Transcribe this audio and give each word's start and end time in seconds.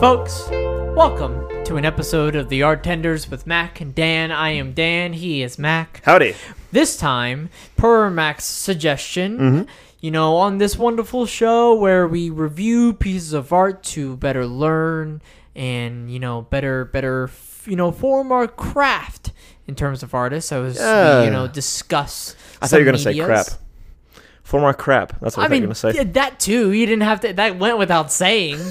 Folks, 0.00 0.48
welcome 0.48 1.46
to 1.66 1.76
an 1.76 1.84
episode 1.84 2.34
of 2.34 2.48
the 2.48 2.62
Artenders 2.62 3.30
with 3.30 3.46
Mac 3.46 3.82
and 3.82 3.94
Dan. 3.94 4.32
I 4.32 4.52
am 4.52 4.72
Dan, 4.72 5.12
he 5.12 5.42
is 5.42 5.58
Mac. 5.58 6.00
Howdy. 6.06 6.34
This 6.72 6.96
time, 6.96 7.50
per 7.76 8.08
Mac's 8.08 8.44
suggestion, 8.44 9.38
mm-hmm. 9.38 9.62
you 10.00 10.10
know, 10.10 10.36
on 10.36 10.56
this 10.56 10.78
wonderful 10.78 11.26
show 11.26 11.74
where 11.74 12.08
we 12.08 12.30
review 12.30 12.94
pieces 12.94 13.34
of 13.34 13.52
art 13.52 13.82
to 13.82 14.16
better 14.16 14.46
learn 14.46 15.20
and, 15.54 16.10
you 16.10 16.18
know, 16.18 16.40
better, 16.42 16.86
better, 16.86 17.30
you 17.66 17.76
know, 17.76 17.92
form 17.92 18.32
our 18.32 18.48
craft 18.48 19.32
in 19.66 19.74
terms 19.74 20.02
of 20.02 20.14
artists. 20.14 20.50
I 20.50 20.60
was, 20.60 20.78
Yeah. 20.78 21.24
you 21.24 21.30
know, 21.30 21.46
discuss. 21.46 22.34
I 22.62 22.68
thought 22.68 22.78
you 22.78 22.86
were 22.86 22.92
gonna 22.92 22.98
say 22.98 23.18
crap. 23.18 23.46
medias. 23.46 23.58
For 24.44 24.60
more 24.60 24.72
crap. 24.72 25.20
That's 25.20 25.36
what 25.36 25.42
I, 25.42 25.52
I 25.52 25.56
you 25.56 25.60
were 25.60 25.66
gonna 25.66 25.74
say. 25.74 26.04
that 26.04 26.40
too. 26.40 26.72
You 26.72 26.86
didn't 26.86 27.02
have 27.02 27.20
to. 27.20 27.34
That 27.34 27.58
went 27.58 27.76
without 27.76 28.10
saying. 28.10 28.58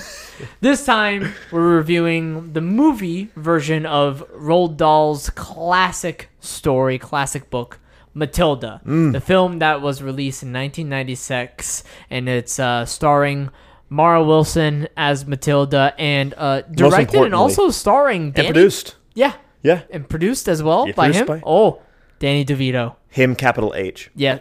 this 0.61 0.85
time, 0.85 1.33
we're 1.51 1.75
reviewing 1.77 2.53
the 2.53 2.61
movie 2.61 3.29
version 3.35 3.85
of 3.85 4.23
Roald 4.33 4.77
Dahl's 4.77 5.29
classic 5.31 6.29
story, 6.39 6.97
classic 6.97 7.49
book, 7.49 7.79
Matilda, 8.13 8.81
Mm. 8.85 9.11
the 9.13 9.21
film 9.21 9.59
that 9.59 9.81
was 9.81 10.01
released 10.01 10.41
in 10.43 10.51
1996, 10.51 11.83
and 12.09 12.27
it's 12.29 12.59
uh, 12.59 12.85
starring. 12.85 13.49
Mara 13.91 14.23
Wilson 14.23 14.87
as 14.95 15.25
Matilda, 15.25 15.95
and 15.97 16.35
uh, 16.37 16.61
directed 16.61 17.23
and 17.23 17.33
also 17.33 17.71
starring 17.71 18.29
Danny. 18.29 18.49
and 18.49 18.53
produced. 18.53 18.95
Yeah, 19.15 19.33
Yeah. 19.63 19.81
and 19.89 20.07
produced 20.07 20.47
as 20.47 20.61
well 20.61 20.85
Yeah, 20.85 20.93
by 20.93 21.11
him. 21.11 21.25
by- 21.25 21.41
Oh, 21.43 21.81
Danny 22.19 22.45
DeVito. 22.45 22.93
Him 23.09 23.33
capital 23.35 23.73
H. 23.75 24.11
Yeah, 24.15 24.39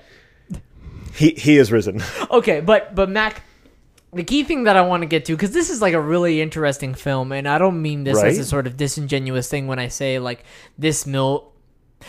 He 1.15 1.31
he 1.31 1.57
is 1.57 1.73
risen. 1.73 2.03
okay, 2.31 2.61
but 2.61 2.95
but 2.95 3.09
Mac, 3.09 3.43
the 4.13 4.25
key 4.25 4.43
thing 4.45 4.65
that 4.65 4.77
I 4.77 4.83
want 4.83 5.03
to 5.03 5.07
get 5.07 5.25
to 5.27 5.35
because 5.37 5.51
this 5.53 5.71
is 5.71 5.81
like 5.83 5.95
a 5.95 6.01
really 6.01 6.41
interesting 6.41 6.95
film, 6.95 7.33
and 7.33 7.49
I 7.49 7.59
don't 7.59 7.81
mean 7.83 8.05
this 8.05 8.23
as 8.23 8.39
a 8.39 8.45
sort 8.45 8.67
of 8.67 8.77
disingenuous 8.77 9.49
thing 9.49 9.67
when 9.67 9.79
I 9.79 9.89
say 9.89 10.19
like 10.19 10.45
this 10.79 11.07
mil. 11.07 11.53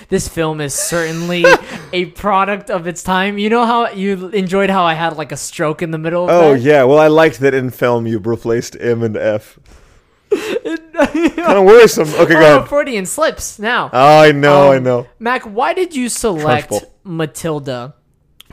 This 0.10 0.28
film 0.28 0.62
is 0.62 0.76
certainly 0.76 1.44
a 1.94 2.06
product 2.06 2.70
of 2.70 2.86
its 2.86 3.02
time. 3.02 3.40
You 3.40 3.50
know 3.50 3.66
how 3.66 3.90
you 3.90 4.28
enjoyed 4.30 4.70
how 4.70 4.84
I 4.84 4.94
had 4.94 5.18
like 5.18 5.32
a 5.32 5.38
stroke 5.38 5.82
in 5.82 5.90
the 5.90 5.98
middle 5.98 6.26
of 6.26 6.30
Oh 6.30 6.54
that? 6.54 6.62
yeah. 6.62 6.84
Well, 6.84 7.00
I 7.00 7.08
liked 7.08 7.40
that 7.40 7.56
in 7.56 7.72
film 7.72 8.06
you 8.06 8.20
replaced 8.20 8.78
M 8.80 9.02
and 9.02 9.18
F. 9.18 9.58
kind 10.32 11.58
of 11.58 11.66
worrisome. 11.66 12.08
Okay, 12.16 12.34
go 12.34 12.40
ahead. 12.58 12.68
Freudian 12.70 13.08
slips 13.08 13.58
now. 13.58 13.90
Oh, 13.92 14.20
I 14.22 14.32
know. 14.32 14.72
I 14.72 14.78
Um, 14.78 14.84
know. 14.84 15.08
Mac, 15.18 15.42
why 15.44 15.74
did 15.74 15.96
you 15.96 16.08
select. 16.10 16.72
Matilda 17.04 17.96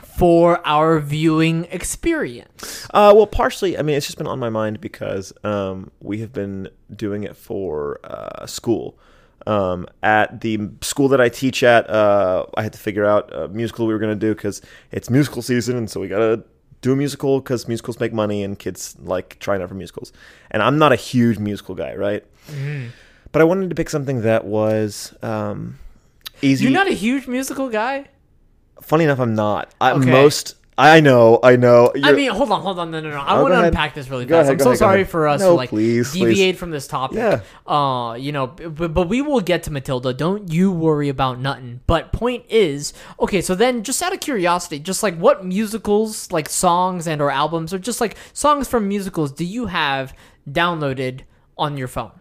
for 0.03 0.59
our 0.65 0.99
viewing 0.99 1.65
experience? 1.69 2.76
Uh, 2.93 3.13
well, 3.15 3.27
partially. 3.27 3.77
I 3.77 3.81
mean, 3.81 3.95
it's 3.95 4.05
just 4.05 4.17
been 4.17 4.27
on 4.27 4.39
my 4.39 4.49
mind 4.49 4.79
because 4.81 5.33
um, 5.43 5.91
we 5.99 6.19
have 6.19 6.31
been 6.33 6.69
doing 6.95 7.23
it 7.23 7.35
for 7.35 7.99
uh, 8.03 8.45
school. 8.45 8.97
Um, 9.45 9.87
at 10.03 10.41
the 10.41 10.69
school 10.81 11.07
that 11.09 11.21
I 11.21 11.29
teach 11.29 11.63
at, 11.63 11.89
uh, 11.89 12.45
I 12.55 12.63
had 12.63 12.73
to 12.73 12.79
figure 12.79 13.05
out 13.05 13.33
a 13.33 13.47
musical 13.47 13.87
we 13.87 13.93
were 13.93 13.99
going 13.99 14.17
to 14.17 14.19
do 14.19 14.35
because 14.35 14.61
it's 14.91 15.09
musical 15.09 15.41
season, 15.41 15.77
and 15.77 15.89
so 15.89 16.01
we 16.01 16.07
got 16.09 16.19
to 16.19 16.43
do 16.81 16.91
a 16.91 16.95
musical 16.95 17.39
because 17.39 17.67
musicals 17.67 17.99
make 17.99 18.13
money 18.13 18.43
and 18.43 18.59
kids 18.59 18.95
like 18.99 19.37
trying 19.39 19.61
out 19.61 19.69
for 19.69 19.75
musicals. 19.75 20.11
And 20.51 20.61
I'm 20.61 20.77
not 20.77 20.91
a 20.91 20.95
huge 20.97 21.39
musical 21.39 21.75
guy, 21.75 21.95
right? 21.95 22.25
But 23.31 23.41
I 23.41 23.45
wanted 23.45 23.69
to 23.69 23.75
pick 23.75 23.89
something 23.89 24.21
that 24.21 24.45
was 24.45 25.15
um, 25.21 25.79
easy. 26.41 26.63
You're 26.65 26.73
not 26.73 26.87
a 26.87 26.93
huge 26.93 27.27
musical 27.27 27.69
guy. 27.69 28.05
Funny 28.81 29.05
enough, 29.05 29.19
I'm 29.19 29.33
not. 29.33 29.73
I, 29.81 29.93
Okay. 29.93 30.11
Most. 30.11 30.55
I 30.79 30.99
know. 30.99 31.39
I 31.41 31.55
know. 31.55 31.91
I 31.95 31.97
You're- 31.97 32.15
mean, 32.15 32.29
hold 32.31 32.51
on, 32.51 32.61
hold 32.61 32.77
on, 32.77 32.91
no, 32.91 32.99
no, 32.99 33.09
no. 33.09 33.17
I 33.17 33.37
Oh, 33.37 33.41
want 33.41 33.55
to 33.55 33.63
unpack 33.63 33.95
this 33.95 34.09
really 34.09 34.25
Go 34.25 34.35
fast. 34.35 34.43
ahead, 34.49 34.53
I'm 34.53 34.63
so 34.63 34.69
ahead, 34.69 34.77
sorry 34.77 35.03
for 35.05 35.27
us 35.27 35.41
No, 35.41 35.49
to 35.49 35.53
like 35.55 35.69
please, 35.69 36.11
please. 36.11 36.19
deviate 36.25 36.57
from 36.57 36.69
this 36.69 36.87
topic. 36.87 37.17
Yeah. 37.17 37.39
Uh, 37.65 38.13
you 38.13 38.31
know, 38.31 38.45
but, 38.47 38.93
but 38.93 39.09
we 39.09 39.23
will 39.23 39.41
get 39.41 39.63
to 39.63 39.71
Matilda. 39.71 40.13
Don't 40.13 40.51
you 40.51 40.71
worry 40.71 41.09
about 41.09 41.39
nothing. 41.39 41.79
But 41.87 42.13
point 42.13 42.45
is, 42.47 42.93
okay. 43.19 43.41
So 43.41 43.55
then, 43.55 43.81
just 43.81 44.01
out 44.03 44.13
of 44.13 44.19
curiosity, 44.19 44.77
just 44.77 45.01
like 45.01 45.17
what 45.17 45.43
musicals, 45.43 46.31
like 46.31 46.47
songs 46.47 47.07
and 47.07 47.21
or 47.21 47.31
albums, 47.31 47.73
or 47.73 47.79
just 47.79 47.99
like 47.99 48.15
songs 48.33 48.67
from 48.67 48.87
musicals, 48.87 49.31
do 49.31 49.45
you 49.45 49.65
have 49.65 50.13
downloaded 50.47 51.21
on 51.57 51.75
your 51.75 51.87
phone, 51.87 52.11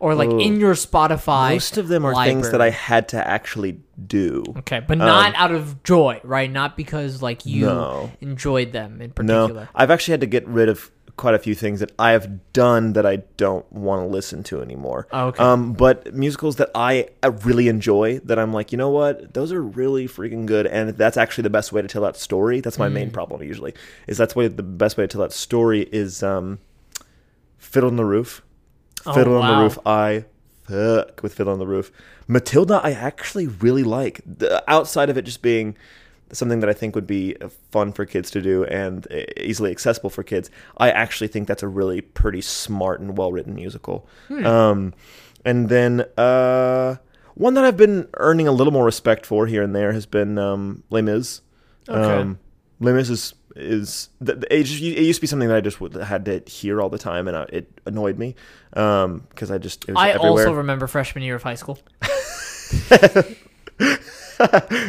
or 0.00 0.14
like 0.16 0.30
in 0.30 0.58
your 0.58 0.74
Spotify? 0.74 1.52
Most 1.52 1.76
of 1.78 1.86
them 1.88 2.04
are 2.04 2.24
things 2.24 2.50
that 2.50 2.60
I 2.60 2.70
had 2.70 3.08
to 3.10 3.24
actually 3.28 3.78
do. 4.06 4.42
Okay, 4.58 4.80
but 4.80 4.98
not 4.98 5.34
out 5.36 5.52
of 5.52 5.82
joy, 5.84 6.20
right? 6.24 6.50
Not 6.50 6.76
because 6.76 7.22
like 7.22 7.46
you 7.46 7.66
No. 7.66 8.10
enjoyed 8.20 8.72
them 8.72 9.00
in 9.00 9.12
particular. 9.12 9.62
No. 9.62 9.68
I've 9.74 9.90
actually 9.90 10.12
had 10.12 10.20
to 10.22 10.26
get 10.26 10.48
rid 10.48 10.68
of 10.68 10.90
quite 11.16 11.34
a 11.34 11.38
few 11.38 11.54
things 11.54 11.80
that 11.80 11.92
I 11.98 12.12
have 12.12 12.50
done 12.54 12.94
that 12.94 13.04
I 13.04 13.16
don't 13.36 13.70
want 13.70 14.00
to 14.00 14.06
listen 14.06 14.42
to 14.44 14.62
anymore. 14.62 15.06
Oh, 15.12 15.26
okay. 15.26 15.42
Um, 15.44 15.74
but 15.74 16.14
musicals 16.14 16.56
that 16.56 16.70
I 16.74 17.08
uh, 17.22 17.32
really 17.44 17.68
enjoy, 17.68 18.20
that 18.20 18.38
I'm 18.38 18.54
like, 18.54 18.72
you 18.72 18.78
know 18.78 18.88
what, 18.88 19.34
those 19.34 19.52
are 19.52 19.60
really 19.62 20.08
freaking 20.08 20.46
good, 20.46 20.66
and 20.66 20.90
that's 20.96 21.18
actually 21.18 21.42
the 21.42 21.50
best 21.50 21.72
way 21.72 21.82
to 21.82 21.88
tell 21.88 22.00
that 22.02 22.16
story. 22.16 22.60
That's 22.62 22.78
my 22.78 22.88
Mm. 22.88 22.92
main 22.92 23.10
problem 23.10 23.42
usually. 23.42 23.74
Is 24.06 24.16
that's 24.16 24.34
way 24.34 24.48
the 24.48 24.62
best 24.62 24.96
way 24.96 25.04
to 25.04 25.08
tell 25.08 25.20
that 25.20 25.34
story 25.34 25.82
is 25.92 26.22
um, 26.22 26.58
Fiddler 27.58 27.88
on 27.88 27.96
the 27.96 28.04
Roof. 28.06 28.40
Oh, 29.06 29.14
Fiddler 29.14 29.38
on 29.38 29.54
the 29.54 29.62
Roof. 29.62 29.78
I 29.86 30.24
fuck 30.64 31.22
with 31.22 31.34
Fiddler 31.34 31.52
on 31.52 31.58
the 31.58 31.66
Roof. 31.66 31.90
Matilda, 32.28 32.80
I 32.82 32.92
actually 32.92 33.46
really 33.46 33.82
like. 33.82 34.20
The, 34.24 34.62
outside 34.70 35.10
of 35.10 35.16
it 35.16 35.22
just 35.22 35.42
being 35.42 35.76
something 36.32 36.60
that 36.60 36.70
I 36.70 36.72
think 36.72 36.94
would 36.94 37.06
be 37.06 37.36
fun 37.70 37.92
for 37.92 38.06
kids 38.06 38.30
to 38.32 38.40
do 38.40 38.64
and 38.64 39.06
easily 39.36 39.70
accessible 39.70 40.10
for 40.10 40.22
kids, 40.22 40.50
I 40.76 40.90
actually 40.90 41.28
think 41.28 41.48
that's 41.48 41.62
a 41.62 41.68
really 41.68 42.00
pretty 42.00 42.40
smart 42.40 43.00
and 43.00 43.16
well 43.16 43.32
written 43.32 43.54
musical. 43.54 44.06
Hmm. 44.28 44.46
Um, 44.46 44.94
and 45.44 45.68
then 45.68 46.04
uh, 46.16 46.96
one 47.34 47.54
that 47.54 47.64
I've 47.64 47.76
been 47.76 48.08
earning 48.14 48.46
a 48.46 48.52
little 48.52 48.72
more 48.72 48.84
respect 48.84 49.26
for 49.26 49.46
here 49.46 49.62
and 49.62 49.74
there 49.74 49.92
has 49.92 50.06
been 50.06 50.38
um, 50.38 50.84
Les 50.90 51.02
Mis. 51.02 51.40
Okay. 51.88 52.00
Um, 52.00 52.38
Les 52.78 52.92
Mis 52.92 53.10
is 53.10 53.34
is 53.56 54.08
the- 54.20 54.46
it, 54.50 54.64
just, 54.64 54.80
it 54.82 55.02
used 55.02 55.18
to 55.18 55.20
be 55.22 55.26
something 55.26 55.48
that 55.48 55.56
I 55.56 55.60
just 55.60 55.80
would, 55.80 55.94
had 55.94 56.24
to 56.26 56.40
hear 56.46 56.80
all 56.80 56.88
the 56.88 56.98
time, 56.98 57.26
and 57.28 57.36
I, 57.36 57.42
it 57.52 57.80
annoyed 57.86 58.18
me 58.18 58.34
because 58.70 59.50
I 59.50 59.58
just 59.58 59.84
it 59.88 59.92
was 59.92 59.98
I 60.00 60.10
everywhere. 60.10 60.30
also 60.46 60.52
remember 60.52 60.86
freshman 60.86 61.24
year 61.24 61.34
of 61.36 61.42
high 61.42 61.54
school. 61.56 61.78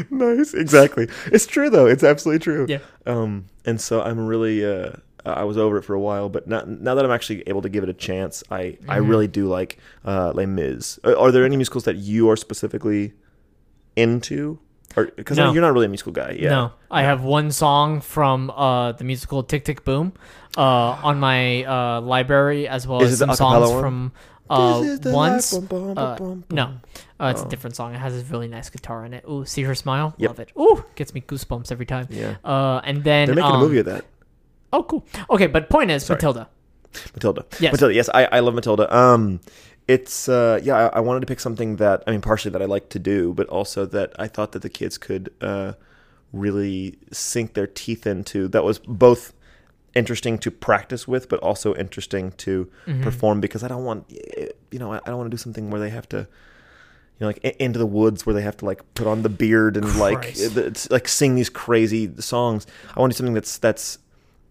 nice, 0.09 0.53
exactly. 0.53 1.07
It's 1.27 1.45
true 1.45 1.69
though. 1.69 1.85
It's 1.88 2.03
absolutely 2.03 2.39
true. 2.39 2.66
Yeah. 2.69 2.79
Um, 3.05 3.45
and 3.66 3.79
so 3.81 4.01
I'm 4.01 4.25
really 4.25 4.66
uh, 4.66 4.91
I 5.25 5.44
was 5.44 5.57
over 5.57 5.77
it 5.77 5.83
for 5.83 5.94
a 5.94 6.00
while, 6.00 6.29
but 6.29 6.47
now, 6.47 6.63
now 6.66 6.95
that 6.95 7.03
I'm 7.05 7.11
actually 7.11 7.44
able 7.47 7.61
to 7.61 7.69
give 7.69 7.83
it 7.83 7.89
a 7.89 7.94
chance, 7.94 8.44
I 8.51 8.77
I 8.88 8.97
Mm-hmm. 9.00 9.07
really 9.09 9.27
do 9.27 9.47
like 9.47 9.77
uh, 10.05 10.31
Les 10.35 10.45
Mis. 10.45 11.00
Are 11.03 11.31
there 11.31 11.45
any 11.45 11.57
musicals 11.57 11.83
that 11.85 11.97
you 11.97 12.29
are 12.29 12.35
specifically 12.38 13.13
into? 13.95 14.59
Or 14.96 15.06
because 15.16 15.38
No. 15.38 15.53
you're 15.53 15.62
not 15.62 15.74
really 15.74 15.85
a 15.85 15.90
musical 15.90 16.12
guy. 16.12 16.38
Yeah. 16.40 16.50
No, 16.50 16.72
I 16.90 17.03
have 17.03 17.24
one 17.24 17.52
song 17.52 18.02
from 18.02 18.50
uh, 18.50 18.91
the 18.94 19.03
musical 19.03 19.41
Tick 19.44 19.63
Tick 19.66 19.84
Boom 19.85 20.13
uh, 20.57 20.62
on 20.62 21.19
my 21.19 21.63
uh, 21.63 22.02
library, 22.02 22.68
as 22.68 22.85
well 22.88 23.01
Is 23.01 23.13
as 23.13 23.19
some 23.19 23.34
songs 23.35 23.69
one? 23.69 23.81
from 23.81 24.12
uh, 24.50 24.81
This 24.81 24.90
is 24.91 25.00
the 25.00 25.12
once. 25.13 25.53
life, 25.53 25.69
bum, 25.69 25.94
bum, 25.94 25.97
Uh, 25.97 26.16
bum, 26.18 26.28
bum. 26.41 26.44
no, 26.50 26.63
uh, 27.25 27.31
it's 27.31 27.41
Oh. 27.41 27.46
a 27.46 27.50
different 27.50 27.75
song. 27.78 27.94
It 27.96 28.00
has 28.00 28.13
this 28.13 28.30
really 28.30 28.50
nice 28.50 28.69
guitar 28.69 29.06
in 29.06 29.13
it. 29.13 29.24
Ooh, 29.30 29.46
see 29.46 29.63
her 29.63 29.75
smile, 29.75 30.13
Yep. 30.18 30.30
love 30.30 30.40
it. 30.41 30.51
Ooh, 30.59 30.84
gets 30.96 31.13
me 31.13 31.22
goosebumps 31.22 31.72
every 31.72 31.85
time. 31.85 32.07
Yeah. 32.09 32.35
Uh, 32.44 32.81
and 32.84 33.03
then 33.06 33.28
They're 33.28 33.35
making 33.35 33.51
um, 33.51 33.62
a 33.62 33.63
movie 33.63 33.77
of 33.80 33.86
that. 33.86 34.04
Oh, 34.74 34.83
cool. 34.83 35.06
Okay, 35.30 35.48
but 35.48 35.69
point 35.69 35.89
is 35.92 36.04
Sorry. 36.04 36.18
Matilda. 36.18 36.50
Matilda. 37.13 37.45
Yes. 37.62 37.71
Matilda. 37.71 37.94
Yes, 37.94 38.10
I, 38.13 38.25
I 38.25 38.39
love 38.42 38.54
Matilda. 38.54 38.94
Um, 38.94 39.39
it's 39.93 40.29
uh, 40.29 40.59
yeah. 40.63 40.75
I, 40.81 40.97
I 40.97 40.99
wanted 41.07 41.21
to 41.21 41.25
pick 41.31 41.39
something 41.39 41.77
that 41.77 41.97
I 42.07 42.11
mean, 42.11 42.21
partially 42.21 42.51
that 42.51 42.61
I 42.61 42.65
like 42.75 42.88
to 42.89 42.99
do, 42.99 43.33
but 43.33 43.47
also 43.49 43.85
that 43.88 44.09
I 44.25 44.27
thought 44.27 44.51
that 44.53 44.61
the 44.61 44.69
kids 44.69 44.97
could 44.97 45.25
uh, 45.41 45.73
really 46.33 46.97
sink 47.11 47.53
their 47.53 47.67
teeth 47.67 48.05
into. 48.07 48.47
That 48.47 48.63
was 48.63 48.79
both 48.79 49.33
interesting 49.93 50.38
to 50.39 50.49
practice 50.51 51.07
with, 51.07 51.27
but 51.27 51.39
also 51.41 51.75
interesting 51.75 52.31
to 52.45 52.69
Mm-hmm. 52.88 53.03
perform 53.03 53.41
because 53.41 53.63
I 53.63 53.67
don't 53.67 53.83
want 53.83 54.05
you 54.71 54.79
know 54.79 54.89
I 54.93 54.99
don't 55.05 55.17
want 55.17 55.29
to 55.31 55.35
do 55.38 55.41
something 55.45 55.69
where 55.71 55.81
they 55.81 55.89
have 55.99 56.07
to. 56.09 56.27
You 57.19 57.27
know, 57.27 57.33
like 57.33 57.43
into 57.59 57.77
the 57.77 57.85
woods 57.85 58.25
where 58.25 58.33
they 58.33 58.41
have 58.41 58.57
to 58.57 58.65
like 58.65 58.81
put 58.95 59.05
on 59.05 59.21
the 59.21 59.29
beard 59.29 59.77
and 59.77 59.85
like 59.99 60.21
Christ. 60.21 60.57
it's, 60.57 60.89
like 60.89 61.07
sing 61.07 61.35
these 61.35 61.51
crazy 61.51 62.09
songs. 62.19 62.65
I 62.95 62.99
want 62.99 63.11
to 63.11 63.15
do 63.15 63.17
something 63.19 63.35
that's 63.35 63.59
that's 63.59 63.99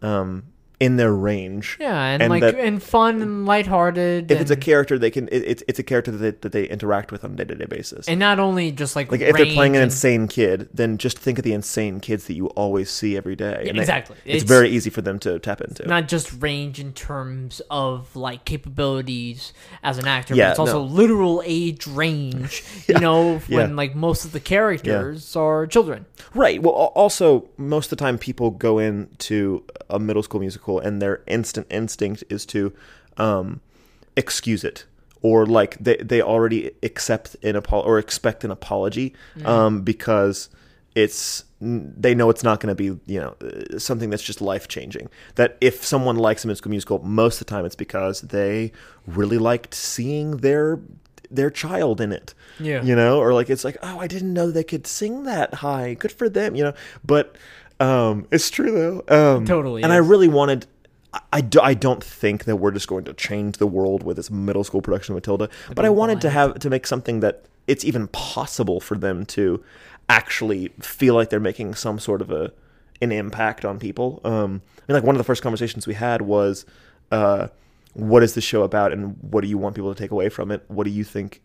um, 0.02 0.44
in 0.81 0.97
their 0.97 1.12
range. 1.15 1.77
Yeah, 1.79 2.03
and, 2.06 2.23
And 2.23 2.31
like 2.31 2.41
that- 2.41 2.56
and 2.56 2.82
fun 2.82 3.21
and 3.23 3.44
lighthearted. 3.47 4.31
if 4.32 4.41
it's 4.41 4.50
a 4.50 4.56
character 4.56 4.99
they 4.99 5.11
can 5.11 5.29
it, 5.29 5.44
it's 5.47 5.62
it's 5.69 5.79
a 5.79 5.82
character 5.82 6.11
that 6.11 6.19
they, 6.19 6.31
that 6.41 6.53
they 6.53 6.65
interact 6.65 7.12
with 7.12 7.23
on 7.23 7.32
a 7.32 7.37
day-to-day 7.37 7.67
basis 7.67 8.09
and 8.09 8.19
not 8.19 8.38
only 8.41 8.73
just 8.73 8.97
like 8.97 9.12
like 9.12 9.21
if 9.21 9.37
they're 9.37 9.44
playing 9.47 9.77
an 9.77 9.82
and- 9.82 9.91
insane 9.93 10.27
kid 10.27 10.69
then 10.73 10.97
just 10.99 11.19
think 11.19 11.38
of 11.38 11.44
the 11.44 11.53
insane 11.53 12.00
kids 12.00 12.27
that 12.27 12.35
you 12.35 12.47
always 12.49 12.91
see 12.91 13.17
every 13.17 13.37
day 13.37 13.61
Yeah, 13.65 13.69
And 13.71 13.79
they- 13.79 13.82
exactly. 13.82 14.17
it's, 14.25 14.43
It's- 14.44 14.49
very 14.49 14.71
easy 14.71 14.88
for 14.91 15.03
them 15.03 15.19
to 15.21 15.38
tap 15.38 15.61
into 15.61 15.87
not 15.87 16.09
just 16.09 16.32
range 16.43 16.81
in 16.81 16.93
terms 16.94 17.61
of 17.71 18.17
like 18.17 18.44
capabilities 18.47 19.53
as 19.83 19.99
an 19.99 20.06
actor, 20.06 20.35
Yeah, 20.35 20.47
but 20.47 20.50
it's 20.53 20.59
also 20.59 20.81
no. 20.85 20.93
literal 20.94 21.43
age 21.44 21.87
range. 21.87 22.65
You 22.88 22.99
know, 22.99 23.38
when 23.49 23.71
yeah. 23.71 23.75
like 23.76 23.94
most 23.94 24.25
of 24.25 24.33
the 24.33 24.41
characters 24.41 25.37
are 25.37 25.67
children. 25.67 26.06
right 26.35 26.61
well 26.62 26.73
also 26.75 27.49
most 27.56 27.87
of 27.93 27.99
the 27.99 28.05
time 28.05 28.19
people 28.19 28.50
go 28.50 28.79
into 28.79 29.62
a 29.88 29.99
middle 29.99 30.23
school 30.23 30.41
musical 30.41 30.69
and 30.78 31.02
their 31.02 31.22
instant 31.26 31.67
instinct 31.70 32.22
is 32.28 32.46
to 32.46 32.72
um 33.17 33.61
excuse 34.17 34.64
it 34.64 34.84
or 35.22 35.46
like 35.46 35.76
they 35.78 35.96
they 35.96 36.22
already 36.22 36.70
accept 36.82 37.37
an 37.43 37.56
apol 37.56 37.81
or 37.82 37.99
expect 37.99 38.44
an 38.44 38.50
apology 38.50 39.14
um, 39.44 39.82
because 39.82 40.49
it's 40.94 41.44
they 41.61 42.14
know 42.14 42.31
it's 42.31 42.43
not 42.43 42.61
going 42.61 42.75
to 42.75 42.75
be 42.75 42.99
you 43.12 43.20
know 43.20 43.37
uh, 43.43 43.78
something 43.78 44.11
that's 44.11 44.22
just 44.22 44.40
life 44.40 44.69
changing. 44.69 45.08
That 45.34 45.56
if 45.61 45.84
someone 45.84 46.17
likes 46.17 46.44
a 46.44 46.49
musical 46.49 46.70
musical, 46.70 46.99
most 47.00 47.40
of 47.40 47.46
the 47.46 47.50
time 47.50 47.64
it's 47.64 47.76
because 47.76 48.23
they 48.23 48.73
really 49.06 49.38
liked 49.38 49.75
seeing 49.75 50.38
their 50.38 50.81
their 51.31 51.50
child 51.50 52.00
in 52.00 52.12
it. 52.12 52.34
Yeah. 52.58 52.82
you 52.82 52.96
know, 52.96 53.20
or 53.20 53.32
like 53.34 53.50
it's 53.50 53.64
like 53.64 53.76
oh 53.82 53.99
I 54.00 54.06
didn't 54.06 54.32
know 54.32 54.50
they 54.50 54.64
could 54.64 54.87
sing 54.87 55.25
that 55.25 55.55
high. 55.55 55.94
Good 55.94 56.12
for 56.12 56.28
them, 56.28 56.56
you 56.56 56.64
know. 56.64 56.75
But 57.05 57.37
um, 57.81 58.27
it's 58.31 58.50
true 58.50 58.71
though. 58.71 59.37
Um, 59.37 59.47
Totally 59.47 59.82
And 59.82 59.93
I 59.93 59.97
really 59.97 60.29
wanted. 60.29 60.67
I, 61.12 61.21
I, 61.32 61.41
do, 61.41 61.61
I 61.61 61.75
don't 61.75 62.05
think 62.05 62.44
that 62.44 62.56
we're 62.56 62.71
just 62.71 62.87
going 62.87 63.05
to 63.05 63.15
change 63.15 63.56
the 63.56 63.67
world 63.67 64.03
with 64.05 64.17
this 64.17 64.31
middle 64.31 64.62
school 64.62 64.82
production 64.82 65.12
of 65.12 65.17
Matilda, 65.17 65.49
but 65.75 65.85
I 65.85 65.91
wanted 65.91 66.21
to 66.21 66.31
have 66.31 66.59
to 66.61 66.71
make 66.71 66.87
something 66.87 67.21
that 67.21 67.47
it's 67.67 67.85
even 67.85 68.06
possible 68.09 68.81
for 68.81 68.97
them 68.97 69.25
to 69.27 69.62
actually 70.09 70.69
feel 70.81 71.15
like 71.15 71.31
they're 71.31 71.41
making 71.41 71.75
some 71.75 71.99
sort 71.99 72.21
of 72.21 72.31
a 72.31 72.53
an 73.00 73.12
impact 73.12 73.65
on 73.65 73.79
people. 73.79 74.21
Um, 74.25 74.61
I 74.76 74.93
mean, 74.93 74.94
like 74.94 75.05
one 75.05 75.15
of 75.15 75.19
the 75.19 75.25
first 75.25 75.43
conversations 75.43 75.87
we 75.87 75.94
had 75.94 76.23
was, 76.23 76.67
uh, 77.11 77.49
"What 77.94 78.23
is 78.23 78.35
the 78.35 78.41
show 78.41 78.62
about, 78.62 78.93
and 78.93 79.17
what 79.21 79.41
do 79.41 79.49
you 79.49 79.56
want 79.56 79.75
people 79.75 79.93
to 79.94 79.99
take 79.99 80.11
away 80.11 80.29
from 80.29 80.50
it? 80.50 80.65
What 80.69 80.85
do 80.85 80.91
you 80.91 81.05
think 81.05 81.41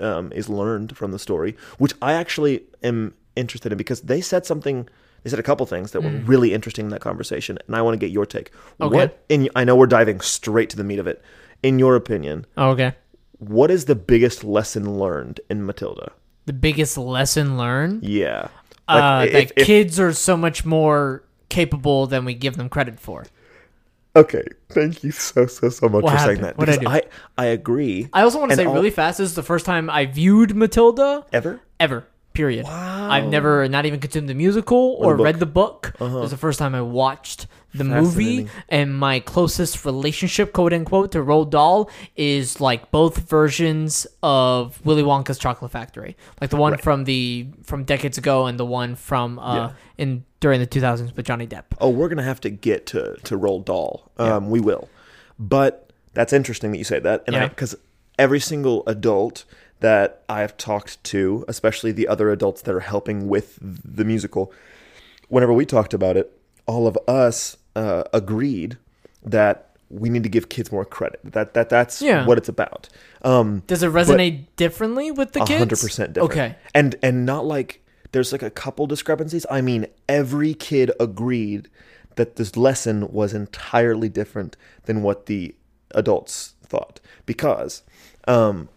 um, 0.00 0.32
is 0.32 0.48
learned 0.48 0.96
from 0.96 1.12
the 1.12 1.18
story?" 1.18 1.56
Which 1.78 1.94
I 2.02 2.14
actually 2.14 2.64
am 2.82 3.14
interested 3.36 3.70
in 3.70 3.78
because 3.78 4.02
they 4.02 4.20
said 4.20 4.44
something. 4.44 4.88
They 5.22 5.30
said 5.30 5.38
a 5.38 5.42
couple 5.42 5.66
things 5.66 5.90
that 5.92 6.02
were 6.02 6.10
really 6.10 6.54
interesting 6.54 6.86
in 6.86 6.90
that 6.90 7.00
conversation, 7.00 7.58
and 7.66 7.74
I 7.74 7.82
want 7.82 7.94
to 7.94 7.98
get 7.98 8.12
your 8.12 8.26
take. 8.26 8.52
Okay. 8.80 8.94
What? 8.94 9.24
In 9.28 9.48
I 9.56 9.64
know 9.64 9.74
we're 9.74 9.86
diving 9.86 10.20
straight 10.20 10.70
to 10.70 10.76
the 10.76 10.84
meat 10.84 10.98
of 11.00 11.06
it. 11.06 11.22
In 11.62 11.78
your 11.78 11.96
opinion, 11.96 12.46
Oh, 12.56 12.70
okay. 12.70 12.94
what 13.38 13.70
is 13.70 13.86
the 13.86 13.94
biggest 13.96 14.44
lesson 14.44 14.98
learned 14.98 15.40
in 15.50 15.64
Matilda? 15.66 16.12
The 16.44 16.52
biggest 16.52 16.96
lesson 16.96 17.56
learned? 17.58 18.04
Yeah. 18.04 18.48
uh, 18.88 19.26
if- 19.26 19.32
that 19.32 19.60
if- 19.60 19.66
kids 19.66 19.98
are 19.98 20.12
so 20.12 20.36
much 20.36 20.64
more 20.64 21.24
capable 21.48 22.06
than 22.06 22.24
we 22.24 22.34
give 22.34 22.56
them 22.56 22.68
credit 22.68 23.00
for. 23.00 23.24
Okay, 24.14 24.44
thank 24.70 25.02
you 25.04 25.10
so 25.10 25.46
so 25.46 25.68
so 25.68 25.88
much 25.88 26.02
What 26.04 26.12
for 26.12 26.18
saying 26.24 26.40
that. 26.42 26.56
What'd 26.56 26.74
I 26.74 26.78
because 26.78 26.94
I, 27.36 27.42
I 27.42 27.46
agree. 27.46 28.08
I 28.12 28.22
also 28.22 28.38
want 28.38 28.50
to 28.52 28.56
say 28.56 28.64
all- 28.64 28.74
really 28.74 28.90
fast, 28.90 29.18
this 29.18 29.28
is 29.30 29.34
the 29.34 29.42
first 29.42 29.66
time 29.66 29.90
I 29.90 30.06
viewed 30.06 30.54
Matilda 30.56 31.26
Ever? 31.32 31.60
ever. 31.80 32.06
Period. 32.36 32.64
Wow. 32.66 33.10
I've 33.10 33.28
never 33.28 33.66
not 33.68 33.86
even 33.86 33.98
consumed 33.98 34.28
the 34.28 34.34
musical 34.34 34.96
or 35.00 35.16
the 35.16 35.16
book. 35.16 35.16
Uh-huh. 35.16 35.24
read 35.24 35.38
the 35.40 35.46
book. 35.46 35.92
It 35.98 36.00
was 36.00 36.30
the 36.30 36.36
first 36.36 36.58
time 36.58 36.74
I 36.74 36.82
watched 36.82 37.46
the 37.72 37.84
movie, 37.84 38.48
and 38.68 38.94
my 38.94 39.20
closest 39.20 39.84
relationship, 39.84 40.52
quote 40.52 40.72
unquote, 40.72 41.12
to 41.12 41.18
Roald 41.18 41.50
Dahl 41.50 41.90
is 42.16 42.60
like 42.60 42.90
both 42.90 43.28
versions 43.28 44.06
of 44.22 44.84
Willy 44.84 45.02
Wonka's 45.02 45.38
Chocolate 45.38 45.70
Factory, 45.70 46.16
like 46.40 46.50
the 46.50 46.56
one 46.56 46.72
Right. 46.72 46.82
from 46.82 47.04
the 47.04 47.46
from 47.64 47.84
decades 47.84 48.18
ago 48.18 48.46
and 48.46 48.58
the 48.60 48.66
one 48.66 48.94
from 48.96 49.38
uh 49.38 49.54
Yeah. 49.56 49.70
in 49.98 50.24
during 50.40 50.60
the 50.60 50.66
2000s 50.66 51.14
with 51.16 51.24
Johnny 51.26 51.46
Depp. 51.46 51.64
Oh, 51.80 51.88
we're 51.90 52.08
gonna 52.08 52.22
have 52.22 52.40
to 52.42 52.50
get 52.50 52.84
to 52.92 53.16
to 53.24 53.38
Roald 53.38 53.64
Dahl. 53.64 54.10
Um, 54.18 54.50
we 54.50 54.60
will. 54.60 54.88
But 55.38 55.90
that's 56.14 56.32
interesting 56.32 56.72
that 56.72 56.78
you 56.78 56.84
say 56.84 56.98
that, 57.00 57.24
and 57.26 57.34
Yeah. 57.34 57.48
because 57.48 57.74
every 58.18 58.40
single 58.40 58.82
adult 58.86 59.44
that 59.80 60.22
I 60.28 60.40
have 60.40 60.56
talked 60.56 61.02
to, 61.04 61.44
especially 61.48 61.92
the 61.92 62.08
other 62.08 62.30
adults 62.30 62.62
that 62.62 62.74
are 62.74 62.80
helping 62.80 63.28
with 63.28 63.58
the 63.60 64.04
musical, 64.04 64.52
whenever 65.28 65.52
we 65.52 65.66
talked 65.66 65.92
about 65.94 66.16
it, 66.16 66.32
all 66.66 66.86
of 66.86 66.96
us 67.06 67.56
uh, 67.74 68.04
agreed 68.12 68.78
that 69.22 69.76
we 69.88 70.08
need 70.08 70.22
to 70.22 70.28
give 70.28 70.48
kids 70.48 70.72
more 70.72 70.84
credit. 70.84 71.20
That 71.24 71.54
that 71.54 71.68
that's 71.68 72.02
Yeah. 72.02 72.26
what 72.26 72.38
it's 72.38 72.48
about. 72.48 72.88
Um, 73.22 73.62
Does 73.66 73.82
it 73.82 73.90
resonate 73.92 74.46
differently 74.56 75.10
with 75.10 75.32
the 75.32 75.42
A 75.42 75.46
kids? 75.46 75.58
hundred 75.58 75.78
percent 75.78 76.14
different. 76.14 76.30
Okay. 76.32 76.56
and 76.74 76.96
and 77.02 77.24
not 77.26 77.44
like 77.44 77.84
there's 78.12 78.32
like 78.32 78.42
a 78.42 78.50
couple 78.50 78.86
discrepancies. 78.86 79.46
I 79.50 79.60
mean, 79.60 79.86
every 80.08 80.54
kid 80.54 80.90
agreed 80.98 81.68
that 82.16 82.36
this 82.36 82.56
lesson 82.56 83.08
was 83.12 83.34
entirely 83.34 84.08
different 84.08 84.56
than 84.86 85.02
what 85.02 85.26
the 85.26 85.54
adults 85.92 86.54
thought 86.64 86.98
because 87.26 87.82
um, 88.26 88.68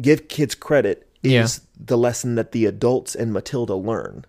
give 0.00 0.28
kids 0.28 0.54
credit 0.54 1.08
is 1.22 1.32
Yeah. 1.32 1.84
the 1.86 1.98
lesson 1.98 2.34
that 2.36 2.52
the 2.52 2.66
adults 2.66 3.14
in 3.14 3.32
Matilda 3.32 3.74
learn, 3.74 4.24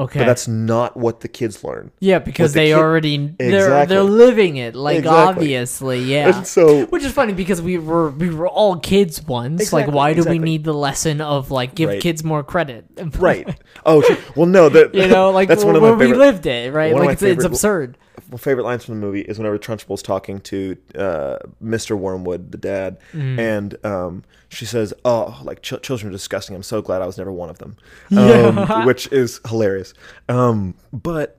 Okay. 0.00 0.20
but 0.20 0.26
that's 0.26 0.46
not 0.46 0.96
what 0.96 1.20
the 1.20 1.28
kids 1.28 1.64
learn. 1.64 1.90
Yeah, 1.98 2.20
because 2.20 2.52
the 2.52 2.60
they 2.60 2.66
kid- 2.68 2.74
already 2.74 3.34
they're 3.36 3.58
Exactly. 3.64 3.94
they're 3.96 4.04
living 4.04 4.56
it 4.56 4.76
like 4.76 4.98
Exactly. 4.98 5.18
obviously, 5.28 5.98
yeah. 6.04 6.36
And 6.38 6.46
so 6.46 6.86
Which 6.86 7.02
is 7.02 7.10
funny 7.10 7.32
because 7.32 7.60
we 7.60 7.78
were 7.78 8.10
we 8.10 8.30
were 8.30 8.46
all 8.48 8.76
kids 8.76 9.20
once. 9.26 9.72
like, 9.72 9.82
Exactly, 9.86 9.94
why 9.96 10.12
do 10.14 10.22
we 10.24 10.38
need 10.38 10.62
the 10.62 10.72
lesson 10.74 11.20
of 11.20 11.50
like 11.50 11.74
give 11.74 11.88
Right. 11.88 12.00
kids 12.00 12.22
more 12.22 12.44
credit? 12.44 12.84
right. 13.18 13.48
Oh, 13.86 14.02
sure. 14.02 14.16
well, 14.36 14.46
no, 14.46 14.68
that 14.68 14.94
you 14.94 15.08
know, 15.08 15.30
like 15.30 15.48
that's 15.48 15.64
one 15.64 15.74
of 15.74 15.82
my 15.82 15.92
we 15.92 15.98
favorite. 16.04 16.18
lived 16.18 16.46
it, 16.46 16.72
right? 16.74 16.94
Like 16.94 17.04
it's, 17.14 17.22
it's 17.22 17.22
favorite- 17.22 17.46
absurd. 17.46 17.98
My 18.30 18.36
favorite 18.38 18.64
lines 18.64 18.84
from 18.84 18.94
the 18.94 19.00
movie 19.06 19.22
is 19.22 19.38
whenever 19.38 19.58
Trunchbull's 19.58 20.02
talking 20.02 20.40
to 20.40 20.76
uh, 20.94 21.38
Mr. 21.62 21.96
Wormwood, 21.96 22.52
the 22.52 22.58
dad, 22.58 22.98
Mm. 23.12 23.38
and 23.38 23.86
um, 23.86 24.24
she 24.48 24.64
says, 24.66 24.92
"Oh, 25.04 25.40
like 25.44 25.62
ch- 25.62 25.80
children 25.82 26.10
are 26.10 26.12
disgusting. 26.12 26.54
I'm 26.54 26.62
so 26.62 26.82
glad 26.82 27.00
I 27.02 27.06
was 27.06 27.16
never 27.18 27.32
one 27.32 27.48
of 27.50 27.58
them," 27.58 27.76
Yeah. 28.10 28.66
um, 28.80 28.86
which 28.86 29.10
is 29.12 29.40
hilarious. 29.48 29.94
Um, 30.28 30.74
but 30.92 31.38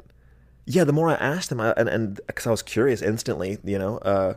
yeah, 0.66 0.84
the 0.84 0.94
more 0.94 1.10
I 1.10 1.14
asked 1.16 1.52
him, 1.52 1.60
I, 1.60 1.74
and 1.78 1.88
and 1.90 2.20
because 2.28 2.48
I 2.48 2.52
was 2.52 2.62
curious 2.62 3.02
instantly, 3.02 3.58
you 3.64 3.78
know, 3.80 4.36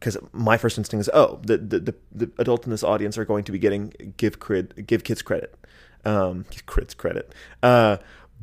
because 0.00 0.16
my 0.32 0.56
first 0.58 0.76
instinct 0.78 1.02
is, 1.02 1.10
oh, 1.14 1.40
the, 1.46 1.56
the 1.58 1.78
the 1.80 1.94
the 2.12 2.30
adults 2.38 2.66
in 2.66 2.70
this 2.70 2.82
audience 2.84 3.16
are 3.18 3.24
going 3.24 3.44
to 3.44 3.52
be 3.52 3.58
getting 3.58 4.14
give 4.16 4.40
cred, 4.40 4.86
give 4.86 5.04
kids 5.04 5.22
credit, 5.22 5.54
um, 6.04 6.44
give 6.50 6.66
kids 6.66 6.92
credit, 6.94 7.32
uh, 7.62 7.96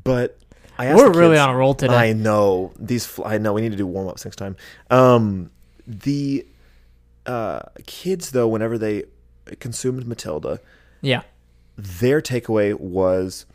but. 0.03 0.37
I 0.81 0.85
asked 0.87 0.97
We're 0.97 1.11
really 1.11 1.35
kids- 1.35 1.41
on 1.41 1.49
a 1.49 1.57
roll 1.57 1.73
today. 1.75 1.93
I 2.09 2.13
know 2.13 2.71
these. 2.79 3.05
fl- 3.05 3.25
I 3.25 3.37
know 3.37 3.53
we 3.53 3.61
need 3.61 3.71
to 3.71 3.77
do 3.77 3.85
warm 3.87 4.07
ups 4.07 4.25
next 4.25 4.37
time. 4.37 4.55
Um, 4.89 5.51
the 5.85 6.45
uh, 7.25 7.59
kids, 7.85 8.31
though, 8.31 8.47
whenever 8.47 8.77
they 8.77 9.03
consumed 9.59 10.07
Matilda, 10.07 10.59
Yeah. 11.01 11.21
their 11.77 12.21
takeaway 12.21 12.73
was 12.79 13.45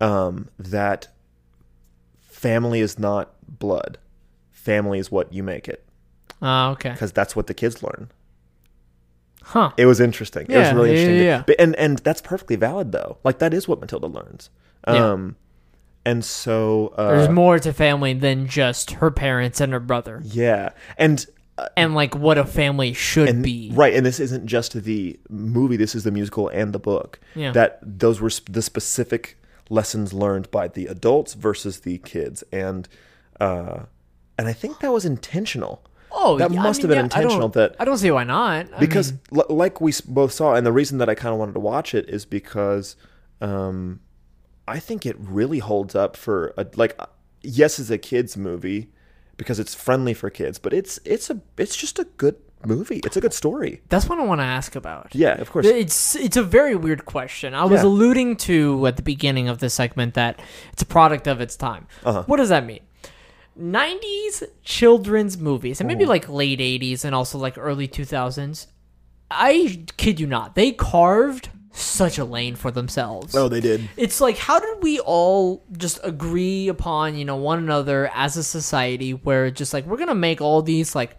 um, 0.00 0.48
that 0.58 1.08
family 2.22 2.80
is 2.80 2.98
not 2.98 3.32
blood. 3.46 3.98
Family 4.50 4.98
is 4.98 5.10
what 5.10 5.32
you 5.32 5.42
make 5.44 5.68
it, 5.68 5.84
Uh, 6.42 6.70
okay. 6.70 6.90
because 6.90 7.12
that's 7.12 7.36
what 7.36 7.46
the 7.46 7.54
kids 7.54 7.82
learn. 7.82 8.10
Huh. 9.42 9.70
It 9.76 9.86
was 9.86 10.00
interesting. 10.00 10.46
it 10.50 10.56
was 10.58 10.72
really 10.72 10.90
interesting. 10.90 11.14
yeah, 11.14 11.20
to- 11.20 11.24
yeah. 11.24 11.44
But, 11.46 11.56
and 11.60 11.76
and 11.76 11.98
that's 11.98 12.20
perfectly 12.20 12.56
valid 12.56 12.90
though. 12.90 13.18
Like 13.22 13.38
that 13.38 13.54
is 13.54 13.68
what 13.68 13.80
Matilda 13.80 14.08
learns. 14.08 14.50
Yeah. 14.88 15.12
And 16.06 16.24
so 16.24 16.94
uh, 16.96 17.10
There's 17.16 17.28
more 17.28 17.58
to 17.58 17.72
family 17.72 18.12
than 18.14 18.46
just 18.46 18.92
her 18.92 19.10
parents 19.10 19.60
and 19.60 19.72
her 19.72 19.80
brother, 19.80 20.22
yeah, 20.24 20.70
and 20.96 21.26
and 21.76 21.94
like 21.94 22.14
what 22.14 22.38
a 22.38 22.44
family 22.44 22.92
should 22.92 23.28
and 23.30 23.42
be. 23.42 23.70
right 23.74 23.94
and 23.94 24.04
this 24.04 24.20
isn't 24.20 24.44
just 24.46 24.74
the 24.84 25.18
movie 25.30 25.76
this 25.78 25.94
is 25.94 26.04
the 26.04 26.10
musical 26.10 26.48
and 26.48 26.72
the 26.74 26.78
book 26.78 27.18
Yeah. 27.34 27.50
that 27.52 27.78
those 27.82 28.20
were 28.20 28.28
sp- 28.28 28.52
the 28.52 28.60
specific 28.60 29.38
lessons 29.70 30.12
learned 30.12 30.50
by 30.50 30.68
the 30.68 30.84
adults 30.86 31.32
versus 31.32 31.80
the 31.80 31.96
kids 31.96 32.44
and 32.52 32.86
uh 33.40 33.84
and 34.38 34.48
i 34.48 34.52
think 34.52 34.80
that 34.80 34.92
was 34.92 35.06
intentional 35.06 35.82
Oh, 36.18 36.36
that 36.38 36.50
yeah, 36.52 36.60
I 36.60 36.62
must 36.62 36.82
have 36.82 36.88
been 36.90 36.96
yeah, 36.96 37.02
I 37.02 37.04
intentional 37.04 37.48
that 37.50 37.74
I 37.80 37.84
don't 37.86 37.98
see 37.98 38.10
why 38.10 38.24
not. 38.24 38.72
I 38.74 38.78
because 38.78 39.12
mean, 39.12 39.20
l- 39.48 39.56
like 39.56 39.80
we 39.80 39.92
both 40.06 40.32
saw 40.32 40.54
and 40.54 40.66
the 40.66 40.72
reason 40.72 40.98
that 40.98 41.08
i 41.08 41.14
kind 41.14 41.32
of 41.32 41.38
wanted 41.38 41.54
to 41.54 41.60
watch 41.60 41.94
it 41.94 42.08
is 42.10 42.24
because 42.26 42.96
um 43.40 44.00
i 44.68 44.78
think 44.78 45.04
it 45.06 45.16
really 45.18 45.58
holds 45.60 45.94
up 45.94 46.16
for 46.16 46.52
a, 46.56 46.66
like 46.76 46.98
yes 47.42 47.78
it's 47.78 47.90
a 47.90 47.98
kids 47.98 48.36
movie 48.36 48.88
because 49.36 49.58
it's 49.60 49.74
friendly 49.74 50.14
for 50.14 50.30
kids 50.30 50.58
but 50.58 50.72
it's 50.72 50.98
it's 51.04 51.30
a 51.30 51.40
it's 51.58 51.76
just 51.76 51.98
a 51.98 52.04
good 52.16 52.36
movie 52.64 53.00
it's 53.04 53.16
a 53.16 53.20
good 53.20 53.34
story 53.34 53.80
that's 53.90 54.08
what 54.08 54.18
I 54.18 54.24
want 54.24 54.40
to 54.40 54.44
ask 54.44 54.74
about. 54.74 55.14
yeah 55.14 55.34
of 55.40 55.50
course 55.52 55.66
It's 55.66 56.16
it's 56.16 56.36
a 56.38 56.42
very 56.42 56.74
weird 56.74 57.04
question. 57.04 57.54
I 57.54 57.64
was 57.64 57.82
Yeah. 57.82 57.88
alluding 57.88 58.36
to 58.48 58.86
at 58.88 58.96
the 58.96 59.02
beginning 59.02 59.46
of 59.48 59.58
this 59.58 59.74
segment 59.74 60.14
that 60.14 60.40
it's 60.72 60.82
a 60.82 60.86
product 60.86 61.28
of 61.28 61.40
its 61.40 61.54
time. 61.54 61.86
Uh-huh. 62.02 62.24
What 62.26 62.38
does 62.38 62.48
that 62.48 62.64
mean? 62.64 62.80
90s 63.60 64.42
children's 64.62 65.38
movies 65.38 65.80
and 65.80 65.86
maybe 65.88 66.04
like 66.06 66.28
late 66.28 66.58
80s 66.58 67.04
and 67.04 67.14
also 67.14 67.38
like 67.38 67.56
early 67.58 67.88
2000s. 67.88 68.66
I 69.30 69.84
kid 69.96 70.18
you 70.20 70.26
not, 70.26 70.54
they 70.54 70.72
carved 70.72 71.50
such 71.76 72.18
a 72.18 72.24
lane 72.24 72.56
for 72.56 72.70
themselves. 72.70 73.34
Oh, 73.34 73.48
they 73.48 73.60
did. 73.60 73.88
It's 73.96 74.20
like 74.20 74.38
how 74.38 74.58
did 74.58 74.82
we 74.82 74.98
all 75.00 75.62
just 75.76 75.98
agree 76.02 76.68
upon, 76.68 77.16
you 77.16 77.24
know, 77.24 77.36
one 77.36 77.58
another 77.58 78.10
as 78.14 78.36
a 78.36 78.42
society 78.42 79.12
where 79.12 79.50
just 79.50 79.72
like 79.74 79.84
we're 79.86 79.96
going 79.96 80.08
to 80.08 80.14
make 80.14 80.40
all 80.40 80.62
these 80.62 80.94
like 80.94 81.18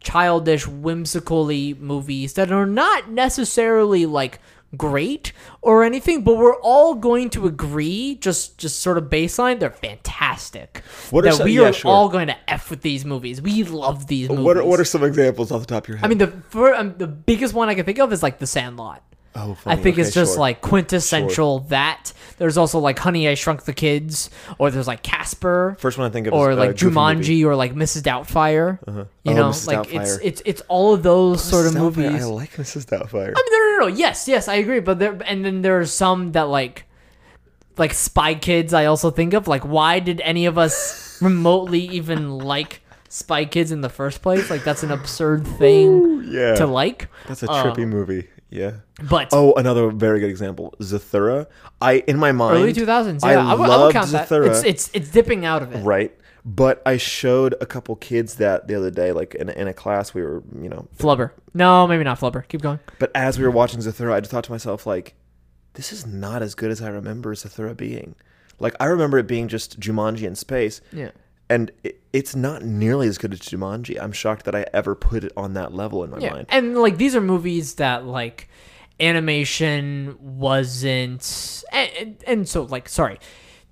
childish 0.00 0.66
whimsically 0.66 1.74
movies 1.74 2.34
that 2.34 2.52
are 2.52 2.66
not 2.66 3.10
necessarily 3.10 4.06
like 4.06 4.38
great 4.76 5.32
or 5.62 5.82
anything, 5.84 6.22
but 6.22 6.36
we're 6.36 6.60
all 6.60 6.94
going 6.94 7.30
to 7.30 7.46
agree, 7.46 8.16
just 8.16 8.58
just 8.58 8.80
sort 8.80 8.98
of 8.98 9.04
baseline, 9.04 9.58
they're 9.58 9.70
fantastic. 9.70 10.82
What 11.10 11.24
are 11.24 11.30
that 11.30 11.36
some- 11.36 11.44
we 11.46 11.58
yeah, 11.58 11.68
are 11.68 11.72
sure. 11.72 11.90
all 11.90 12.08
going 12.08 12.26
to 12.28 12.36
f 12.50 12.70
with 12.70 12.82
these 12.82 13.04
movies. 13.04 13.40
We 13.40 13.64
love 13.64 14.06
these 14.06 14.28
movies. 14.28 14.44
What 14.44 14.56
are, 14.56 14.64
what 14.64 14.78
are 14.80 14.84
some 14.84 15.02
examples 15.02 15.50
off 15.50 15.60
the 15.62 15.66
top 15.66 15.84
of 15.84 15.88
your 15.88 15.96
head? 15.98 16.04
I 16.04 16.08
mean, 16.08 16.18
the 16.18 16.28
fir- 16.50 16.74
um, 16.74 16.94
the 16.98 17.06
biggest 17.06 17.54
one 17.54 17.68
I 17.68 17.74
can 17.74 17.84
think 17.84 17.98
of 17.98 18.12
is 18.12 18.22
like 18.22 18.38
The 18.38 18.46
Sandlot. 18.46 19.02
Oh, 19.36 19.52
I 19.52 19.54
funny. 19.54 19.82
think 19.82 19.98
it's 19.98 20.12
just 20.14 20.32
sure. 20.34 20.40
like 20.40 20.60
quintessential 20.60 21.60
that. 21.68 22.12
There's 22.38 22.58
also 22.58 22.78
like 22.78 22.98
Honey 22.98 23.28
I 23.28 23.34
Shrunk 23.34 23.62
the 23.64 23.72
Kids, 23.72 24.28
or 24.58 24.70
there's 24.70 24.86
like 24.86 25.02
Casper, 25.02 25.76
first 25.78 25.96
one 25.98 26.06
I 26.06 26.10
think 26.10 26.26
of, 26.26 26.34
or 26.34 26.50
is, 26.50 26.56
uh, 26.56 26.60
like 26.60 26.78
Goofy 26.78 26.94
Jumanji, 26.94 27.44
or 27.46 27.56
like 27.56 27.74
Mrs. 27.74 28.02
Doubtfire. 28.02 28.78
You 28.86 29.32
Oh, 29.32 29.32
know, 29.34 29.48
Mrs. 29.50 29.66
like 29.68 29.94
it's 29.94 30.16
Doubtfire. 30.16 30.20
it's 30.22 30.42
it's 30.44 30.62
all 30.68 30.92
of 30.94 31.02
those 31.02 31.42
sort 31.42 31.66
of. 31.66 31.72
Doubtfire, 31.72 31.78
movies. 31.80 32.22
I 32.22 32.26
like 32.26 32.52
Mrs. 32.52 32.84
Doubtfire. 32.86 33.32
I 33.36 33.42
mean, 33.42 33.52
no, 33.52 33.58
no, 33.58 33.78
no, 33.78 33.78
no. 33.80 33.86
Yes, 33.86 34.28
yes, 34.28 34.48
I 34.48 34.56
agree. 34.56 34.80
But 34.80 34.98
there, 34.98 35.18
and 35.24 35.44
then 35.44 35.62
there 35.62 35.78
are 35.80 35.86
some 35.86 36.32
that 36.32 36.48
like, 36.48 36.84
like 37.78 37.94
Spy 37.94 38.34
Kids. 38.34 38.74
I 38.74 38.84
also 38.86 39.10
think 39.10 39.32
of 39.34 39.48
like, 39.48 39.62
why 39.62 39.98
did 40.00 40.20
any 40.20 40.46
of 40.46 40.58
us 40.58 41.18
remotely 41.22 41.80
even 41.88 42.36
like 42.38 42.82
Spy 43.08 43.46
Kids 43.46 43.72
in 43.72 43.80
the 43.80 43.88
first 43.88 44.20
place? 44.20 44.50
Like, 44.50 44.62
that's 44.64 44.82
an 44.82 44.90
absurd 44.90 45.46
thing 45.46 46.24
yeah, 46.28 46.54
to 46.56 46.66
like. 46.66 47.08
that's 47.28 47.42
a 47.42 47.50
Uh, 47.50 47.64
trippy 47.64 47.88
movie. 47.88 48.28
Yeah. 48.50 48.72
But 49.10 49.28
Oh, 49.32 49.52
another 49.54 49.90
very 49.90 50.20
good 50.20 50.30
example, 50.30 50.74
Zathura. 50.80 51.46
I 51.80 52.04
in 52.06 52.16
my 52.18 52.32
mind 52.32 52.58
early 52.58 52.72
two 52.72 52.86
thousands, 52.86 53.24
I 53.24 53.32
yeah, 53.32 53.46
I, 53.46 53.54
would- 53.54 53.68
I 53.70 53.84
would 53.84 53.92
count 53.92 54.10
that. 54.12 54.28
Zathura. 54.28 54.48
It's 54.50 54.62
it's 54.64 54.90
it's 54.94 55.10
dipping 55.10 55.44
out 55.44 55.62
of 55.62 55.74
it. 55.74 55.82
right? 55.82 56.16
But 56.44 56.80
I 56.86 56.96
showed 56.96 57.56
a 57.60 57.66
couple 57.66 57.96
kids 57.96 58.36
that 58.36 58.68
the 58.68 58.76
other 58.76 58.90
day, 58.92 59.10
like 59.10 59.34
in, 59.34 59.48
in 59.48 59.66
a 59.66 59.74
class, 59.74 60.14
we 60.14 60.22
were, 60.22 60.44
you 60.62 60.68
know, 60.68 60.86
Flubber. 60.96 61.32
No, 61.54 61.88
maybe 61.88 62.04
not 62.04 62.20
Flubber. 62.20 62.46
Keep 62.46 62.62
going. 62.62 62.78
but 63.00 63.10
as 63.16 63.36
we 63.36 63.44
were 63.44 63.50
watching 63.50 63.80
Zathura, 63.80 64.12
I 64.12 64.20
just 64.20 64.30
thought 64.30 64.44
to 64.44 64.52
myself, 64.52 64.86
like, 64.86 65.14
this 65.74 65.92
is 65.92 66.06
not 66.06 66.42
as 66.42 66.54
good 66.54 66.70
as 66.70 66.80
I 66.80 66.88
remember 66.88 67.34
Zathura 67.34 67.76
being. 67.76 68.14
Like, 68.60 68.76
I 68.78 68.84
remember 68.84 69.18
it 69.18 69.26
being 69.26 69.48
just 69.48 69.80
Jumanji 69.80 70.22
in 70.22 70.36
space, 70.36 70.80
Yeah. 70.92 71.10
And 71.48 71.70
it, 71.84 72.00
it's 72.12 72.34
not 72.34 72.62
nearly 72.62 73.08
as 73.08 73.18
good 73.18 73.32
as 73.32 73.40
Jumanji. 73.40 74.00
I'm 74.00 74.12
shocked 74.12 74.44
that 74.46 74.54
I 74.54 74.66
ever 74.72 74.94
put 74.94 75.24
it 75.24 75.32
on 75.36 75.54
that 75.54 75.74
level 75.74 76.02
in 76.04 76.10
my 76.10 76.18
Yeah, 76.18 76.32
mind. 76.32 76.46
and 76.50 76.76
like 76.76 76.96
these 76.96 77.14
are 77.14 77.20
movies 77.20 77.74
that 77.74 78.04
like 78.04 78.48
animation 78.98 80.16
wasn't, 80.20 81.64
and, 81.72 82.16
and, 82.26 82.48
so 82.48 82.62
like 82.62 82.88
sorry, 82.88 83.18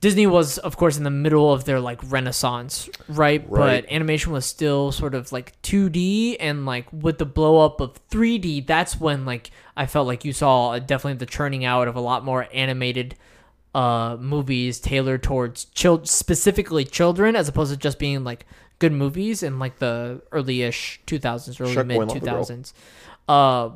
Disney 0.01 0.27
was 0.27 0.59
of 0.59 0.77
course 0.77 0.99
in 0.99 1.05
the 1.05 1.11
middle 1.11 1.53
of 1.53 1.65
their 1.65 1.81
like 1.81 2.01
renaissance, 2.05 2.89
right? 3.09 3.43
Right. 3.49 3.83
But 3.83 3.93
animation 3.93 4.33
was 4.33 4.45
still 4.45 4.93
sort 4.93 5.15
of 5.15 5.33
like 5.33 5.61
2D, 5.63 6.37
and 6.41 6.67
like 6.67 6.87
with 6.93 7.19
the 7.19 7.27
blow 7.27 7.65
up 7.65 7.81
of 7.81 8.07
3D, 8.09 8.67
that's 8.67 9.01
when 9.01 9.25
like 9.25 9.51
I 9.77 9.87
felt 9.87 10.07
like 10.07 10.25
you 10.25 10.33
saw 10.33 10.79
definitely 10.79 11.19
the 11.19 11.27
churning 11.27 11.65
out 11.65 11.89
of 11.89 11.97
a 11.97 12.01
lot 12.01 12.25
more 12.25 12.47
animated 12.53 13.17
uh 13.75 14.17
movies 14.21 14.79
tailored 14.79 15.23
towards 15.23 15.65
child 15.67 16.09
specifically 16.09 16.85
children 16.85 17.35
as 17.35 17.49
opposed 17.49 17.73
to 17.73 17.77
just 17.77 17.99
being 17.99 18.23
like 18.23 18.47
good 18.79 18.93
movies 18.93 19.43
in 19.43 19.59
like 19.59 19.79
the 19.79 20.21
early-ish 20.33 21.01
2000s 21.07 21.61
early 21.61 21.75
Shark 21.75 21.87
mid 21.87 21.97
Boy 21.97 22.05
2000s 22.07 22.73
uh 23.29 23.71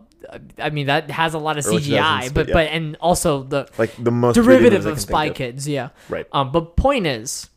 i 0.58 0.70
mean 0.70 0.86
that 0.86 1.10
has 1.10 1.34
a 1.34 1.38
lot 1.38 1.58
of 1.58 1.66
Early 1.66 1.78
cgi 1.78 1.98
2000s, 1.98 2.34
but 2.34 2.46
but 2.46 2.52
but, 2.52 2.66
and 2.68 2.96
also 3.00 3.42
the 3.42 3.68
Like 3.78 3.92
the 3.98 4.10
most 4.10 4.34
derivative 4.34 4.86
of. 4.86 5.00
Spy 5.00 5.30
kids 5.30 5.66
yeah. 5.68 5.90
Right. 6.08 6.26
um 6.32 6.52
but 6.52 6.76
point 6.76 7.06
is 7.06 7.48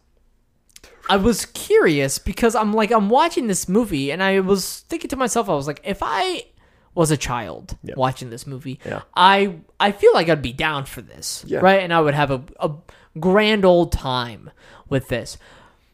i 1.09 1.17
was 1.17 1.45
curious 1.47 2.17
because 2.19 2.55
i'm 2.55 2.73
like 2.73 2.91
i'm 2.91 3.09
watching 3.09 3.47
this 3.47 3.67
movie 3.67 4.11
and 4.11 4.23
i 4.23 4.39
was 4.39 4.81
thinking 4.89 5.09
to 5.09 5.15
myself 5.15 5.49
i 5.49 5.53
was 5.53 5.67
like 5.67 5.81
if 5.83 5.99
i 6.01 6.43
was 6.93 7.11
a 7.11 7.17
child 7.17 7.77
Yeah. 7.83 7.95
watching 7.97 8.29
this 8.29 8.45
movie 8.45 8.79
Yeah. 8.85 9.01
i 9.15 9.55
i 9.79 9.91
feel 9.91 10.13
like 10.13 10.27
i'd 10.29 10.41
be 10.41 10.53
down 10.53 10.85
for 10.85 11.01
this 11.01 11.43
Yeah. 11.47 11.59
right 11.59 11.81
and 11.81 11.93
i 11.93 12.01
would 12.01 12.13
have 12.13 12.31
a, 12.31 12.41
a 12.59 12.71
grand 13.19 13.63
old 13.65 13.91
time 13.91 14.49
with 14.89 15.07
this 15.07 15.37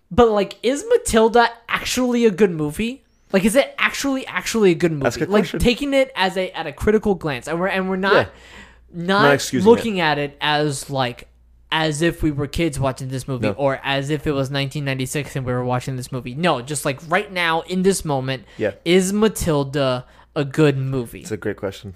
but 0.10 0.30
like 0.30 0.58
is 0.64 0.86
matilda 0.90 1.50
actually 1.70 2.26
a 2.26 2.32
good 2.32 2.52
movie 2.52 3.04
like 3.34 3.44
is 3.46 3.56
it 3.56 3.76
actually 3.78 4.26
actually 4.28 4.72
a 4.72 4.76
good 4.76 4.92
movie 4.92 5.04
That's 5.04 5.16
a 5.18 5.20
good 5.20 5.30
like 5.30 5.44
question. 5.44 5.60
taking 5.60 5.94
it 5.94 6.12
as 6.16 6.38
a 6.38 6.50
at 6.58 6.66
a 6.68 6.72
critical 6.72 7.14
glance 7.16 7.48
and 7.48 7.60
we're 7.60 7.68
and 7.68 7.90
we're 7.90 7.96
not 7.98 8.30
not, 8.94 9.24
Not 9.54 9.54
looking 9.54 10.00
at 10.00 10.18
it 10.18 10.38
as 10.40 10.90
like 10.90 11.28
as 11.74 12.02
if 12.02 12.24
we 12.24 12.32
were 12.32 12.48
kids 12.48 12.80
watching 12.80 13.10
this 13.10 13.28
movie 13.28 13.48
No. 13.48 13.54
or 13.54 13.82
as 13.84 14.10
if 14.10 14.26
it 14.26 14.32
was 14.32 14.50
1996 14.50 15.36
and 15.36 15.46
we 15.46 15.52
were 15.52 15.66
watching 15.66 15.98
this 15.98 16.10
movie. 16.14 16.34
No, 16.34 16.62
just 16.62 16.86
like 16.86 17.02
right 17.10 17.30
now 17.30 17.62
in 17.64 17.84
this 17.84 18.06
moment, 18.06 18.46
Yeah. 18.58 18.72
is 18.86 19.12
Matilda 19.12 20.06
a 20.38 20.46
good 20.46 20.78
movie? 20.78 21.22
It's 21.22 21.32
a 21.32 21.38
great 21.38 21.58
question. 21.58 21.96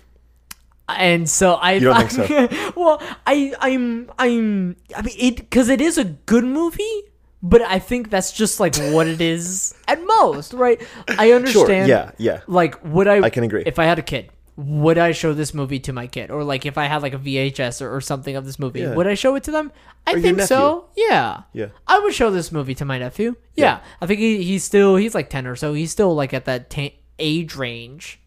and 0.89 1.29
so 1.29 1.53
I 1.53 1.73
You 1.73 1.79
don't 1.81 2.11
think 2.11 2.27
so? 2.51 2.73
well, 2.75 3.01
I 3.25 3.53
I'm 3.59 4.11
I'm 4.19 4.75
I 4.95 5.01
mean 5.03 5.15
it 5.17 5.49
cuz 5.51 5.69
it 5.69 5.79
is 5.79 5.97
a 5.97 6.03
good 6.33 6.43
movie, 6.43 6.97
but 7.41 7.61
I 7.61 7.79
think 7.79 8.09
that's 8.09 8.31
just 8.33 8.59
like 8.59 8.75
what 8.95 9.07
it 9.07 9.21
is 9.21 9.73
at 9.87 9.99
most, 10.05 10.53
right? 10.53 10.81
I 11.07 11.27
Sure. 11.27 11.35
understand 11.37 11.87
Yeah. 11.87 12.11
Yeah. 12.17 12.41
like 12.47 12.75
would 12.83 13.07
I 13.07 13.21
I 13.21 13.29
can 13.29 13.43
agree. 13.45 13.63
if 13.65 13.79
I 13.79 13.85
had 13.85 13.99
a 13.99 14.07
kid 14.13 14.29
would 14.57 14.97
I 14.97 15.11
show 15.13 15.33
this 15.33 15.53
movie 15.53 15.79
to 15.87 15.93
my 15.93 16.07
kid 16.07 16.29
or 16.29 16.43
like 16.43 16.65
if 16.65 16.77
I 16.77 16.85
had 16.85 17.01
like 17.01 17.13
a 17.13 17.17
VHS 17.17 17.81
or, 17.81 17.95
or 17.95 18.01
something 18.01 18.35
of 18.35 18.45
this 18.45 18.59
movie 18.59 18.81
Yeah. 18.81 18.93
would 18.93 19.07
I 19.07 19.15
show 19.15 19.33
it 19.35 19.43
to 19.47 19.51
them 19.51 19.71
I 20.05 20.13
Or 20.15 20.19
think 20.19 20.41
so 20.41 20.85
yeah 20.97 21.43
Yeah. 21.53 21.67
I 21.87 21.99
would 21.99 22.13
show 22.13 22.29
this 22.31 22.51
movie 22.51 22.75
to 22.75 22.85
my 22.85 22.99
nephew 22.99 23.35
yeah, 23.55 23.65
Yeah. 23.65 23.79
I 24.01 24.05
think 24.07 24.19
he, 24.19 24.43
he's 24.43 24.63
still 24.65 24.97
he's 24.97 25.15
like 25.15 25.29
10 25.29 25.47
or 25.47 25.55
so 25.55 25.73
he's 25.73 25.91
still 25.91 26.13
like 26.13 26.33
at 26.33 26.45
that 26.45 26.69
ta 26.69 26.89
age 27.17 27.55
range 27.55 28.19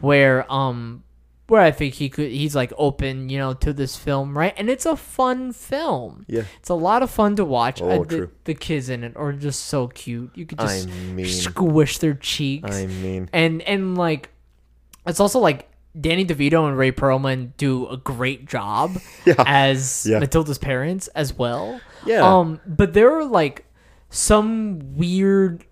where 0.00 0.50
um 0.52 1.02
where 1.48 1.60
I 1.62 1.70
think 1.70 1.94
he 1.94 2.08
could 2.08 2.30
he's 2.30 2.56
like 2.56 2.72
open 2.76 3.28
you 3.28 3.38
know 3.38 3.54
to 3.54 3.72
this 3.72 3.96
film 3.96 4.36
right 4.36 4.52
and 4.56 4.68
it's 4.68 4.84
a 4.86 4.96
fun 4.96 5.52
film 5.52 6.24
Yeah. 6.28 6.42
it's 6.58 6.68
a 6.70 6.74
lot 6.74 7.02
of 7.02 7.10
fun 7.10 7.36
to 7.36 7.44
watch 7.44 7.80
Oh, 7.80 7.88
I- 7.90 7.98
the, 7.98 8.04
true. 8.04 8.30
the 8.44 8.54
kids 8.54 8.88
in 8.88 9.04
it 9.04 9.16
are 9.16 9.32
just 9.32 9.66
so 9.66 9.88
cute 9.88 10.32
you 10.34 10.44
could 10.46 10.58
I 10.60 10.64
just 10.66 10.88
mean, 10.88 11.26
squish 11.26 11.98
their 11.98 12.14
cheeks 12.14 12.74
I 12.74 12.86
mean, 12.86 13.28
and 13.32 13.62
and 13.62 13.96
like 13.96 14.30
it's 15.06 15.20
also 15.20 15.38
like 15.38 15.68
Danny 15.98 16.26
DeVito 16.26 16.68
and 16.68 16.76
Rhea 16.76 16.92
Perlman 16.92 17.52
do 17.56 17.86
a 17.88 17.96
great 17.96 18.44
job 18.46 18.98
Yeah. 19.24 19.34
as 19.46 20.04
Yeah. 20.06 20.18
Matilda's 20.18 20.58
parents 20.58 21.06
as 21.14 21.32
well. 21.32 21.80
Yeah. 22.04 22.20
Um, 22.38 22.60
but 22.66 22.92
there 22.92 23.10
are 23.16 23.24
like 23.24 23.64
some 24.10 24.94
weird. 24.96 25.64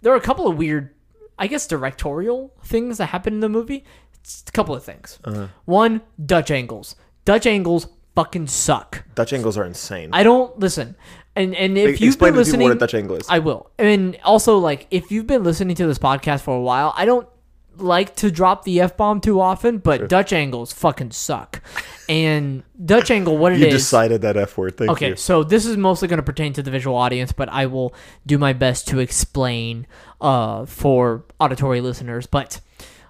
There 0.00 0.12
are 0.12 0.16
a 0.16 0.20
couple 0.20 0.46
of 0.46 0.56
weird, 0.56 0.93
I 1.38 1.46
guess, 1.46 1.66
directorial 1.66 2.52
things 2.62 2.98
that 2.98 3.06
happen 3.06 3.34
in 3.34 3.40
the 3.40 3.48
movie. 3.48 3.84
It's 4.20 4.44
a 4.46 4.52
couple 4.52 4.74
of 4.74 4.82
things. 4.82 5.18
Uh-huh. 5.24 5.48
One, 5.64 6.00
Dutch 6.24 6.50
angles. 6.50 6.96
Dutch 7.24 7.46
angles 7.46 7.88
fucking 8.14 8.46
suck. 8.46 9.04
Dutch 9.14 9.32
angles 9.32 9.58
are 9.58 9.64
insane. 9.64 10.10
I 10.12 10.22
don't 10.22 10.58
listen. 10.58 10.96
And 11.36 11.54
and 11.56 11.76
if 11.76 12.00
you've 12.00 12.14
Explain 12.14 12.32
been 12.32 12.38
listening, 12.38 12.68
what 12.68 12.76
a 12.76 12.78
Dutch 12.78 12.94
angle 12.94 13.16
is. 13.16 13.26
I 13.28 13.40
will. 13.40 13.70
And 13.78 14.16
also, 14.24 14.58
like, 14.58 14.86
if 14.90 15.10
you've 15.10 15.26
been 15.26 15.42
listening 15.42 15.74
to 15.76 15.86
this 15.86 15.98
podcast 15.98 16.42
for 16.42 16.56
a 16.56 16.60
while, 16.60 16.94
I 16.96 17.04
don't 17.04 17.28
like 17.76 18.16
to 18.16 18.30
drop 18.30 18.64
the 18.64 18.80
f 18.80 18.96
bomb 18.96 19.20
too 19.20 19.40
often, 19.40 19.78
but 19.78 20.08
Dutch 20.08 20.32
angles 20.32 20.72
fucking 20.72 21.10
suck. 21.12 21.62
And 22.08 22.62
Dutch 22.84 23.10
angle, 23.10 23.38
what 23.38 23.52
it 23.52 23.56
is. 23.60 23.64
you 23.64 23.70
decided 23.70 24.22
that 24.22 24.36
F 24.36 24.58
word. 24.58 24.76
Thank 24.76 24.90
Okay, 24.90 25.08
you. 25.10 25.16
so 25.16 25.42
this 25.42 25.64
is 25.64 25.76
mostly 25.76 26.06
going 26.08 26.18
to 26.18 26.22
pertain 26.24 26.52
to 26.54 26.62
the 26.62 26.70
visual 26.70 26.96
audience, 26.96 27.32
but 27.32 27.48
I 27.48 27.66
will 27.66 27.94
do 28.26 28.36
my 28.36 28.52
best 28.52 28.86
to 28.88 28.98
explain 28.98 29.86
uh, 30.20 30.66
for 30.66 31.24
auditory 31.40 31.80
listeners. 31.80 32.26
But 32.26 32.60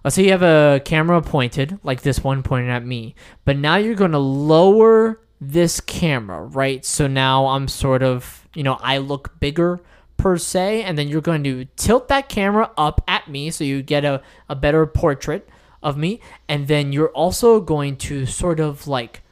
let's 0.05 0.15
say 0.15 0.25
you 0.25 0.31
have 0.31 0.43
a 0.43 0.81
camera 0.85 1.21
pointed, 1.23 1.79
like 1.83 2.03
this 2.03 2.23
one 2.23 2.43
pointing 2.45 2.71
at 2.71 2.85
me, 2.87 3.15
but 3.45 3.57
now 3.57 3.77
you're 3.77 3.97
going 3.97 4.13
to 4.13 4.19
lower 4.19 5.21
this 5.41 5.81
camera, 5.81 6.43
right? 6.45 6.85
So 6.85 7.07
now 7.09 7.47
I'm 7.49 7.67
sort 7.67 8.03
of, 8.03 8.47
you 8.55 8.63
know, 8.63 8.79
I 8.81 8.99
look 8.99 9.41
bigger 9.41 9.81
per 10.17 10.37
se, 10.39 10.83
and 10.83 10.97
then 10.97 11.09
you're 11.09 11.21
going 11.21 11.45
to 11.45 11.67
tilt 11.77 12.09
that 12.09 12.29
camera 12.29 12.71
up 12.77 13.03
at 13.07 13.29
me 13.29 13.51
so 13.51 13.65
you 13.65 13.83
get 13.83 14.05
a, 14.05 14.23
a 14.49 14.55
better 14.55 14.87
portrait 14.87 15.49
of 15.83 15.97
me, 15.97 16.21
and 16.49 16.69
then 16.69 16.93
you're 16.93 17.11
also 17.11 17.61
going 17.61 17.97
to 17.97 18.27
sort 18.27 18.61
of 18.61 18.87
like 18.87 19.23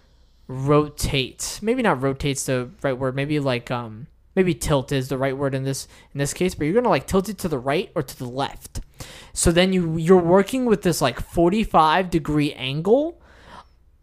rotate. 0.49 1.59
Maybe 1.63 1.83
not 1.83 2.03
rotate's 2.03 2.47
the 2.47 2.71
right 2.83 2.97
word. 2.97 3.17
Maybe 3.17 3.41
like 3.41 3.71
um 3.71 4.07
maybe 4.35 4.55
tilt 4.55 4.93
is 4.93 5.09
the 5.09 5.19
right 5.19 5.37
word 5.37 5.55
in 5.55 5.63
this 5.65 5.87
in 6.15 6.19
this 6.19 6.33
case 6.33 6.55
but 6.55 6.65
you're 6.65 6.75
gonna 6.75 6.89
like 6.89 7.07
tilt 7.07 7.29
it 7.29 7.39
to 7.39 7.49
the 7.49 7.59
right 7.59 7.91
or 7.95 8.03
to 8.03 8.19
the 8.19 8.29
left. 8.29 8.81
So 9.33 9.51
then 9.51 9.73
you 9.73 9.97
you're 9.97 10.19
working 10.19 10.67
with 10.67 10.83
this 10.83 11.01
like 11.01 11.21
45 11.21 12.11
degree 12.11 12.53
angle 12.53 13.21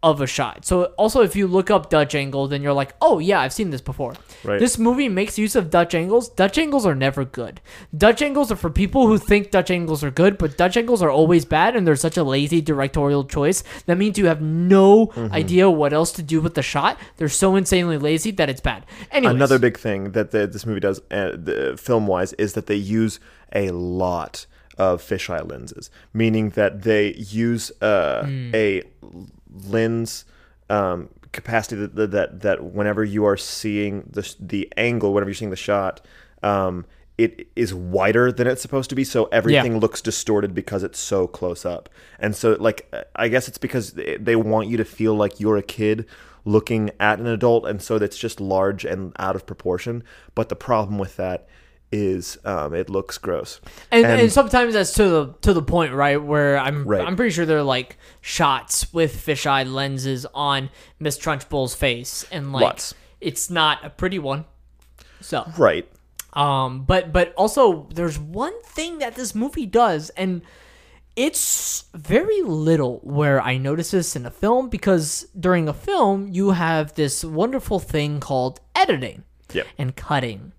of 0.02 0.20
a 0.22 0.26
shot. 0.26 0.64
So 0.64 0.84
also 0.96 1.20
if 1.22 1.36
you 1.36 1.46
look 1.46 1.70
up 1.70 1.90
dutch 1.90 2.14
angle 2.14 2.48
then 2.48 2.62
you're 2.62 2.72
like 2.72 2.94
oh 3.02 3.18
yeah 3.18 3.40
i've 3.40 3.52
seen 3.52 3.68
this 3.70 3.82
before. 3.82 4.14
Right. 4.42 4.58
this 4.58 4.78
movie 4.78 5.08
makes 5.10 5.38
use 5.38 5.54
of 5.54 5.68
dutch 5.68 5.94
angles. 5.94 6.30
Dutch 6.30 6.56
angles 6.56 6.86
are 6.86 6.94
never 6.94 7.24
good. 7.26 7.60
Dutch 7.94 8.22
angles 8.22 8.50
are 8.50 8.56
for 8.56 8.70
people 8.70 9.06
who 9.06 9.18
think 9.18 9.50
dutch 9.50 9.70
angles 9.70 10.02
are 10.02 10.10
good 10.10 10.38
but 10.38 10.56
dutch 10.56 10.76
angles 10.78 11.02
are 11.02 11.10
always 11.10 11.44
bad 11.44 11.76
and 11.76 11.86
they're 11.86 11.96
such 11.96 12.16
a 12.16 12.24
lazy 12.24 12.62
directorial 12.62 13.24
choice. 13.24 13.62
That 13.86 13.98
means 13.98 14.16
you 14.18 14.26
have 14.26 14.40
no 14.40 15.08
Mm-hmm. 15.10 15.34
idea 15.34 15.68
what 15.68 15.92
else 15.92 16.12
to 16.12 16.22
do 16.22 16.40
with 16.40 16.54
the 16.54 16.62
shot. 16.62 16.98
They're 17.16 17.28
so 17.28 17.56
insanely 17.56 17.98
lazy 17.98 18.30
that 18.32 18.48
it's 18.48 18.60
bad. 18.60 18.86
Anyways, 19.10 19.34
Another 19.34 19.58
big 19.58 19.78
thing 19.78 20.12
that 20.12 20.30
the, 20.30 20.46
this 20.46 20.64
movie 20.64 20.80
does, 20.80 21.00
uh, 21.10 21.32
the, 21.36 21.76
film 21.78 22.06
wise, 22.06 22.32
is 22.34 22.54
that 22.54 22.66
they 22.66 22.76
use 22.76 23.20
a 23.52 23.70
lot 23.70 24.46
of 24.78 25.02
fisheye 25.02 25.46
lenses, 25.50 25.90
meaning 26.14 26.50
that 26.50 26.82
they 26.82 27.12
use 27.14 27.70
uh, 27.82 28.24
Hmm. 28.24 28.50
a 28.54 28.82
lens 29.52 30.24
um, 30.68 31.08
capacity 31.32 31.86
that, 31.86 32.10
that 32.10 32.40
that 32.40 32.64
whenever 32.64 33.04
you 33.04 33.24
are 33.24 33.36
seeing 33.36 34.08
the 34.10 34.34
the 34.40 34.72
angle, 34.76 35.12
whenever 35.12 35.30
you're 35.30 35.34
seeing 35.34 35.50
the 35.50 35.56
shot, 35.56 36.00
um, 36.42 36.86
it 37.18 37.48
is 37.54 37.74
wider 37.74 38.32
than 38.32 38.46
it's 38.46 38.62
supposed 38.62 38.88
to 38.90 38.96
be, 38.96 39.04
so 39.04 39.24
everything 39.26 39.78
looks 39.78 40.00
distorted 40.00 40.54
because 40.54 40.82
it's 40.82 40.98
so 40.98 41.26
close 41.26 41.64
up. 41.66 41.88
And 42.18 42.34
so, 42.34 42.56
like, 42.58 42.92
I 43.14 43.28
guess 43.28 43.46
it's 43.48 43.58
because 43.58 43.92
they 43.92 44.16
they 44.16 44.36
want 44.36 44.68
you 44.68 44.76
to 44.78 44.84
feel 44.84 45.14
like 45.14 45.38
you're 45.38 45.58
a 45.58 45.62
kid 45.62 46.06
looking 46.44 46.90
at 46.98 47.18
an 47.18 47.26
adult, 47.26 47.66
and 47.66 47.82
so 47.82 47.98
that's 47.98 48.16
just 48.16 48.40
large 48.40 48.84
and 48.84 49.12
out 49.18 49.36
of 49.36 49.44
proportion. 49.44 50.02
But 50.34 50.48
the 50.48 50.56
problem 50.56 50.98
with 50.98 51.16
that 51.16 51.46
is 51.92 52.38
um, 52.44 52.74
it 52.74 52.88
looks 52.88 53.18
gross. 53.18 53.60
And, 53.90 54.06
and, 54.06 54.32
sometimes 54.32 54.74
that's 54.74 54.92
to 54.94 55.08
the 55.08 55.34
to 55.42 55.52
the 55.52 55.62
point, 55.62 55.92
right? 55.92 56.22
Where 56.22 56.58
I'm 56.58 56.84
Right. 56.84 57.06
I'm 57.06 57.16
pretty 57.16 57.32
sure 57.32 57.46
they're 57.46 57.62
like 57.62 57.98
shots 58.20 58.92
with 58.92 59.14
fisheye 59.14 59.70
lenses 59.70 60.26
on 60.34 60.70
Miss 60.98 61.18
Trunchbull's 61.18 61.74
face, 61.74 62.24
and 62.30 62.52
like 62.52 62.62
Lots. 62.62 62.94
it's 63.20 63.50
not 63.50 63.84
a 63.84 63.90
pretty 63.90 64.18
one. 64.18 64.44
So, 65.20 65.50
right. 65.58 65.86
um, 66.32 66.84
but 66.84 67.12
but 67.12 67.34
also 67.34 67.88
there's 67.92 68.18
one 68.18 68.62
thing 68.62 68.98
that 68.98 69.16
this 69.16 69.34
movie 69.34 69.66
does, 69.66 70.10
and 70.10 70.42
it's 71.16 71.84
very 71.92 72.40
little 72.42 73.00
where 73.02 73.40
I 73.42 73.58
notice 73.58 73.90
this 73.90 74.14
in 74.14 74.24
a 74.24 74.30
film 74.30 74.68
because 74.68 75.26
during 75.38 75.68
a 75.68 75.74
film 75.74 76.28
you 76.28 76.52
have 76.52 76.94
this 76.94 77.24
wonderful 77.24 77.80
thing 77.80 78.20
called 78.20 78.60
editing 78.76 79.24
Yep. 79.52 79.66
and 79.78 79.96
cutting 79.96 80.52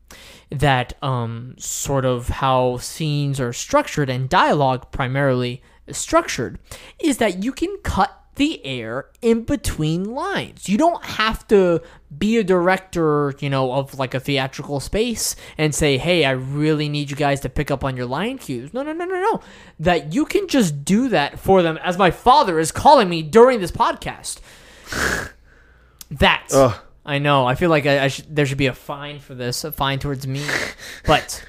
that 0.49 0.93
um 1.01 1.55
sort 1.57 2.03
of 2.05 2.27
how 2.27 2.77
scenes 2.77 3.39
are 3.39 3.53
structured 3.53 4.09
and 4.09 4.27
dialogue 4.27 4.91
primarily 4.91 5.61
is 5.87 5.97
structured 5.97 6.59
is 6.99 7.17
that 7.17 7.43
you 7.43 7.51
can 7.51 7.77
cut 7.83 8.21
the 8.35 8.65
air 8.65 9.07
in 9.21 9.43
between 9.43 10.05
lines. 10.05 10.69
You 10.69 10.77
don't 10.77 11.03
have 11.03 11.45
to 11.47 11.81
be 12.17 12.37
a 12.37 12.43
director, 12.43 13.35
you 13.39 13.49
know, 13.49 13.73
of 13.73 13.99
like 13.99 14.13
a 14.13 14.19
theatrical 14.19 14.79
space 14.79 15.35
and 15.57 15.75
say, 15.75 15.97
"Hey, 15.97 16.23
I 16.23 16.31
really 16.31 16.87
need 16.87 17.09
you 17.09 17.15
guys 17.15 17.41
to 17.41 17.49
pick 17.49 17.69
up 17.69 17.83
on 17.83 17.97
your 17.97 18.05
line 18.05 18.37
cues." 18.37 18.73
No, 18.73 18.83
no, 18.83 18.93
no, 18.93 19.05
no, 19.05 19.19
no. 19.21 19.41
That 19.79 20.13
you 20.13 20.25
can 20.25 20.47
just 20.47 20.85
do 20.85 21.09
that 21.09 21.39
for 21.39 21.61
them 21.61 21.77
as 21.83 21.97
my 21.97 22.09
father 22.09 22.57
is 22.57 22.71
calling 22.71 23.09
me 23.09 23.21
during 23.21 23.59
this 23.59 23.71
podcast. 23.71 24.39
That 26.09 26.49
Ugh. 26.53 26.75
I 27.05 27.19
know. 27.19 27.45
I 27.45 27.55
feel 27.55 27.69
like 27.69 27.85
I, 27.85 28.05
I 28.05 28.07
should, 28.07 28.35
there 28.35 28.45
should 28.45 28.57
be 28.57 28.67
a 28.67 28.73
fine 28.73 29.19
for 29.19 29.33
this, 29.33 29.63
a 29.63 29.71
fine 29.71 29.99
towards 29.99 30.27
me. 30.27 30.45
but 31.05 31.43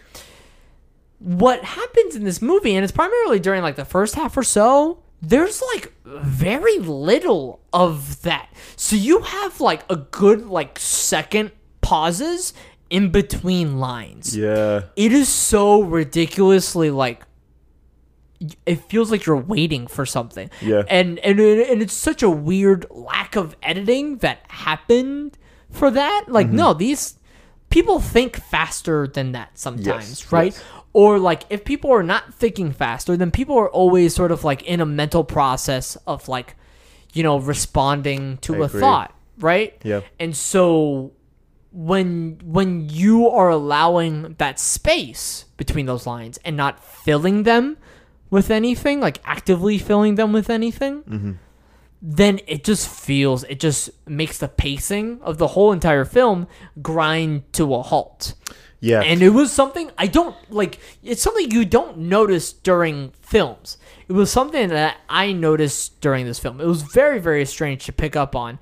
what 1.18 1.62
happens 1.62 2.16
in 2.16 2.24
this 2.24 2.40
movie, 2.40 2.74
and 2.74 2.84
it's 2.84 2.92
primarily 2.92 3.38
during 3.38 3.62
like 3.62 3.76
the 3.76 3.84
first 3.84 4.14
half 4.14 4.36
or 4.36 4.42
so, 4.42 5.02
there's 5.20 5.62
like 5.74 5.92
very 6.04 6.78
little 6.78 7.60
of 7.72 8.22
that. 8.22 8.48
So 8.76 8.96
you 8.96 9.20
have 9.20 9.60
like 9.60 9.84
a 9.90 9.96
good 9.96 10.46
like 10.46 10.78
second 10.78 11.52
pauses 11.80 12.54
in 12.90 13.10
between 13.10 13.78
lines. 13.78 14.36
Yeah. 14.36 14.82
It 14.96 15.12
is 15.12 15.28
so 15.28 15.82
ridiculously 15.82 16.90
like 16.90 17.22
it 18.66 18.76
feels 18.88 19.10
like 19.10 19.24
you're 19.24 19.36
waiting 19.36 19.86
for 19.86 20.04
something. 20.04 20.50
Yeah. 20.60 20.82
And 20.88 21.18
and 21.20 21.38
and 21.38 21.82
it's 21.82 21.94
such 21.94 22.22
a 22.22 22.30
weird 22.30 22.86
lack 22.90 23.36
of 23.36 23.54
editing 23.62 24.18
that 24.18 24.40
happened 24.48 25.38
for 25.72 25.90
that. 25.90 26.24
Like 26.28 26.46
Mm-hmm. 26.48 26.56
no, 26.56 26.74
these 26.74 27.18
people 27.70 28.00
think 28.00 28.36
faster 28.36 29.06
than 29.08 29.32
that 29.32 29.58
sometimes, 29.58 30.20
Yes, 30.22 30.32
right? 30.32 30.52
yes. 30.52 30.62
Or 30.94 31.18
like 31.18 31.44
if 31.48 31.64
people 31.64 31.90
are 31.90 32.02
not 32.02 32.34
thinking 32.34 32.70
faster, 32.72 33.16
then 33.16 33.30
people 33.30 33.56
are 33.56 33.70
always 33.70 34.14
sort 34.14 34.30
of 34.30 34.44
like 34.44 34.62
in 34.64 34.80
a 34.80 34.86
mental 34.86 35.24
process 35.24 35.96
of 36.06 36.28
like 36.28 36.54
you 37.14 37.22
know 37.22 37.38
responding 37.38 38.36
to 38.42 38.54
I 38.54 38.58
a 38.58 38.62
agree. 38.64 38.80
thought, 38.80 39.14
right? 39.38 39.74
Yeah. 39.82 40.00
And 40.20 40.36
so 40.36 41.12
when 41.72 42.38
when 42.44 42.88
you 42.90 43.28
are 43.28 43.48
allowing 43.48 44.34
that 44.36 44.60
space 44.60 45.46
between 45.56 45.86
those 45.86 46.06
lines 46.06 46.38
and 46.44 46.56
not 46.56 46.84
filling 46.84 47.44
them 47.44 47.78
with 48.30 48.50
anything, 48.50 49.00
like 49.00 49.18
actively 49.24 49.78
filling 49.78 50.16
them 50.16 50.32
with 50.34 50.50
anything, 50.50 51.02
Mm-hmm. 51.04 51.32
Then 52.04 52.40
it 52.48 52.64
just 52.64 52.88
feels 52.88 53.44
it 53.44 53.60
just 53.60 53.88
makes 54.08 54.38
the 54.38 54.48
pacing 54.48 55.20
of 55.22 55.38
the 55.38 55.48
whole 55.48 55.70
entire 55.72 56.04
film 56.04 56.48
grind 56.82 57.50
to 57.52 57.72
a 57.74 57.82
halt. 57.82 58.34
Yeah. 58.80 59.00
And 59.02 59.22
it 59.22 59.28
was 59.28 59.52
something 59.52 59.92
I 59.96 60.08
don't 60.08 60.34
like. 60.50 60.80
It's 61.04 61.22
something 61.22 61.52
you 61.52 61.64
don't 61.64 61.98
notice 61.98 62.52
during 62.52 63.12
films. 63.22 63.78
It 64.08 64.14
was 64.14 64.32
something 64.32 64.70
that 64.70 64.96
I 65.08 65.32
noticed 65.32 66.00
during 66.00 66.26
this 66.26 66.40
film. 66.40 66.60
It 66.60 66.66
was 66.66 66.82
very, 66.82 67.20
very 67.20 67.46
strange 67.46 67.84
to 67.86 67.92
pick 67.92 68.16
up 68.16 68.34
on. 68.34 68.58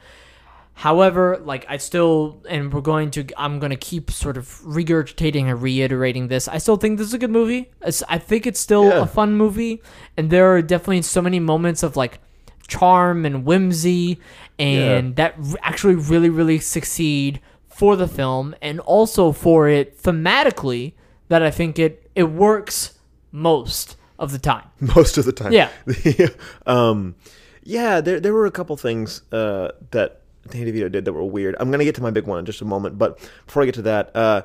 However, 0.74 1.38
like 1.44 1.66
I 1.68 1.76
still, 1.76 2.42
and 2.48 2.72
we're 2.72 2.81
going 2.81 3.11
to, 3.12 3.26
I'm 3.37 3.59
going 3.59 3.70
to 3.70 3.76
keep 3.76 4.11
sort 4.11 4.37
of 4.37 4.46
regurgitating 4.62 5.44
and 5.50 5.61
reiterating 5.61 6.29
this. 6.29 6.48
I 6.48 6.57
still 6.59 6.76
think 6.76 6.98
this 6.98 7.09
is 7.09 7.14
a 7.14 7.18
good 7.18 7.31
movie. 7.31 7.70
It's, 7.83 8.03
I 8.09 8.16
think 8.18 8.46
it's 8.46 8.61
still 8.61 8.85
Yeah. 8.85 9.03
a 9.03 9.07
fun 9.07 9.35
movie, 9.37 9.83
and 10.16 10.31
there 10.31 10.55
are 10.55 10.62
definitely 10.62 11.03
so 11.03 11.20
many 11.20 11.38
moments 11.38 11.83
of 11.83 11.96
like 11.96 12.18
charm 12.70 13.26
and 13.26 13.44
whimsy, 13.44 14.18
and 14.59 15.16
that 15.16 15.35
r- 15.37 15.59
actually 15.62 15.96
really, 15.96 16.30
really 16.30 16.59
succeed 16.59 17.40
for 17.68 17.96
the 17.96 18.09
film, 18.09 18.54
and 18.62 18.80
also 18.80 19.33
for 19.33 19.68
it 19.68 20.00
thematically. 20.02 20.94
That 21.28 21.42
I 21.42 21.50
think 21.50 21.78
it 21.78 22.11
it 22.14 22.24
works 22.24 22.98
most 23.30 23.96
of 24.18 24.33
the 24.33 24.38
time. 24.38 24.64
most 24.96 25.18
of 25.18 25.24
the 25.24 25.33
time. 25.33 25.52
Yeah. 25.52 25.68
um, 26.66 27.14
yeah, 27.62 28.00
there 28.00 28.20
there 28.20 28.33
were 28.33 28.46
a 28.46 28.50
couple 28.50 28.76
things 28.76 29.22
uh, 29.33 29.72
that 29.90 30.22
Danny 30.48 30.72
DeVito 30.72 30.90
did 30.90 31.04
that 31.04 31.12
were 31.12 31.24
weird. 31.24 31.56
I'm 31.61 31.70
gonna 31.70 31.85
get 31.85 31.94
to 31.96 32.02
my 32.02 32.11
big 32.11 32.26
one 32.26 32.38
in 32.38 32.44
just 32.46 32.62
a 32.62 32.64
moment, 32.64 32.98
but 32.98 33.18
before 33.46 33.62
I 33.62 33.66
get 33.66 33.74
to 33.76 33.83
that, 33.83 34.14
uh, 34.16 34.42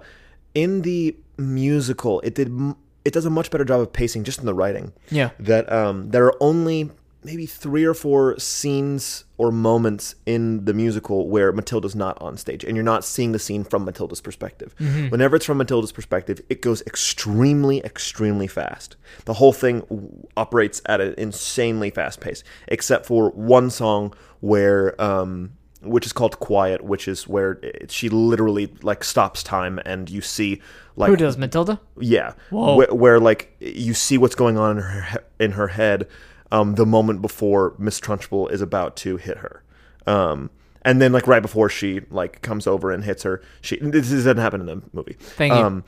in 0.53 0.81
the 0.81 1.15
musical, 1.37 2.19
it 2.21 2.35
did 2.35 2.47
m- 2.47 2.75
it 3.03 3.13
does 3.13 3.25
a 3.25 3.29
much 3.29 3.51
better 3.51 3.65
job 3.65 3.81
of 3.81 3.93
pacing 3.93 4.23
just 4.23 4.39
in 4.39 4.45
the 4.45 4.53
writing. 4.53 4.93
Yeah. 5.09 5.29
That 5.39 5.71
um, 5.71 6.09
there 6.09 6.25
are 6.25 6.35
only 6.41 6.91
maybe 7.25 7.45
three 7.45 7.83
or 7.83 7.93
four 7.93 8.37
scenes 8.39 9.25
or 9.37 9.51
moments 9.51 10.15
in 10.25 10.63
the 10.65 10.73
musical 10.73 11.27
where 11.27 11.51
Matilda's 11.51 11.95
not 11.95 12.17
on 12.21 12.37
stage 12.37 12.63
and 12.63 12.77
you're 12.77 12.83
not 12.83 13.03
seeing 13.03 13.31
the 13.31 13.39
scene 13.39 13.63
from 13.63 13.83
Matilda's 13.83 14.21
perspective. 14.21 14.73
Whenever 15.09 15.35
it's 15.35 15.45
from 15.45 15.57
Matilda's 15.57 15.91
perspective, 15.91 16.39
it 16.49 16.61
goes 16.61 16.81
extremely, 16.83 17.79
extremely 17.83 18.47
fast. 18.47 18.95
The 19.25 19.33
whole 19.33 19.53
thing 19.53 19.81
w- 19.81 20.27
operates 20.37 20.81
at 20.85 21.01
an 21.01 21.15
insanely 21.17 21.89
fast 21.89 22.21
pace, 22.21 22.43
except 22.67 23.05
for 23.05 23.31
one 23.31 23.69
song 23.69 24.13
where. 24.39 24.99
Um, 25.01 25.53
which 25.81 26.03
is 26.07 26.13
called 26.13 26.39
Quiet, 26.39 26.81
which 26.83 27.07
is 27.07 27.27
where 27.27 27.59
it, 27.61 27.91
she 27.91 28.09
literally 28.09 28.73
like 28.81 29.03
stops 29.03 29.43
time 29.43 29.79
and 29.85 30.09
you 30.09 30.19
see 30.19 30.59
like 30.95 31.11
Who 31.11 31.15
does 31.15 31.37
Matilda? 31.37 31.79
yeah, 31.99 32.33
Whoa. 32.49 32.75
where, 32.75 32.87
where 32.91 33.19
like 33.19 33.55
you 33.59 33.93
see 33.93 34.17
what's 34.17 34.33
going 34.33 34.57
on 34.57 34.77
in 34.77 34.83
her 34.83 35.01
he- 35.03 35.43
in 35.45 35.51
her 35.51 35.67
head 35.67 36.07
um, 36.55 36.75
the 36.75 36.85
moment 36.85 37.21
before 37.21 37.75
Miss 37.77 37.99
Trunchbull 37.99 38.51
is 38.51 38.61
about 38.61 38.95
to 38.97 39.17
hit 39.17 39.37
her, 39.37 39.63
um, 40.07 40.49
and 40.83 41.01
then 41.01 41.11
like 41.11 41.27
right 41.27 41.41
before 41.41 41.69
she 41.69 42.01
like 42.09 42.41
comes 42.41 42.65
over 42.65 42.91
and 42.91 43.03
hits 43.03 43.23
her, 43.23 43.41
she 43.61 43.77
this 43.77 44.09
doesn't 44.09 44.37
happen 44.37 44.61
in 44.61 44.67
the 44.67 44.81
movie. 44.93 45.17
Thank 45.19 45.53
you. 45.53 45.59
Um, 45.59 45.83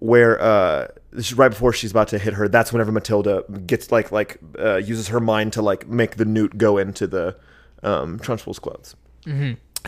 where 0.00 0.40
uh, 0.40 0.88
right 1.34 1.48
before 1.48 1.72
she's 1.72 1.90
about 1.90 2.08
to 2.08 2.18
hit 2.18 2.34
her, 2.34 2.48
that's 2.48 2.72
whenever 2.72 2.92
Matilda 2.92 3.44
gets 3.66 3.90
like 3.90 4.12
like 4.12 4.38
uh, 4.58 4.76
uses 4.76 5.08
her 5.08 5.20
mind 5.20 5.52
to 5.54 5.62
like 5.62 5.88
make 5.88 6.16
the 6.16 6.24
newt 6.24 6.58
go 6.58 6.78
into 6.78 7.06
the 7.06 7.36
um, 7.82 8.18
Trunchbull's 8.18 8.58
clothes. 8.58 8.94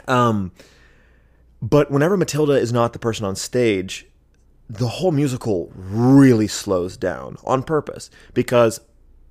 Um, 0.09 0.53
but 1.63 1.91
whenever 1.91 2.17
Matilda 2.17 2.53
is 2.53 2.73
not 2.73 2.93
the 2.93 2.99
person 2.99 3.25
on 3.25 3.37
stage, 3.37 4.07
the 4.69 4.89
whole 4.89 5.13
musical 5.13 5.71
really 5.75 6.49
slows 6.49 6.97
down 6.97 7.37
on 7.45 7.63
purpose 7.63 8.11
because 8.35 8.81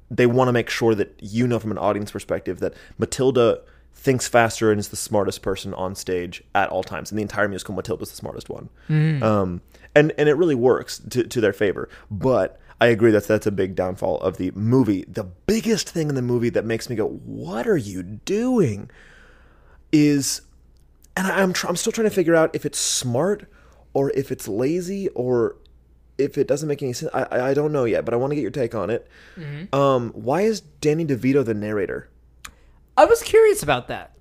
they 0.09 0.25
want 0.25 0.47
to 0.47 0.51
make 0.51 0.69
sure 0.69 0.95
that 0.95 1.15
you 1.19 1.47
know 1.47 1.59
from 1.59 1.71
an 1.71 1.77
audience 1.77 2.11
perspective 2.11 2.59
that 2.59 2.73
Matilda 2.97 3.61
thinks 3.93 4.27
faster 4.27 4.71
and 4.71 4.79
is 4.79 4.89
the 4.89 4.95
smartest 4.95 5.41
person 5.41 5.73
on 5.73 5.95
stage 5.95 6.43
at 6.53 6.69
all 6.69 6.83
times. 6.83 7.11
In 7.11 7.15
the 7.15 7.21
entire 7.21 7.47
musical, 7.47 7.73
Matilda's 7.73 8.11
the 8.11 8.15
smartest 8.15 8.49
one. 8.49 8.69
Um, 9.23 9.61
and, 9.95 10.13
and 10.17 10.27
it 10.29 10.33
really 10.33 10.55
works 10.55 10.99
to, 11.09 11.23
to 11.23 11.41
their 11.41 11.53
favor. 11.53 11.89
But 12.11 12.59
I 12.81 12.87
agree 12.87 13.11
that 13.11 13.25
that's 13.25 13.47
a 13.47 13.51
big 13.51 13.73
downfall 13.73 14.19
of 14.19 14.37
the 14.37 14.51
movie. 14.51 15.05
The 15.07 15.23
biggest 15.23 15.89
thing 15.89 16.09
in 16.09 16.15
the 16.15 16.21
movie 16.21 16.49
that 16.49 16.65
makes 16.65 16.89
me 16.89 16.95
go, 16.95 17.07
what 17.07 17.67
are 17.67 17.77
you 17.77 18.03
doing? 18.03 18.91
Is 19.91 20.41
and 21.15 21.27
I'm 21.27 21.53
tr- 21.53 21.67
I'm 21.67 21.77
still 21.77 21.93
trying 21.93 22.09
to 22.09 22.13
figure 22.13 22.35
out 22.35 22.53
if 22.53 22.65
it's 22.65 22.77
smart 22.77 23.49
or 23.93 24.11
if 24.11 24.31
it's 24.31 24.47
lazy 24.47 25.07
or 25.09 25.55
if 26.17 26.38
it 26.38 26.47
doesn't 26.47 26.67
make 26.67 26.82
any 26.82 26.93
sense. 26.93 27.12
I 27.13 27.49
I, 27.49 27.54
don't 27.54 27.71
know 27.71 27.86
yet, 27.86 28.06
but 28.06 28.13
I 28.13 28.17
want 28.17 28.32
to 28.32 28.36
get 28.36 28.41
your 28.41 28.51
take 28.51 28.75
on 28.75 28.89
it. 28.89 29.08
Um, 29.73 30.12
why 30.12 30.41
is 30.41 30.62
Danny 30.62 31.06
DeVito 31.06 31.43
the 31.43 31.54
narrator? 31.54 32.10
I 32.97 33.06
was 33.06 33.21
curious 33.21 33.62
about 33.62 33.88
that. 33.89 34.15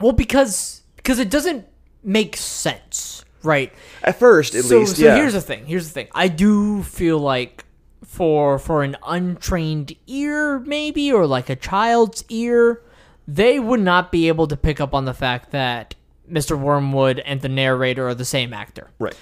Well, 0.00 0.12
because 0.12 0.82
because 0.96 1.18
it 1.18 1.30
doesn't 1.30 1.66
make 2.02 2.36
sense, 2.36 3.24
right? 3.42 3.72
At 4.02 4.18
first, 4.18 4.54
at 4.54 4.64
so, 4.64 4.80
least, 4.80 4.96
so 4.96 5.04
yeah. 5.04 5.16
here's 5.16 5.32
the 5.32 5.40
thing. 5.40 5.66
Here's 5.66 5.88
the 5.88 5.94
thing. 5.94 6.08
I 6.14 6.28
do 6.28 6.82
feel 6.82 7.18
like 7.18 7.64
for 8.04 8.58
for 8.58 8.82
an 8.82 8.96
untrained 9.06 9.94
ear, 10.06 10.60
maybe, 10.60 11.12
or 11.12 11.26
like 11.26 11.50
a 11.50 11.56
child's 11.56 12.24
ear, 12.28 12.82
they 13.26 13.58
would 13.58 13.80
not 13.80 14.12
be 14.12 14.28
able 14.28 14.46
to 14.46 14.56
pick 14.56 14.80
up 14.80 14.94
on 14.94 15.04
the 15.04 15.14
fact 15.14 15.50
that 15.50 15.94
Mr. 16.30 16.58
Wormwood 16.58 17.18
and 17.20 17.40
the 17.40 17.48
narrator 17.48 18.08
are 18.08 18.14
the 18.14 18.24
same 18.24 18.52
actor. 18.52 18.90
Right. 18.98 19.16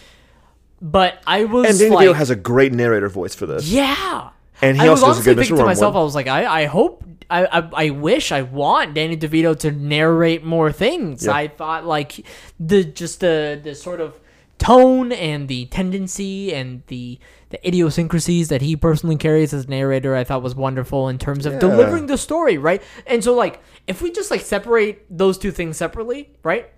But 0.83 1.23
I 1.27 1.45
was 1.45 1.69
And 1.69 1.79
Danny 1.79 1.95
like, 1.95 2.09
DeVito 2.09 2.15
has 2.15 2.31
a 2.31 2.37
great 2.37 2.73
narrator 2.73 3.09
voice 3.09 3.35
for 3.35 3.47
this. 3.47 3.69
yeah. 3.69 4.31
And 4.63 4.77
he 4.81 4.87
I 4.87 4.91
was 4.91 5.03
also 5.03 5.15
does 5.19 5.21
a 5.27 5.31
good 5.31 5.37
thinking 5.39 5.57
to 5.57 5.65
myself, 5.65 5.95
Wormwood. 5.95 6.01
I 6.01 6.05
was 6.05 6.15
like, 6.15 6.27
I, 6.27 6.63
I 6.63 6.65
hope, 6.67 7.03
I, 7.31 7.47
I, 7.47 7.71
I 7.87 7.91
wish, 7.91 8.31
I 8.31 8.43
want 8.43 8.93
Danny 8.95 9.17
DeVito 9.17 9.59
to 9.61 9.71
narrate 9.73 10.45
more 10.45 10.71
things. 10.71 11.25
Yeah. 11.25 11.33
I 11.33 11.49
thought 11.49 11.87
like 11.87 12.27
the 12.59 12.85
just 12.85 13.21
the 13.21 13.59
the 13.63 13.75
sort 13.75 14.01
of 14.03 14.19
tone 14.59 15.13
and 15.13 15.49
the 15.49 15.65
tendency 15.67 16.53
and 16.53 16.83
the 16.89 17.19
the 17.49 17.67
idiosyncrasies 17.67 18.49
that 18.49 18.61
he 18.61 18.77
personally 18.77 19.17
carries 19.17 19.55
as 19.55 19.67
narrator, 19.67 20.15
I 20.15 20.25
thought 20.25 20.43
was 20.43 20.55
wonderful 20.55 21.09
in 21.09 21.19
terms 21.19 21.47
of 21.47 21.55
Yeah. 21.55 21.59
delivering 21.61 22.07
the 22.07 22.19
story, 22.19 22.59
right? 22.59 22.83
And 23.07 23.25
so 23.25 23.35
like, 23.35 23.61
if 23.87 24.03
we 24.03 24.11
just 24.13 24.31
like 24.31 24.43
separate 24.43 25.05
those 25.11 25.39
two 25.39 25.51
things 25.51 25.77
separately, 25.79 26.31
right? 26.43 26.71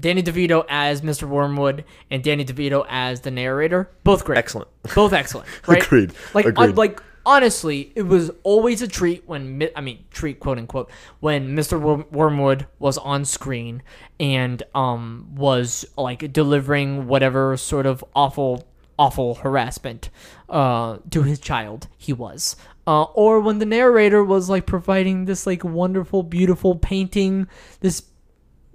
Danny 0.00 0.22
DeVito 0.22 0.64
as 0.68 1.02
Mr. 1.02 1.28
Wormwood 1.28 1.84
and 2.10 2.22
Danny 2.22 2.44
DeVito 2.44 2.84
as 2.88 3.20
the 3.22 3.30
narrator, 3.30 3.90
both 4.04 4.24
great. 4.24 4.38
Excellent. 4.38 4.68
Both 4.94 5.12
excellent. 5.12 5.48
Right? 5.66 5.82
Agreed. 5.82 6.12
Like, 6.34 6.46
I, 6.46 6.48
Agreed. 6.50 6.76
like 6.76 7.02
honestly, 7.24 7.92
it 7.96 8.02
was 8.02 8.30
always 8.44 8.82
a 8.82 8.88
treat 8.88 9.24
when 9.26 9.68
I 9.74 9.80
mean 9.80 10.04
treat 10.10 10.38
quote 10.40 10.58
unquote 10.58 10.90
when 11.20 11.56
Mr. 11.56 11.80
Worm- 11.80 12.06
Wormwood 12.10 12.66
was 12.78 12.96
on 12.98 13.24
screen 13.24 13.82
and 14.20 14.62
um 14.74 15.28
was 15.34 15.84
like 15.98 16.32
delivering 16.32 17.08
whatever 17.08 17.56
sort 17.56 17.86
of 17.86 18.04
awful 18.14 18.66
awful 18.98 19.34
harassment 19.34 20.08
uh 20.48 20.98
to 21.10 21.22
his 21.24 21.40
child 21.40 21.88
he 21.98 22.12
was. 22.12 22.56
Uh, 22.88 23.02
or 23.14 23.40
when 23.40 23.58
the 23.58 23.66
narrator 23.66 24.22
was 24.22 24.48
like 24.48 24.64
providing 24.64 25.24
this 25.24 25.44
like 25.44 25.64
wonderful, 25.64 26.22
beautiful 26.22 26.76
painting, 26.76 27.48
this 27.80 28.04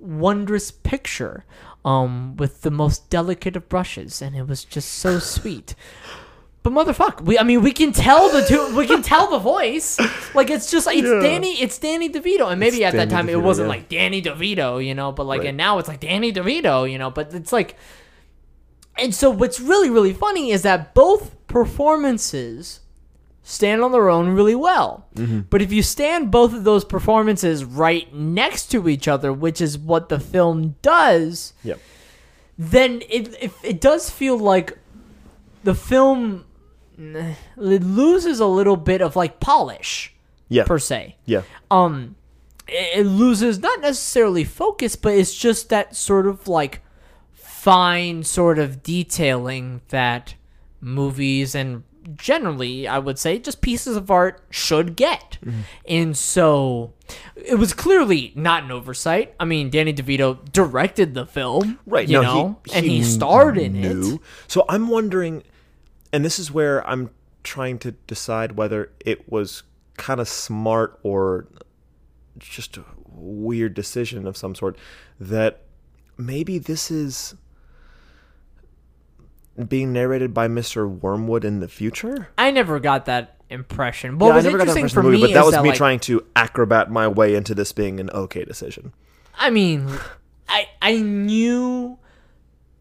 wondrous 0.01 0.71
picture 0.71 1.45
um 1.85 2.35
with 2.37 2.61
the 2.61 2.71
most 2.71 3.09
delicate 3.09 3.55
of 3.55 3.69
brushes 3.69 4.21
and 4.21 4.35
it 4.35 4.47
was 4.47 4.63
just 4.63 4.91
so 4.91 5.19
sweet 5.35 5.73
but 6.63 6.71
motherfuck 6.73 7.21
we 7.21 7.39
i 7.39 7.43
mean 7.43 7.61
we 7.61 7.71
can 7.71 7.91
tell 7.91 8.29
the 8.29 8.43
two 8.45 8.75
we 8.75 8.85
can 8.85 9.01
tell 9.01 9.29
the 9.31 9.39
voice 9.39 9.99
like 10.35 10.49
it's 10.51 10.69
just 10.69 10.87
it's 10.87 11.07
Yeah. 11.07 11.19
danny 11.21 11.53
it's 11.61 11.77
danny 11.79 12.09
devito 12.09 12.51
and 12.51 12.59
maybe 12.59 12.77
It's 12.77 12.85
at 12.85 12.91
that 12.93 13.09
Danny 13.09 13.11
time 13.11 13.29
it 13.29 13.41
wasn't 13.41 13.65
yeah. 13.67 13.69
like 13.75 13.89
danny 13.89 14.21
devito 14.21 14.83
you 14.85 14.93
know 14.93 15.11
but 15.11 15.25
like 15.25 15.39
Right. 15.39 15.47
and 15.47 15.57
now 15.57 15.79
it's 15.79 15.87
like 15.87 15.99
danny 16.01 16.31
devito 16.33 16.91
you 16.91 16.97
know 16.99 17.09
but 17.09 17.33
it's 17.33 17.51
like 17.53 17.77
and 18.97 19.15
so 19.15 19.31
what's 19.31 19.59
really 19.59 19.89
really 19.89 20.13
funny 20.13 20.51
is 20.51 20.61
that 20.63 20.93
both 20.93 21.35
performances 21.47 22.80
stand 23.43 23.81
on 23.83 23.91
their 23.91 24.09
own 24.09 24.29
really 24.29 24.55
well. 24.55 25.07
But 25.49 25.61
if 25.61 25.71
you 25.73 25.81
stand 25.83 26.31
both 26.31 26.53
of 26.53 26.63
those 26.63 26.85
performances 26.85 27.65
right 27.65 28.13
next 28.13 28.67
to 28.71 28.87
each 28.87 29.07
other, 29.07 29.33
which 29.33 29.59
is 29.61 29.77
what 29.77 30.09
the 30.09 30.19
film 30.19 30.75
does, 30.81 31.53
Yep. 31.63 31.79
then 32.57 33.01
it 33.09 33.35
it, 33.41 33.51
it 33.63 33.81
does 33.81 34.09
feel 34.09 34.37
like 34.37 34.77
the 35.63 35.73
film 35.75 36.45
it 36.97 37.83
loses 37.83 38.39
a 38.39 38.45
little 38.45 38.77
bit 38.77 39.01
of 39.01 39.15
like 39.15 39.39
polish 39.39 40.13
Yeah. 40.49 40.65
per 40.65 40.77
se 40.77 41.15
yeah. 41.25 41.41
um 41.71 42.15
it 42.67 42.99
it 42.99 43.03
loses 43.07 43.57
not 43.59 43.81
necessarily 43.81 44.43
focus 44.43 44.95
but 44.95 45.13
it's 45.15 45.33
just 45.33 45.69
that 45.69 45.95
sort 45.95 46.27
of 46.27 46.47
like 46.47 46.81
fine 47.33 48.23
sort 48.23 48.59
of 48.59 48.83
detailing 48.83 49.81
that 49.89 50.35
movies 50.79 51.55
and 51.55 51.83
generally 52.15 52.87
i 52.87 52.97
would 52.99 53.17
say 53.19 53.37
just 53.39 53.61
pieces 53.61 53.95
of 53.95 54.09
art 54.11 54.43
should 54.49 54.95
get 54.95 55.37
Mm-hmm. 55.45 55.59
and 55.87 56.17
so 56.17 56.93
it 57.35 57.55
was 57.55 57.73
clearly 57.73 58.31
not 58.35 58.63
an 58.63 58.71
oversight 58.71 59.33
i 59.39 59.45
mean 59.45 59.69
danny 59.69 59.93
devito 59.93 60.37
directed 60.51 61.13
the 61.13 61.25
film 61.25 61.79
Right. 61.85 62.07
you 62.07 62.21
no, 62.21 62.21
know 62.21 62.59
he, 62.67 62.73
and 62.73 62.85
he 62.85 63.03
starred 63.03 63.57
in 63.57 63.73
knew. 63.81 64.15
it 64.15 64.21
So 64.47 64.65
I'm 64.69 64.87
wondering, 64.87 65.43
and 66.13 66.23
this 66.23 66.37
is 66.39 66.51
where 66.51 66.87
I'm 66.87 67.09
trying 67.43 67.79
to 67.79 67.91
decide 68.05 68.53
whether 68.53 68.91
it 69.03 69.29
was 69.31 69.63
kind 69.97 70.19
of 70.19 70.27
smart 70.29 70.99
or 71.03 71.47
just 72.39 72.77
a 72.77 72.83
weird 73.07 73.73
decision 73.73 74.27
of 74.27 74.37
some 74.37 74.53
sort 74.55 74.77
that 75.19 75.61
maybe 76.17 76.57
this 76.59 76.89
is 76.91 77.35
being 79.67 79.93
narrated 79.93 80.33
by 80.33 80.47
Mr. 80.47 80.89
Wormwood 80.89 81.45
in 81.45 81.59
the 81.59 81.67
future. 81.67 82.29
i 82.37 82.51
never 82.51 82.79
got 82.79 83.05
that 83.05 83.37
impression 83.49 84.17
what 84.17 84.27
yeah, 84.27 84.35
was 84.35 84.45
I 84.45 84.47
never 84.47 84.57
got 84.59 84.67
that 84.67 84.77
interesting 84.77 84.81
impression 84.81 84.95
for 84.95 85.01
the 85.03 85.09
movie, 85.09 85.21
me 85.23 85.27
but 85.27 85.33
that 85.33 85.45
was 85.45 85.55
that, 85.55 85.63
me 85.63 85.69
like, 85.69 85.77
trying 85.77 85.99
to 86.01 86.25
acrobat 86.35 86.89
my 86.89 87.07
way 87.07 87.35
into 87.35 87.53
this 87.53 87.71
being 87.73 87.99
an 87.99 88.09
okay 88.11 88.45
decision. 88.45 88.93
I 89.37 89.49
mean, 89.49 89.89
I 90.47 90.67
I 90.81 90.97
knew 90.97 91.97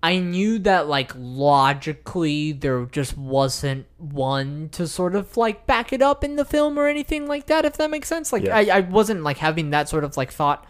I 0.02 0.18
knew 0.18 0.58
that 0.60 0.88
like 0.88 1.12
logically 1.16 2.52
there 2.52 2.86
just 2.86 3.18
wasn't 3.18 3.86
one 3.98 4.70
to 4.70 4.86
sort 4.86 5.14
of 5.14 5.36
like 5.36 5.66
back 5.66 5.92
it 5.92 6.00
up 6.00 6.24
in 6.24 6.36
the 6.36 6.44
film 6.44 6.78
or 6.78 6.86
anything 6.86 7.26
like 7.26 7.46
that 7.46 7.64
if 7.64 7.76
that 7.76 7.90
makes 7.90 8.08
sense. 8.08 8.32
Like 8.32 8.44
Yeah. 8.44 8.56
I, 8.56 8.60
I 8.76 8.80
wasn't 8.80 9.22
like 9.22 9.38
having 9.38 9.70
that 9.70 9.88
sort 9.88 10.04
of 10.04 10.16
like 10.16 10.30
thought 10.30 10.66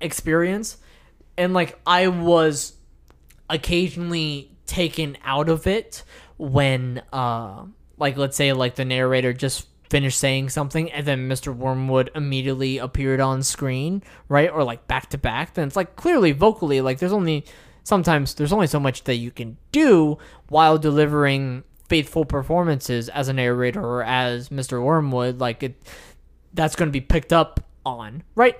experience 0.00 0.78
and 1.36 1.52
like 1.52 1.78
I 1.86 2.08
was 2.08 2.74
occasionally 3.50 4.51
taken 4.66 5.16
out 5.24 5.48
of 5.48 5.66
it 5.66 6.04
when 6.38 7.02
uh 7.12 7.64
like 7.98 8.16
let's 8.16 8.36
say 8.36 8.52
like 8.52 8.74
the 8.74 8.84
narrator 8.84 9.32
just 9.32 9.68
finished 9.90 10.18
saying 10.18 10.48
something 10.48 10.90
and 10.90 11.06
then 11.06 11.28
Mr. 11.28 11.54
Wormwood 11.54 12.10
immediately 12.14 12.78
appeared 12.78 13.20
on 13.20 13.42
screen, 13.42 14.02
right? 14.26 14.50
Or 14.50 14.64
like 14.64 14.86
back 14.86 15.10
to 15.10 15.18
back, 15.18 15.52
then 15.52 15.68
it's 15.68 15.76
like 15.76 15.96
clearly 15.96 16.32
vocally 16.32 16.80
like 16.80 16.98
there's 16.98 17.12
only 17.12 17.44
sometimes 17.84 18.34
there's 18.34 18.54
only 18.54 18.66
so 18.66 18.80
much 18.80 19.04
that 19.04 19.16
you 19.16 19.30
can 19.30 19.58
do 19.70 20.16
while 20.48 20.78
delivering 20.78 21.62
faithful 21.88 22.24
performances 22.24 23.10
as 23.10 23.28
a 23.28 23.34
narrator 23.34 23.84
or 23.84 24.02
as 24.02 24.48
Mr. 24.48 24.82
Wormwood 24.82 25.40
like 25.40 25.62
it 25.62 25.74
that's 26.54 26.74
going 26.74 26.88
to 26.88 26.92
be 26.92 27.02
picked 27.02 27.32
up 27.32 27.60
on, 27.84 28.22
right? 28.34 28.58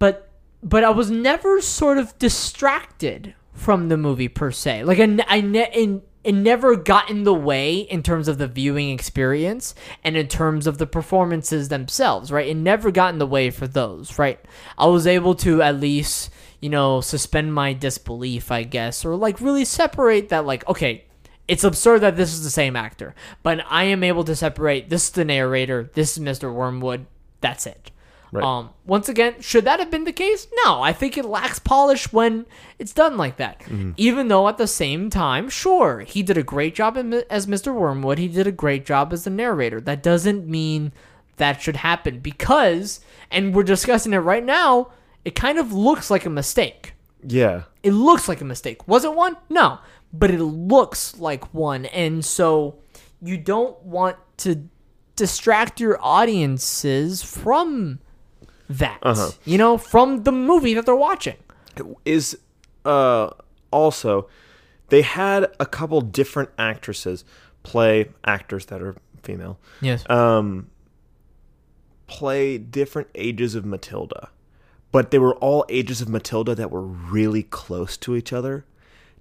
But 0.00 0.28
but 0.60 0.82
I 0.82 0.90
was 0.90 1.08
never 1.08 1.60
sort 1.60 1.98
of 1.98 2.18
distracted 2.18 3.34
from 3.52 3.88
the 3.88 3.96
movie 3.96 4.28
per 4.28 4.50
se. 4.50 4.84
Like 4.84 4.98
I, 4.98 5.18
I 5.28 5.40
ne- 5.40 5.70
in, 5.72 6.02
it 6.24 6.32
never 6.32 6.76
got 6.76 7.10
in 7.10 7.24
the 7.24 7.34
way 7.34 7.78
in 7.78 8.02
terms 8.02 8.28
of 8.28 8.38
the 8.38 8.46
viewing 8.46 8.90
experience 8.90 9.74
and 10.04 10.16
in 10.16 10.28
terms 10.28 10.66
of 10.66 10.78
the 10.78 10.86
performances 10.86 11.68
themselves, 11.68 12.30
right? 12.30 12.48
It 12.48 12.56
never 12.56 12.90
got 12.90 13.12
in 13.12 13.18
the 13.18 13.26
way 13.26 13.50
for 13.50 13.66
those, 13.66 14.18
right? 14.18 14.38
I 14.78 14.86
was 14.86 15.06
able 15.06 15.34
to 15.36 15.62
at 15.62 15.80
least, 15.80 16.30
you 16.60 16.70
know, 16.70 17.00
suspend 17.00 17.54
my 17.54 17.72
disbelief, 17.72 18.50
I 18.50 18.62
guess, 18.62 19.04
or 19.04 19.16
like 19.16 19.40
really 19.40 19.64
separate 19.64 20.28
that, 20.28 20.46
like, 20.46 20.66
okay, 20.68 21.04
it's 21.48 21.64
absurd 21.64 22.00
that 22.00 22.16
this 22.16 22.32
is 22.32 22.44
the 22.44 22.50
same 22.50 22.76
actor, 22.76 23.14
but 23.42 23.64
I 23.68 23.84
am 23.84 24.04
able 24.04 24.24
to 24.24 24.36
separate 24.36 24.88
this 24.88 25.04
is 25.04 25.10
the 25.10 25.24
narrator, 25.24 25.90
this 25.94 26.16
is 26.16 26.22
Mr. 26.22 26.54
Wormwood, 26.54 27.06
that's 27.40 27.66
it. 27.66 27.90
Right. 28.32 28.44
Um, 28.44 28.70
once 28.86 29.10
again, 29.10 29.34
should 29.40 29.66
that 29.66 29.78
have 29.78 29.90
been 29.90 30.04
the 30.04 30.12
case? 30.12 30.46
No, 30.64 30.80
I 30.80 30.94
think 30.94 31.18
it 31.18 31.26
lacks 31.26 31.58
polish 31.58 32.10
when 32.14 32.46
it's 32.78 32.94
done 32.94 33.18
like 33.18 33.36
that. 33.36 33.62
Even 33.98 34.28
though 34.28 34.48
at 34.48 34.56
the 34.56 34.66
same 34.66 35.10
time, 35.10 35.50
sure, 35.50 36.00
he 36.00 36.22
did 36.22 36.38
a 36.38 36.42
great 36.42 36.74
job 36.74 36.96
in, 36.96 37.12
as 37.28 37.46
Mr. 37.46 37.74
Wormwood, 37.74 38.18
he 38.18 38.28
did 38.28 38.46
a 38.46 38.52
great 38.52 38.86
job 38.86 39.12
as 39.12 39.24
the 39.24 39.30
narrator. 39.30 39.82
That 39.82 40.02
doesn't 40.02 40.48
mean 40.48 40.92
that 41.36 41.60
should 41.60 41.76
happen 41.76 42.20
because, 42.20 43.00
and 43.30 43.54
we're 43.54 43.64
discussing 43.64 44.14
it 44.14 44.18
right 44.18 44.44
now, 44.44 44.92
it 45.26 45.34
kind 45.34 45.58
of 45.58 45.74
looks 45.74 46.10
like 46.10 46.24
a 46.24 46.30
mistake. 46.30 46.94
Yeah. 47.22 47.64
It 47.82 47.92
looks 47.92 48.28
like 48.28 48.40
a 48.40 48.46
mistake. 48.46 48.88
Was 48.88 49.04
it 49.04 49.14
one? 49.14 49.36
No, 49.50 49.78
but 50.10 50.30
it 50.30 50.42
looks 50.42 51.18
like 51.18 51.52
one. 51.52 51.84
And 51.86 52.24
so 52.24 52.78
you 53.20 53.36
don't 53.36 53.80
want 53.82 54.16
to 54.38 54.68
distract 55.16 55.80
your 55.80 55.98
audiences 56.02 57.22
from 57.22 58.00
that. 58.78 58.98
Uh-huh. 59.02 59.30
You 59.44 59.58
know, 59.58 59.78
from 59.78 60.24
the 60.24 60.32
movie 60.32 60.74
that 60.74 60.86
they're 60.86 60.94
watching. 61.10 61.36
is 62.04 62.36
uh 62.84 63.30
also 63.70 64.28
they 64.88 65.02
had 65.02 65.46
a 65.60 65.64
couple 65.64 66.00
different 66.00 66.50
actresses 66.58 67.24
play 67.62 68.08
actors 68.24 68.66
that 68.66 68.82
are 68.82 68.94
female 69.22 69.56
Yes. 69.80 70.04
um 70.10 70.68
play 72.06 72.58
different 72.58 73.08
ages 73.14 73.54
of 73.54 73.64
Matilda 73.64 74.28
but 74.90 75.10
they 75.10 75.18
were 75.18 75.34
all 75.36 75.64
ages 75.70 76.00
of 76.02 76.08
Matilda 76.08 76.54
that 76.54 76.70
were 76.70 76.82
really 76.82 77.44
close 77.44 77.96
to 77.98 78.16
each 78.16 78.32
other 78.32 78.64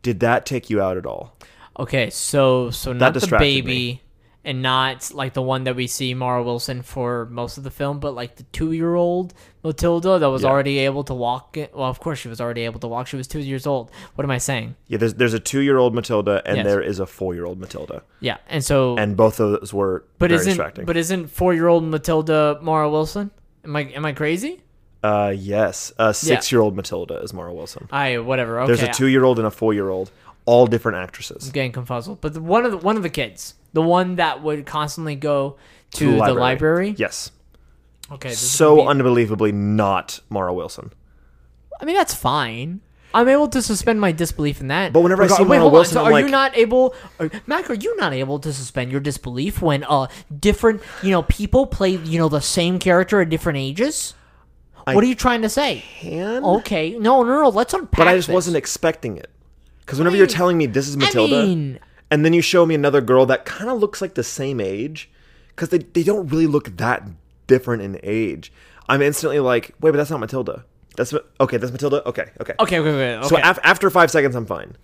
did 0.01 0.19
that 0.19 0.45
take 0.45 0.69
you 0.69 0.81
out 0.81 0.97
at 0.97 1.05
all 1.05 1.35
Okay, 1.79 2.09
so 2.09 2.69
so 2.71 2.91
not 2.91 3.13
the 3.13 3.25
baby 3.39 3.67
me. 3.67 4.01
And 4.43 4.61
not 4.63 5.11
like 5.13 5.33
the 5.33 5.41
one 5.41 5.65
that 5.65 5.75
we 5.75 5.85
see 5.85 6.13
Mara 6.15 6.41
Wilson 6.43 6.81
for 6.81 7.27
most 7.29 7.57
of 7.59 7.63
the 7.63 7.69
film, 7.69 7.99
but 7.99 8.15
like 8.15 8.37
the 8.37 8.43
two-year-old 8.51 9.33
Matilda 9.63 10.17
that 10.17 10.29
was 10.29 10.41
Yeah. 10.41 10.49
already 10.49 10.79
able 10.79 11.03
to 11.03 11.13
walk. 11.13 11.55
Well, 11.73 11.87
of 11.89 11.99
course 11.99 12.17
she 12.19 12.27
was 12.27 12.41
already 12.41 12.61
able 12.65 12.79
to 12.79 12.87
walk. 12.87 13.05
She 13.07 13.17
was 13.17 13.27
two 13.27 13.39
years 13.39 13.67
old. 13.67 13.91
What 14.15 14.23
am 14.25 14.31
I 14.31 14.39
saying? 14.39 14.75
yeah 14.87 14.97
there's 14.97 15.13
there's 15.13 15.35
a 15.35 15.39
2-year-old 15.39 15.93
Matilda 15.93 16.41
and 16.45 16.57
Yes. 16.57 16.65
there 16.65 16.81
is 16.81 16.99
a 16.99 17.05
4-year-old 17.05 17.59
Matilda 17.59 18.01
Yeah, 18.19 18.37
and 18.49 18.63
so 18.63 18.97
and 18.97 19.15
both 19.15 19.39
of 19.39 19.51
those 19.59 19.73
were 19.73 20.05
but 20.17 20.29
very 20.29 20.39
isn't 20.41 20.49
distracting 20.51 20.85
but 20.85 20.97
isn't 20.97 21.27
four-year-old 21.27 21.83
Matilda 21.83 22.57
Mara 22.61 22.89
Wilson? 22.89 23.29
Am 23.63 23.75
I 23.75 23.81
am 23.93 24.05
I 24.05 24.13
crazy? 24.13 24.61
Uh, 25.03 25.33
yes. 25.35 25.91
Uh, 25.97 26.13
six-year-old 26.13 26.75
Matilda 26.75 27.15
is 27.23 27.33
Mara 27.33 27.51
Wilson. 27.51 27.87
I 27.91 28.19
whatever. 28.19 28.59
Okay. 28.61 28.67
There's 28.67 28.83
a 28.83 28.93
two-year-old 28.93 29.39
and 29.39 29.47
a 29.47 29.51
four-year-old, 29.51 30.11
all 30.45 30.67
different 30.67 30.97
actresses. 30.97 31.47
I'm 31.47 31.51
getting 31.51 31.71
confuzzled. 31.71 32.19
But 32.21 32.33
the, 32.33 32.41
one 32.41 32.65
of 32.65 32.71
the 32.71 32.77
one 32.77 32.97
of 32.97 33.03
the 33.03 33.09
kids, 33.09 33.55
the 33.73 33.81
one 33.81 34.15
that 34.15 34.41
would 34.41 34.65
constantly 34.65 35.15
go 35.15 35.57
to, 35.91 36.05
the 36.05 36.11
the 36.11 36.17
library. 36.17 36.39
library. 36.39 36.95
Yes. 36.97 37.31
Okay. 38.11 38.31
So 38.31 38.77
be- 38.77 38.81
unbelievably 38.83 39.51
not 39.51 40.19
Mara 40.29 40.53
Wilson. 40.53 40.91
I 41.79 41.85
mean, 41.85 41.95
that's 41.95 42.13
fine. 42.13 42.81
I'm 43.13 43.27
able 43.27 43.49
to 43.49 43.61
suspend 43.61 43.99
my 43.99 44.11
disbelief 44.13 44.61
in 44.61 44.69
that. 44.69 44.93
But 44.93 45.01
whenever 45.01 45.23
I 45.23 45.27
see 45.27 45.43
wait, 45.43 45.49
Mara 45.49 45.61
hold 45.61 45.73
Wilson, 45.73 45.97
on. 45.97 46.05
So 46.05 46.13
are 46.13 46.19
you 46.21 46.29
not 46.29 46.55
able, 46.55 46.95
are, 47.19 47.29
Mac? 47.45 47.69
Are 47.69 47.73
you 47.73 47.95
not 47.97 48.13
able 48.13 48.39
to 48.39 48.53
suspend 48.53 48.91
your 48.91 49.01
disbelief 49.01 49.61
when 49.61 49.83
uh 49.83 50.07
different 50.39 50.81
you 51.03 51.11
know 51.11 51.23
people 51.23 51.67
play 51.67 51.97
you 51.97 52.17
know 52.17 52.29
the 52.29 52.39
same 52.39 52.79
character 52.79 53.21
at 53.21 53.29
different 53.29 53.57
ages? 53.57 54.13
what 54.85 55.03
are 55.03 55.07
you 55.07 55.15
trying 55.15 55.41
to 55.43 55.49
say? 55.49 55.83
Can? 55.99 56.43
Okay, 56.43 56.91
no, 56.91 57.23
no, 57.23 57.43
no. 57.43 57.49
Let's 57.49 57.73
unpack. 57.73 57.97
But 57.97 58.07
I 58.07 58.15
just 58.15 58.27
this. 58.27 58.33
wasn't 58.33 58.57
expecting 58.57 59.17
it. 59.17 59.29
Because 59.81 59.99
whenever 59.99 60.15
you're 60.15 60.27
telling 60.27 60.57
me 60.57 60.65
this 60.65 60.87
is 60.87 60.95
Matilda, 60.97 61.43
mean, 61.43 61.79
and 62.09 62.23
then 62.23 62.33
you 62.33 62.41
show 62.41 62.65
me 62.65 62.75
another 62.75 63.01
girl 63.01 63.25
that 63.25 63.45
kind 63.45 63.69
of 63.69 63.79
looks 63.79 64.01
like 64.01 64.13
the 64.15 64.23
same 64.23 64.59
age, 64.59 65.09
because 65.49 65.69
they, 65.69 65.79
they 65.79 66.03
don't 66.03 66.27
really 66.27 66.47
look 66.47 66.77
that 66.77 67.03
different 67.47 67.81
in 67.81 67.99
age, 68.03 68.51
I'm 68.87 69.01
instantly 69.01 69.39
like, 69.39 69.73
wait, 69.79 69.91
but 69.91 69.97
that's 69.97 70.09
not 70.11 70.19
Matilda. 70.19 70.65
That's 70.97 71.13
okay. 71.39 71.57
That's 71.57 71.71
Matilda. 71.71 72.05
Okay, 72.07 72.25
okay. 72.41 72.53
okay, 72.59 72.79
okay, 72.79 72.89
okay. 72.89 73.15
okay. 73.17 73.27
So 73.27 73.37
af- 73.37 73.59
after 73.63 73.89
five 73.89 74.11
seconds, 74.11 74.35
I'm 74.35 74.45
fine. 74.45 74.75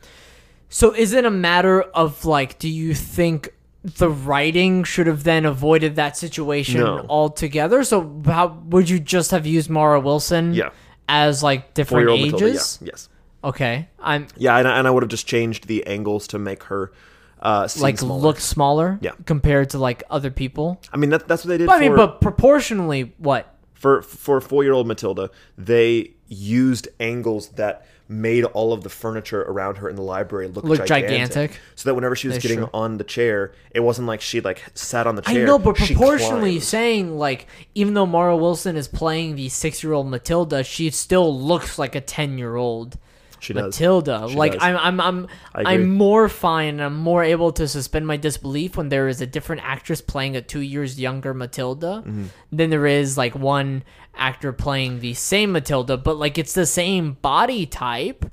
So 0.70 0.94
is 0.94 1.14
it 1.14 1.26
a 1.26 1.30
matter 1.32 1.82
of 1.82 2.24
like, 2.26 2.60
do 2.60 2.70
you 2.70 2.94
think 2.94 3.54
the 3.84 4.10
writing 4.10 4.84
should 4.84 5.08
have 5.08 5.24
then 5.24 5.46
avoided 5.46 5.96
that 5.96 6.16
situation 6.18 6.80
No. 6.80 7.06
altogether? 7.10 7.84
So 7.84 8.22
how 8.26 8.48
would 8.68 8.90
you 8.90 9.00
just 9.00 9.32
have 9.32 9.46
used 9.46 9.70
Mara 9.70 10.00
Wilson? 10.00 10.54
Yeah. 10.54 10.70
As 11.10 11.42
like 11.44 11.74
different 11.74 12.08
Four-year-old 12.08 12.32
Matilda. 12.34 12.46
ages. 12.54 12.80
Yeah. 12.82 12.88
Yes. 12.92 13.10
Okay. 13.48 13.88
I'm 14.00 14.28
Yeah, 14.36 14.58
and 14.58 14.68
I, 14.68 14.78
and 14.78 14.88
I 14.88 14.92
would 14.92 15.04
have 15.04 15.10
just 15.10 15.28
changed 15.28 15.68
the 15.68 15.86
angles 15.88 16.28
to 16.28 16.40
make 16.40 16.64
her 16.64 16.92
uh, 17.40 17.68
seem 17.68 17.84
like 17.84 17.98
smaller. 18.00 18.22
look 18.22 18.40
smaller. 18.40 19.00
Yeah. 19.02 19.12
Compared 19.26 19.70
to 19.72 19.80
like 19.80 20.04
other 20.10 20.32
people. 20.32 20.82
I 20.92 20.98
mean, 20.98 21.12
that, 21.12 21.28
that's 21.28 21.46
what 21.46 21.50
they 21.50 21.58
did. 21.58 21.68
But 21.68 21.76
I 21.76 21.78
for, 21.78 21.84
mean, 21.84 21.96
but 21.96 22.22
proportionally, 22.22 23.14
what? 23.18 23.58
for 23.78 24.02
for 24.02 24.42
four 24.42 24.64
year 24.64 24.74
old 24.74 24.88
Matilda, 24.88 25.30
they 25.58 26.12
used 26.28 26.88
angles 27.00 27.50
that 27.50 27.86
made 28.10 28.44
all 28.46 28.74
of 28.74 28.84
the 28.84 28.90
furniture 28.90 29.42
around 29.42 29.78
her 29.78 29.90
in 29.90 29.96
the 29.96 30.02
library 30.02 30.48
look, 30.48 30.64
Look 30.64 30.86
gigantic. 30.86 31.60
So 31.76 31.90
that 31.90 31.96
whenever 31.96 32.16
she 32.16 32.28
was 32.28 32.36
That's 32.36 32.44
getting 32.44 32.60
true. 32.60 32.70
on 32.74 32.98
the 32.98 33.04
chair, 33.04 33.54
it 33.72 33.82
wasn't 33.82 34.08
like 34.08 34.22
she 34.22 34.42
like 34.42 34.64
sat 34.74 35.08
on 35.08 35.16
the 35.16 35.22
chair. 35.22 35.44
I 35.44 35.46
know, 35.46 35.60
but 35.60 35.78
she 35.78 35.94
proportionally 35.94 36.52
climbed. 36.52 36.64
saying 36.64 37.18
like, 37.18 37.48
even 37.76 37.94
though 37.94 38.06
Mara 38.06 38.36
Wilson 38.36 38.76
is 38.76 38.88
playing 38.88 39.36
the 39.36 39.50
six-year-old 39.50 40.08
Matilda, 40.08 40.64
she 40.64 40.90
still 40.90 41.40
looks 41.40 41.78
like 41.78 41.96
a 41.96 42.02
ten-year-old. 42.02 42.98
She 43.40 43.54
does. 43.54 43.64
Matilda. 43.66 44.26
like 44.28 44.54
does. 44.54 44.64
I'm 44.64 44.78
I'm 44.78 45.00
I'm. 45.02 45.28
I'm 45.54 45.90
more 45.94 46.28
fine. 46.30 46.80
I'm 46.80 46.96
more 46.96 47.24
able 47.24 47.52
to 47.54 47.68
suspend 47.68 48.08
my 48.08 48.18
disbelief 48.18 48.76
when 48.78 48.90
there 48.90 49.08
is 49.08 49.22
a 49.22 49.28
different 49.28 49.62
actress 49.64 50.02
playing 50.02 50.36
a 50.36 50.42
two 50.42 50.62
years 50.62 51.00
younger 51.00 51.34
Matilda 51.34 52.04
Mm-hmm. 52.06 52.26
than 52.52 52.70
there 52.70 52.86
is 52.88 53.18
like 53.18 53.36
one 53.36 53.84
actor 54.16 54.52
playing 54.54 55.00
the 55.00 55.14
same 55.14 55.52
Matilda, 55.52 55.98
but 55.98 56.18
like 56.18 56.38
it's 56.38 56.54
the 56.54 56.66
same 56.66 57.14
body 57.22 57.66
type, 57.66 58.26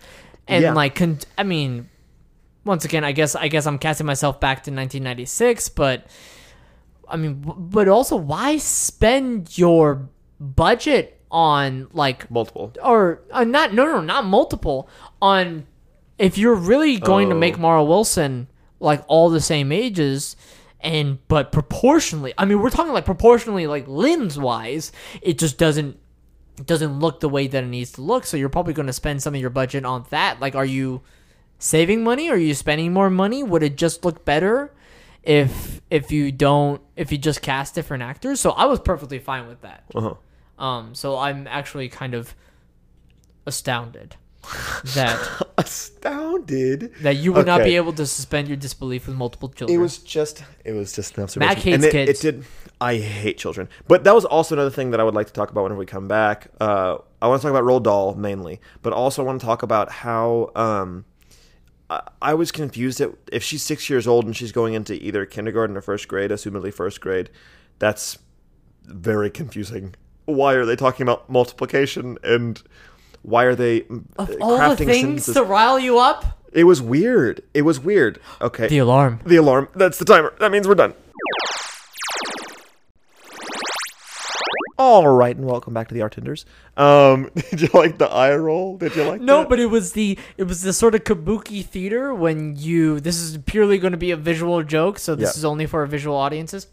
and 0.48 0.62
Yeah. 0.62 0.72
like 0.72 0.94
con- 0.94 1.18
I 1.36 1.42
mean, 1.42 1.90
once 2.64 2.84
again, 2.86 3.04
I 3.04 3.12
guess 3.12 3.34
I 3.36 3.48
guess 3.48 3.66
I'm 3.66 3.78
casting 3.78 4.06
myself 4.06 4.40
back 4.40 4.62
to 4.64 4.70
1996, 4.70 5.68
but 5.70 6.06
I 7.06 7.16
mean, 7.18 7.42
but 7.44 7.86
also 7.88 8.16
why 8.16 8.56
spend 8.56 9.58
your 9.58 10.08
budget 10.40 11.20
on 11.34 11.88
like 11.92 12.30
multiple. 12.30 12.72
or 12.80 13.20
uh, 13.32 13.42
not 13.42 13.74
no 13.74 13.84
no 13.84 14.00
not 14.00 14.24
multiple 14.24 14.88
on 15.20 15.66
if 16.16 16.38
you're 16.38 16.54
really 16.54 16.96
going 16.98 17.28
to 17.28 17.34
Oh. 17.34 17.38
make 17.38 17.58
Mara 17.58 17.82
Wilson 17.82 18.46
like 18.78 19.02
all 19.08 19.28
the 19.30 19.40
same 19.40 19.72
ages 19.72 20.36
and 20.80 21.18
but 21.26 21.50
proportionally 21.50 22.32
I 22.38 22.44
mean 22.44 22.60
we're 22.62 22.70
talking 22.70 22.92
like 22.92 23.04
proportionally 23.04 23.66
like 23.66 23.88
limbs 23.88 24.38
wise 24.38 24.92
it 25.22 25.38
just 25.38 25.58
doesn't 25.58 25.98
it 26.56 26.66
doesn't 26.66 27.00
look 27.00 27.18
the 27.18 27.28
way 27.28 27.48
that 27.48 27.64
it 27.64 27.68
needs 27.68 27.90
to 27.92 28.00
look 28.02 28.24
so 28.26 28.36
you're 28.36 28.48
probably 28.48 28.74
going 28.74 28.86
to 28.86 28.92
spend 28.92 29.20
some 29.20 29.34
of 29.34 29.40
your 29.40 29.50
budget 29.50 29.84
on 29.84 30.06
that 30.10 30.38
like 30.40 30.54
are 30.54 30.64
you 30.64 31.00
saving 31.58 32.04
money 32.04 32.28
are 32.30 32.36
you 32.36 32.54
spending 32.54 32.92
more 32.92 33.10
money 33.10 33.42
would 33.42 33.64
it 33.64 33.76
just 33.76 34.04
look 34.04 34.24
better 34.24 34.72
if 35.24 35.80
if 35.90 36.12
you 36.12 36.30
don't 36.30 36.80
if 36.94 37.10
you 37.10 37.18
just 37.18 37.42
cast 37.42 37.74
different 37.74 38.04
actors 38.04 38.38
so 38.40 38.50
I 38.52 38.66
was 38.66 38.78
perfectly 38.78 39.18
fine 39.18 39.48
with 39.48 39.62
that 39.62 39.82
Uh-huh. 39.96 40.14
Um, 40.58 40.94
so 40.94 41.18
I'm 41.18 41.46
actually 41.46 41.88
kind 41.88 42.14
of 42.14 42.34
astounded 43.46 44.16
that 44.94 45.18
Astounded. 45.56 46.92
that 47.00 47.16
you 47.16 47.32
would 47.32 47.46
not 47.46 47.62
be 47.62 47.76
able 47.76 47.92
to 47.94 48.06
suspend 48.06 48.48
your 48.48 48.56
disbelief 48.56 49.06
with 49.06 49.16
multiple 49.16 49.48
children. 49.48 49.78
It 49.78 49.80
was 49.80 49.98
just 49.98 50.44
it 50.64 50.72
was 50.72 50.92
just 50.92 51.16
an 51.16 51.24
observation. 51.24 51.56
hates 51.56 51.74
and 51.74 51.84
it, 51.84 51.92
kids. 51.92 52.24
it 52.24 52.32
did 52.32 52.44
I 52.80 52.96
hate 52.96 53.38
children. 53.38 53.68
But 53.88 54.04
that 54.04 54.14
was 54.14 54.24
also 54.24 54.54
another 54.54 54.70
thing 54.70 54.90
that 54.90 55.00
I 55.00 55.04
would 55.04 55.14
like 55.14 55.28
to 55.28 55.32
talk 55.32 55.50
about 55.50 55.62
whenever 55.62 55.78
we 55.78 55.86
come 55.86 56.08
back. 56.08 56.48
Uh, 56.60 56.98
I 57.22 57.28
want 57.28 57.40
to 57.40 57.48
talk 57.48 57.56
about 57.56 57.64
Roald 57.64 57.84
Dahl 57.84 58.14
mainly, 58.14 58.60
but 58.82 58.92
also 58.92 59.22
I 59.22 59.26
want 59.26 59.40
to 59.40 59.46
talk 59.46 59.62
about 59.62 59.90
how 59.90 60.50
um, 60.54 61.04
I, 61.88 62.02
I 62.20 62.34
was 62.34 62.52
confused 62.52 62.98
that 62.98 63.16
if 63.32 63.42
she's 63.42 63.62
six 63.62 63.88
years 63.88 64.06
old 64.06 64.26
and 64.26 64.36
she's 64.36 64.52
going 64.52 64.74
into 64.74 64.94
either 64.94 65.24
kindergarten 65.24 65.76
or 65.76 65.80
first 65.80 66.08
grade, 66.08 66.30
assumedly 66.30 66.74
first 66.74 67.00
grade. 67.00 67.30
That's 67.78 68.18
very 68.82 69.30
confusing. 69.30 69.94
Why 70.26 70.54
are 70.54 70.64
they 70.64 70.76
talking 70.76 71.04
about 71.04 71.28
multiplication 71.28 72.18
and 72.22 72.62
why 73.22 73.44
are 73.44 73.54
they 73.54 73.82
of 74.18 74.30
all 74.40 74.56
the 74.56 74.62
crafting 74.62 74.86
things 74.86 75.00
sentences? 75.24 75.34
to 75.34 75.42
rile 75.44 75.78
you 75.78 75.98
up. 75.98 76.40
It 76.52 76.64
was 76.64 76.80
weird. 76.80 77.42
It 77.52 77.62
was 77.62 77.80
weird. 77.80 78.20
Okay. 78.40 78.68
The 78.68 78.78
alarm. 78.78 79.20
The 79.26 79.36
alarm. 79.36 79.68
That's 79.74 79.98
the 79.98 80.04
timer. 80.04 80.32
That 80.40 80.52
means 80.52 80.68
we're 80.68 80.74
done. 80.76 80.94
All 84.76 85.06
right, 85.06 85.36
and 85.36 85.46
welcome 85.46 85.72
back 85.72 85.86
to 85.88 85.94
the 85.94 86.00
Artenders. 86.00 86.44
Um, 86.76 87.30
did 87.50 87.60
you 87.62 87.68
like 87.72 87.96
the 87.98 88.08
eye 88.10 88.34
roll? 88.34 88.76
Did 88.76 88.96
you 88.96 89.04
like 89.04 89.20
No, 89.20 89.40
that? 89.40 89.48
but 89.48 89.60
it 89.60 89.66
was 89.66 89.92
the 89.92 90.18
it 90.36 90.44
was 90.44 90.62
the 90.62 90.72
sort 90.72 90.96
of 90.96 91.04
kabuki 91.04 91.64
theater 91.64 92.12
when 92.12 92.56
you 92.56 92.98
this 92.98 93.20
is 93.20 93.38
purely 93.46 93.78
going 93.78 93.92
to 93.92 93.96
be 93.98 94.10
a 94.10 94.16
visual 94.16 94.62
joke, 94.64 94.98
so 94.98 95.14
this 95.14 95.34
Yeah. 95.36 95.38
is 95.38 95.44
only 95.44 95.66
for 95.66 95.86
visual 95.86 96.16
audiences. 96.16 96.66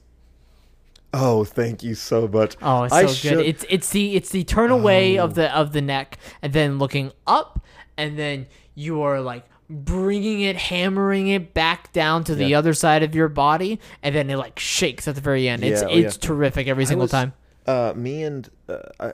Oh, 1.13 1.43
thank 1.43 1.84
you 1.84 1.93
so 1.95 2.28
much. 2.28 2.56
Oh, 2.62 2.84
it's 2.84 2.93
I 2.93 3.06
so 3.06 3.13
should- 3.13 3.34
good. 3.38 3.45
It's 3.45 3.65
it's 3.69 3.89
the 3.89 4.15
it's 4.15 4.30
the 4.30 4.43
turn 4.43 4.71
away 4.71 5.19
Oh. 5.19 5.26
of 5.26 5.36
the 5.36 5.54
of 5.56 5.74
the 5.74 5.82
neck 5.82 6.17
and 6.41 6.54
then 6.54 6.78
looking 6.80 7.12
up 7.28 7.63
and 7.97 8.17
then 8.17 8.47
you 8.76 9.02
are 9.02 9.19
like 9.19 9.43
bringing 9.69 10.41
it 10.41 10.56
hammering 10.58 11.28
it 11.28 11.54
back 11.54 11.91
down 11.93 12.24
to 12.26 12.36
the 12.36 12.45
Yeah. 12.47 12.60
other 12.60 12.74
side 12.74 13.04
of 13.04 13.13
your 13.15 13.28
body 13.30 13.80
and 14.04 14.13
then 14.15 14.30
it 14.30 14.38
like 14.38 14.58
shakes 14.60 15.08
at 15.08 15.15
the 15.15 15.21
very 15.21 15.47
end. 15.50 15.63
It's 15.63 15.82
Yeah, 15.82 15.88
oh, 15.89 15.97
it's 15.97 16.15
yeah. 16.17 16.28
terrific 16.28 16.67
every 16.67 16.86
single 16.86 17.04
was- 17.06 17.12
time. 17.12 17.34
Uh, 17.67 17.93
me 17.95 18.24
and 18.24 18.50
uh, 18.69 18.78
I, 19.00 19.13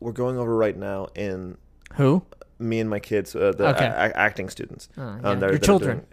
we're 0.00 0.12
going 0.12 0.38
over 0.38 0.54
right 0.56 0.76
now 0.76 1.08
in 1.14 1.56
Who? 1.94 2.22
me 2.58 2.80
and 2.80 2.88
my 2.88 3.00
kids, 3.00 3.34
uh, 3.34 3.52
the 3.56 3.68
Okay. 3.74 3.84
a- 3.84 4.16
acting 4.16 4.48
students. 4.48 4.88
Oh, 4.96 5.02
um, 5.02 5.20
yeah. 5.24 5.34
that 5.34 5.42
are- 5.44 5.52
Your 5.52 5.58
children. 5.58 6.06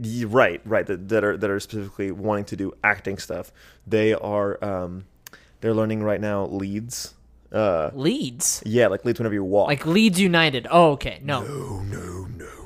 Doing- 0.00 0.28
Y- 0.28 0.32
right, 0.32 0.60
right. 0.64 0.86
That, 0.86 1.08
that 1.08 1.24
are 1.24 1.36
that 1.36 1.50
are 1.50 1.60
specifically 1.60 2.10
wanting 2.12 2.44
to 2.46 2.56
do 2.56 2.72
acting 2.84 3.18
stuff. 3.18 3.52
They 3.86 4.14
are 4.14 4.62
um, 4.64 5.04
they're 5.60 5.74
learning 5.74 6.02
right 6.02 6.20
now 6.20 6.46
leads. 6.46 7.14
Uh, 7.50 7.90
Leeds. 7.94 8.62
yeah, 8.66 8.88
like 8.88 9.04
leads 9.06 9.18
whenever 9.18 9.34
you 9.34 9.42
walk. 9.42 9.68
Like 9.68 9.86
Leeds 9.86 10.20
United. 10.20 10.66
Oh, 10.70 10.90
okay. 10.92 11.18
No. 11.24 11.40
no, 11.42 11.80
no, 11.80 12.26
no, 12.36 12.57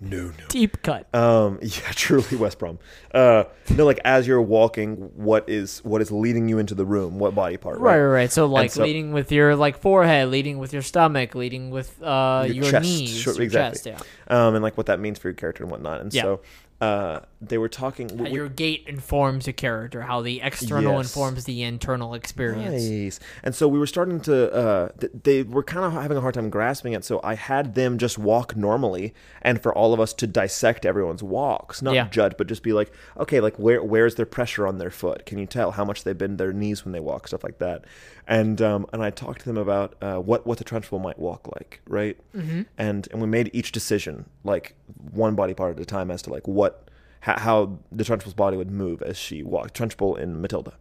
no, 0.00 0.26
no. 0.26 0.32
Deep 0.48 0.82
cut. 0.82 1.12
Um, 1.14 1.58
yeah, 1.62 1.90
truly 1.92 2.36
West 2.36 2.58
Brom. 2.58 2.78
Uh, 3.12 3.44
no, 3.70 3.84
like 3.84 4.00
as 4.04 4.26
you're 4.26 4.40
walking, 4.42 4.96
what 5.16 5.48
is 5.48 5.78
what 5.84 6.00
is 6.02 6.10
leading 6.12 6.48
you 6.48 6.58
into 6.58 6.74
the 6.74 6.84
room? 6.86 7.18
What 7.18 7.34
body 7.34 7.56
part? 7.56 7.80
Right, 7.80 7.98
Right. 7.98 8.06
right. 8.06 8.32
So 8.32 8.46
like 8.46 8.70
so- 8.70 8.82
leading 8.82 9.12
with 9.12 9.32
your 9.32 9.56
like 9.56 9.78
forehead, 9.78 10.28
leading 10.30 10.58
with 10.58 10.72
your 10.72 10.82
stomach, 10.82 11.34
leading 11.34 11.70
with 11.70 12.00
uh 12.02 12.44
Your 12.46 12.54
your, 12.56 12.70
chest, 12.70 12.84
knees, 12.84 13.10
sure, 13.18 13.34
your 13.34 13.42
exactly. 13.42 13.92
chest, 13.92 14.04
yeah. 14.30 14.46
Um, 14.46 14.54
and 14.54 14.62
like 14.62 14.76
what 14.76 14.86
that 14.86 15.00
means 15.00 15.18
for 15.18 15.28
your 15.28 15.34
character 15.34 15.64
and 15.64 15.70
whatnot. 15.70 16.00
And 16.00 16.12
Yeah. 16.14 16.22
so, 16.22 16.40
uh, 16.80 17.20
they 17.40 17.56
were 17.56 17.68
talking. 17.68 18.08
How 18.18 18.24
we- 18.24 18.30
your 18.32 18.48
gait 18.48 18.84
informs 18.88 19.46
your 19.46 19.52
character, 19.54 20.02
how 20.02 20.22
the 20.22 20.40
external 20.42 20.94
Yes. 20.96 21.06
informs 21.06 21.44
the 21.44 21.62
internal 21.62 22.14
experience. 22.14 22.84
Nice. 22.84 23.20
And 23.44 23.54
so 23.54 23.68
we 23.68 23.78
were 23.78 23.86
starting 23.86 24.20
to, 24.22 24.52
uh, 24.52 24.88
th- 24.98 25.12
they 25.22 25.44
were 25.44 25.62
kind 25.62 25.84
of 25.86 25.92
having 25.92 26.16
a 26.16 26.20
hard 26.20 26.34
time 26.34 26.50
grasping 26.50 26.94
it. 26.94 27.04
So 27.04 27.20
I 27.22 27.34
had 27.34 27.74
them 27.76 27.96
just 27.96 28.18
walk 28.18 28.56
normally 28.56 29.14
and 29.40 29.62
for 29.62 29.72
all 29.72 29.94
of 29.94 30.00
us 30.00 30.12
to 30.14 30.26
dissect 30.26 30.84
everyone's 30.84 31.22
walks, 31.22 31.80
not 31.80 31.94
Yeah. 31.94 32.08
judge, 32.08 32.34
but 32.36 32.48
just 32.48 32.62
be 32.64 32.72
like, 32.72 32.90
okay, 33.16 33.38
like 33.38 33.56
where, 33.56 33.82
where's 33.84 34.16
their 34.16 34.26
pressure 34.26 34.66
on 34.66 34.78
their 34.78 34.90
foot? 34.90 35.24
Can 35.24 35.38
you 35.38 35.46
tell 35.46 35.70
how 35.70 35.84
much 35.84 36.02
they 36.02 36.12
bend 36.14 36.38
their 36.38 36.52
knees 36.52 36.84
when 36.84 36.90
they 36.92 37.00
walk, 37.00 37.28
stuff 37.28 37.44
like 37.44 37.58
that. 37.58 37.84
And, 38.26 38.60
um, 38.60 38.86
and 38.92 39.02
I 39.02 39.10
talked 39.10 39.40
to 39.40 39.46
them 39.46 39.56
about, 39.56 39.94
uh, 40.02 40.16
what, 40.16 40.44
what 40.46 40.58
the 40.58 40.64
Trunchbull 40.64 41.00
might 41.00 41.18
walk 41.20 41.46
like. 41.54 41.80
Right. 41.86 42.16
Mm-hmm. 42.36 42.62
And, 42.76 43.08
and 43.12 43.20
we 43.22 43.28
made 43.28 43.48
each 43.52 43.70
decision, 43.70 44.26
like 44.42 44.74
one 45.12 45.36
body 45.36 45.54
part 45.54 45.76
at 45.76 45.80
a 45.80 45.86
time 45.86 46.10
as 46.10 46.20
to 46.22 46.30
like 46.30 46.46
what, 46.48 46.84
how, 47.20 47.38
how 47.38 47.78
the 47.92 48.04
Trunchbull's 48.04 48.34
body 48.34 48.56
would 48.56 48.70
move 48.70 49.02
as 49.02 49.16
she 49.16 49.42
walked. 49.42 49.74
Trunchbull 49.76 50.20
and 50.20 50.40
Matilda. 50.42 50.74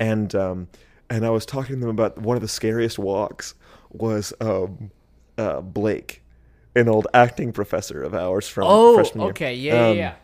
And 0.00 0.34
um, 0.34 0.68
and 1.08 1.24
I 1.24 1.30
was 1.30 1.46
talking 1.46 1.76
to 1.76 1.80
them 1.80 1.90
about 1.90 2.18
one 2.18 2.36
of 2.36 2.42
the 2.42 2.48
scariest 2.48 2.98
walks 2.98 3.54
was 3.90 4.32
um, 4.40 4.90
uh, 5.38 5.60
Blake, 5.60 6.22
an 6.74 6.88
old 6.88 7.06
acting 7.14 7.52
professor 7.52 8.02
of 8.02 8.12
ours 8.14 8.48
from 8.48 8.64
Oh, 8.66 8.94
freshman 8.94 9.22
year. 9.22 9.30
okay, 9.30 9.54
yeah, 9.54 9.74
yeah, 9.74 9.88
Um, 9.90 9.96
yeah. 9.96 10.14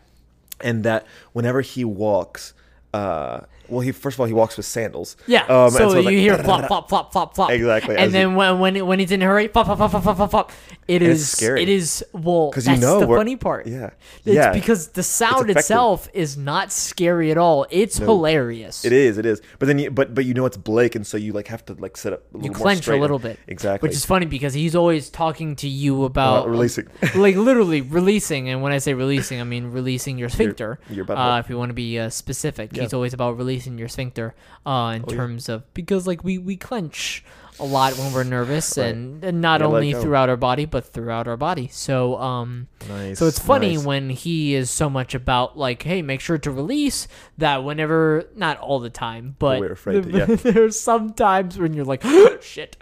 and 0.61 0.83
that 0.83 1.05
whenever 1.31 1.61
he 1.61 1.85
walks, 1.85 2.53
uh, 2.93 3.41
well, 3.69 3.81
he 3.81 3.91
first 3.91 4.15
of 4.15 4.19
all 4.21 4.25
he 4.25 4.33
walks 4.33 4.57
with 4.57 4.65
sandals. 4.65 5.17
Yeah. 5.27 5.43
Um, 5.43 5.65
and 5.65 5.73
so, 5.73 5.89
you 5.97 6.01
like, 6.03 6.15
hear 6.15 6.37
flop, 6.43 6.67
flop, 6.67 6.89
flop, 6.89 7.11
flop, 7.11 7.35
flop. 7.35 7.51
Exactly, 7.51 7.95
And 7.97 8.13
then 8.13 8.31
he- 8.31 8.35
when 8.35 8.59
when, 8.59 8.85
when 8.87 8.99
he's 8.99 9.11
in 9.11 9.21
a 9.21 9.25
hurry, 9.25 9.47
flop, 9.47 9.65
flop, 9.67 9.77
flop, 9.77 9.91
flop, 9.91 10.03
flop, 10.03 10.17
flop, 10.17 10.31
flop. 10.31 10.51
It's 10.87 11.23
scary. 11.25 11.63
It 11.63 11.69
is 11.69 12.03
well. 12.13 12.49
'Cause 12.51 12.63
because 12.65 12.67
you 12.67 12.85
know 12.85 12.99
the 13.01 13.07
funny 13.07 13.35
part. 13.35 13.67
yeah. 13.67 13.89
It's 14.25 14.35
Yeah. 14.35 14.51
because 14.53 14.87
the 14.89 15.03
sound 15.03 15.49
effective. 15.49 15.57
itself 15.57 16.09
is 16.13 16.37
not 16.37 16.71
scary 16.71 17.29
at 17.31 17.37
all. 17.37 17.65
It's 17.69 17.97
hilarious. 17.97 18.85
It 18.85 18.93
is, 18.93 19.17
it 19.17 19.25
is. 19.25 19.41
But 19.59 19.65
then, 19.67 19.79
you, 19.79 19.91
but 19.91 20.13
but 20.15 20.25
you 20.25 20.33
know 20.33 20.45
it's 20.45 20.57
Blake, 20.57 20.95
and 20.95 21.05
so 21.05 21.17
you 21.17 21.33
like 21.33 21.47
have 21.47 21.65
to 21.65 21.73
like 21.73 21.97
sit 21.97 22.13
up. 22.13 22.23
A 22.39 22.43
You 22.43 22.51
clench 22.51 22.87
a 22.87 22.95
little 22.95 23.19
bit. 23.19 23.37
Exactly. 23.47 23.87
Which 23.87 23.95
is 23.97 24.05
funny 24.05 24.25
because 24.25 24.53
he's 24.53 24.75
always 24.75 25.09
talking 25.09 25.55
to 25.57 25.67
you 25.67 26.03
about 26.05 26.39
About 26.43 26.49
releasing. 26.49 26.87
like 27.15 27.35
literally 27.35 27.81
releasing. 27.81 28.49
And 28.49 28.61
when 28.61 28.71
I 28.71 28.77
say 28.77 28.93
releasing, 28.93 29.41
I 29.41 29.43
mean 29.43 29.71
releasing 29.71 30.17
your 30.17 30.29
sphincter. 30.29 30.79
your 30.89 31.05
butthole. 31.05 31.35
uh, 31.37 31.39
if 31.39 31.49
you 31.49 31.57
want 31.57 31.69
to 31.69 31.73
be 31.73 31.99
uh, 31.99 32.09
specific, 32.09 32.71
Yeah. 32.73 32.83
he's 32.83 32.93
always 32.93 33.13
about 33.13 33.37
releasing 33.37 33.56
your 33.65 33.87
sphincter. 33.87 34.35
Uh, 34.65 34.93
in 34.97 35.03
Oh, 35.03 35.05
yeah. 35.09 35.15
terms 35.17 35.49
of 35.49 35.73
because 35.73 36.05
like 36.05 36.23
we 36.23 36.37
we 36.37 36.57
clench 36.57 37.23
a 37.59 37.65
lot 37.65 37.97
when 37.97 38.13
we're 38.13 38.23
nervous, 38.23 38.77
Right. 38.77 38.93
and, 38.93 39.23
and 39.23 39.41
not 39.41 39.63
only 39.63 39.91
throughout 39.93 40.29
our 40.29 40.37
body 40.37 40.65
but 40.65 40.85
throughout 40.85 41.27
our 41.27 41.37
body. 41.37 41.67
So 41.71 42.17
um. 42.17 42.67
nice. 42.87 43.17
So 43.17 43.25
it's 43.25 43.39
funny 43.39 43.77
nice. 43.77 43.85
when 43.85 44.09
he 44.11 44.53
is 44.53 44.69
so 44.69 44.89
much 44.91 45.15
about 45.15 45.57
like, 45.57 45.81
hey, 45.81 46.01
make 46.03 46.21
sure 46.21 46.37
to 46.37 46.51
release 46.51 47.07
that 47.39 47.63
whenever, 47.63 48.25
not 48.35 48.59
all 48.59 48.79
the 48.79 48.91
time, 48.91 49.35
but 49.39 49.59
We're 49.59 49.71
afraid 49.71 50.03
to, 50.03 50.11
yeah. 50.11 50.25
there's 50.35 50.79
some 50.79 51.13
times 51.13 51.57
when 51.57 51.73
you're 51.73 51.85
like, 51.85 52.03
shit. 52.41 52.77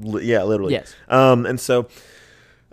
Yeah, 0.00 0.42
literally. 0.44 0.72
Yes. 0.72 0.94
Um, 1.08 1.44
and 1.46 1.60
so, 1.60 1.86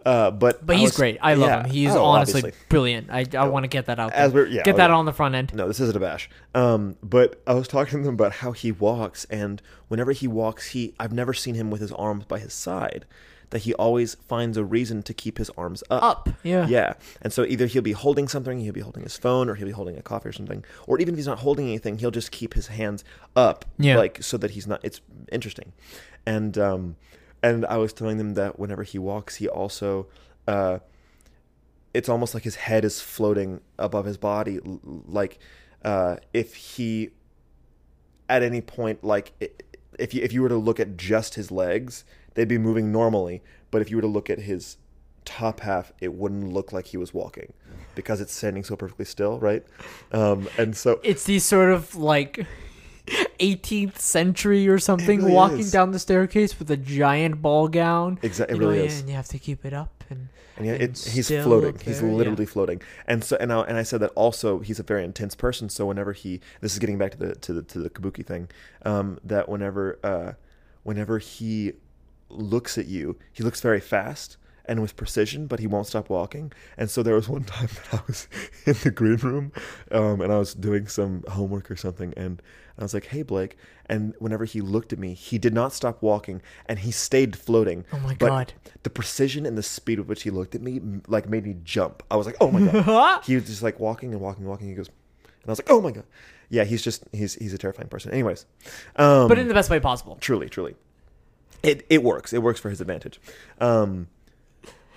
uh, 0.05 0.31
but 0.31 0.65
But 0.65 0.77
he's 0.77 0.95
great. 0.95 1.17
I 1.21 1.33
love 1.35 1.49
yeah. 1.49 1.63
him. 1.63 1.69
He's 1.71 1.91
Oh, 1.91 2.03
honestly 2.03 2.39
obviously. 2.41 2.59
brilliant. 2.69 3.09
I, 3.09 3.25
I 3.37 3.47
want 3.47 3.63
to 3.63 3.67
get 3.67 3.85
that 3.85 3.99
out 3.99 4.11
there. 4.11 4.19
As 4.19 4.33
we're- 4.33 4.49
yeah, 4.49 4.63
get 4.63 4.75
oh, 4.75 4.77
that 4.77 4.89
yeah. 4.89 4.95
on 4.95 5.05
the 5.05 5.13
front 5.13 5.35
end. 5.35 5.53
No, 5.53 5.67
this 5.67 5.79
isn't 5.79 5.95
a 5.95 5.99
bash. 5.99 6.29
Um, 6.55 6.95
but 7.03 7.41
I 7.47 7.53
was 7.53 7.67
talking 7.67 7.99
to 7.99 8.05
them 8.05 8.13
about 8.15 8.33
how 8.33 8.51
he 8.51 8.71
walks, 8.71 9.25
and 9.25 9.61
whenever 9.87 10.11
he 10.11 10.27
walks, 10.27 10.69
he 10.69 10.93
I've 10.99 11.13
never 11.13 11.33
seen 11.33 11.55
him 11.55 11.69
with 11.71 11.81
his 11.81 11.91
arms 11.93 12.25
by 12.25 12.39
his 12.39 12.53
side. 12.53 13.05
That 13.51 13.63
he 13.63 13.73
always 13.73 14.15
finds 14.15 14.55
a 14.55 14.63
reason 14.63 15.03
to 15.03 15.13
keep 15.13 15.37
his 15.37 15.49
arms 15.57 15.83
up. 15.89 16.03
Up, 16.03 16.29
yeah. 16.41 16.65
Yeah. 16.67 16.93
And 17.21 17.33
so 17.33 17.43
either 17.43 17.65
he'll 17.67 17.81
be 17.81 17.91
holding 17.91 18.29
something, 18.29 18.61
he'll 18.61 18.71
be 18.71 18.79
holding 18.79 19.03
his 19.03 19.17
phone, 19.17 19.49
or 19.49 19.55
he'll 19.55 19.67
be 19.67 19.73
holding 19.73 19.97
a 19.97 20.01
coffee 20.01 20.29
or 20.29 20.31
something. 20.31 20.63
Or 20.87 20.99
even 21.01 21.13
if 21.15 21.17
he's 21.17 21.27
not 21.27 21.39
holding 21.39 21.67
anything, 21.67 21.97
he'll 21.97 22.11
just 22.11 22.31
keep 22.31 22.53
his 22.53 22.67
hands 22.67 23.03
up. 23.35 23.65
Yeah. 23.77 23.97
Like 23.97 24.23
so 24.23 24.37
that 24.37 24.51
he's 24.51 24.67
not 24.67 24.79
it's 24.83 25.01
interesting. 25.33 25.73
And 26.25 26.57
um 26.57 26.95
and 27.43 27.65
I 27.65 27.77
was 27.77 27.93
telling 27.93 28.17
them 28.17 28.33
that 28.35 28.59
whenever 28.59 28.83
he 28.83 28.99
walks, 28.99 29.35
he 29.37 29.47
also 29.47 30.07
uh 30.47 30.79
it's 31.93 32.07
almost 32.07 32.33
like 32.33 32.43
his 32.43 32.55
head 32.55 32.85
is 32.85 33.01
floating 33.01 33.61
above 33.77 34.05
his 34.05 34.17
body. 34.17 34.59
Like 34.63 35.39
uh 35.83 36.17
if 36.33 36.55
he 36.55 37.09
at 38.29 38.43
any 38.43 38.61
point 38.61 39.03
like 39.03 39.33
if 39.99 40.13
you 40.13 40.21
if 40.23 40.31
you 40.31 40.41
were 40.41 40.49
to 40.49 40.57
look 40.57 40.79
at 40.79 40.97
just 40.97 41.35
his 41.35 41.51
legs 41.51 42.03
they'd 42.33 42.47
be 42.47 42.57
moving 42.57 42.91
normally. 42.91 43.41
But 43.71 43.81
if 43.81 43.89
you 43.89 43.97
were 43.97 44.01
to 44.01 44.07
look 44.07 44.29
at 44.29 44.39
his 44.39 44.77
top 45.25 45.59
half 45.61 45.91
it 45.99 46.13
wouldn't 46.13 46.51
look 46.51 46.71
like 46.73 46.87
he 46.87 46.97
was 46.97 47.13
walking 47.13 47.53
because 47.93 48.21
it's 48.21 48.33
standing 48.33 48.63
so 48.63 48.75
perfectly 48.75 49.05
still 49.05 49.39
right? 49.39 49.63
Um 50.11 50.47
and 50.57 50.75
so 50.75 50.99
It's 51.03 51.25
these 51.25 51.43
sort 51.43 51.71
of 51.71 51.95
like 51.95 52.45
18th 53.41 53.97
century 53.97 54.67
or 54.67 54.79
something 54.79 55.19
really 55.19 55.33
walking 55.33 55.59
is. 55.59 55.71
down 55.71 55.91
the 55.91 55.99
staircase 55.99 56.57
with 56.59 56.69
a 56.69 56.77
giant 56.77 57.41
ball 57.41 57.67
gown. 57.67 58.19
Exactly, 58.21 58.55
it 58.55 58.57
You 58.57 58.61
know, 58.63 58.71
really 58.71 58.85
is. 58.85 58.99
And 58.99 59.09
you 59.09 59.15
have 59.15 59.27
to 59.29 59.39
keep 59.39 59.65
it 59.65 59.73
up. 59.73 60.03
And, 60.09 60.29
and 60.57 60.65
yeah, 60.65 60.73
and 60.73 60.83
it, 60.83 60.99
he's 60.99 61.27
floating. 61.27 61.79
He's 61.79 62.01
there, 62.01 62.09
yeah. 62.09 62.15
literally 62.15 62.45
floating. 62.45 62.81
And 63.07 63.23
so, 63.23 63.37
and 63.39 63.51
I, 63.51 63.61
and 63.61 63.77
I 63.77 63.83
said 63.83 63.99
that 64.01 64.11
also 64.11 64.59
he's 64.59 64.79
a 64.79 64.83
very 64.83 65.03
intense 65.03 65.35
person. 65.35 65.69
So 65.69 65.85
whenever 65.85 66.13
he, 66.13 66.39
this 66.61 66.73
is 66.73 66.79
getting 66.79 66.97
back 66.97 67.11
to 67.11 67.17
the 67.17 67.35
to 67.35 67.53
the 67.53 67.61
to 67.63 67.79
the 67.79 67.89
kabuki 67.89 68.25
thing, 68.25 68.49
um, 68.85 69.19
that 69.23 69.49
whenever 69.49 69.99
uh, 70.03 70.33
whenever 70.83 71.17
he 71.17 71.73
looks 72.29 72.77
at 72.77 72.85
you, 72.87 73.17
he 73.33 73.43
looks 73.43 73.61
very 73.61 73.79
fast 73.79 74.37
and 74.65 74.81
with 74.81 74.95
precision, 74.95 75.47
but 75.47 75.59
he 75.59 75.67
won't 75.67 75.87
stop 75.87 76.09
walking. 76.09 76.51
And 76.77 76.89
so 76.89 77.03
there 77.03 77.15
was 77.15 77.27
one 77.27 77.43
time 77.57 77.67
that 77.91 77.99
I 77.99 78.03
was 78.07 78.27
in 78.65 78.75
the 78.83 78.91
green 78.91 79.17
room, 79.17 79.51
um, 79.91 80.21
and 80.21 80.31
I 80.31 80.37
was 80.37 80.53
doing 80.53 80.87
some 80.87 81.23
homework 81.29 81.69
or 81.71 81.75
something, 81.75 82.13
and 82.15 82.41
I 82.77 82.83
was 82.83 82.93
like, 82.93 83.07
"Hey, 83.07 83.21
Blake." 83.23 83.57
And 83.87 84.13
whenever 84.19 84.45
he 84.45 84.61
looked 84.61 84.93
at 84.93 84.99
me, 84.99 85.13
he 85.13 85.37
did 85.37 85.53
not 85.53 85.73
stop 85.73 86.01
walking, 86.01 86.41
and 86.65 86.79
he 86.79 86.91
stayed 86.91 87.35
floating. 87.35 87.83
Oh 87.91 87.99
my 87.99 88.15
But 88.15 88.27
God. 88.29 88.53
The 88.83 88.89
precision 88.89 89.45
and 89.45 89.57
the 89.57 89.63
speed 89.63 89.99
with 89.99 90.07
which 90.07 90.23
he 90.23 90.29
looked 90.29 90.55
at 90.55 90.61
me, 90.61 90.79
like, 91.07 91.27
made 91.27 91.45
me 91.45 91.57
jump. 91.63 92.01
I 92.09 92.15
was 92.15 92.25
like, 92.25 92.37
"Oh 92.39 92.49
my 92.49 92.71
god!" 92.71 93.23
he 93.25 93.35
was 93.35 93.45
just 93.45 93.61
like 93.63 93.79
walking 93.79 94.13
and 94.13 94.21
walking, 94.21 94.43
and 94.43 94.49
walking. 94.49 94.67
He 94.69 94.73
goes, 94.75 94.87
and 94.87 95.47
I 95.47 95.51
was 95.51 95.59
like, 95.59 95.69
"Oh 95.69 95.81
my 95.81 95.91
god!" 95.91 96.05
Yeah, 96.49 96.63
he's 96.65 96.81
just 96.81 97.03
he's 97.11 97.35
he's 97.35 97.53
a 97.53 97.57
terrifying 97.57 97.89
person. 97.89 98.11
Anyways, 98.11 98.45
um, 98.95 99.27
but 99.27 99.37
in 99.37 99.47
the 99.47 99.53
best 99.53 99.69
way 99.69 99.79
possible. 99.79 100.17
truly, 100.21 100.49
truly, 100.49 100.75
it 101.63 101.85
it 101.89 102.03
works. 102.03 102.33
It 102.33 102.41
works 102.41 102.59
for 102.59 102.69
his 102.69 102.81
advantage. 102.81 103.19
Um, 103.59 104.07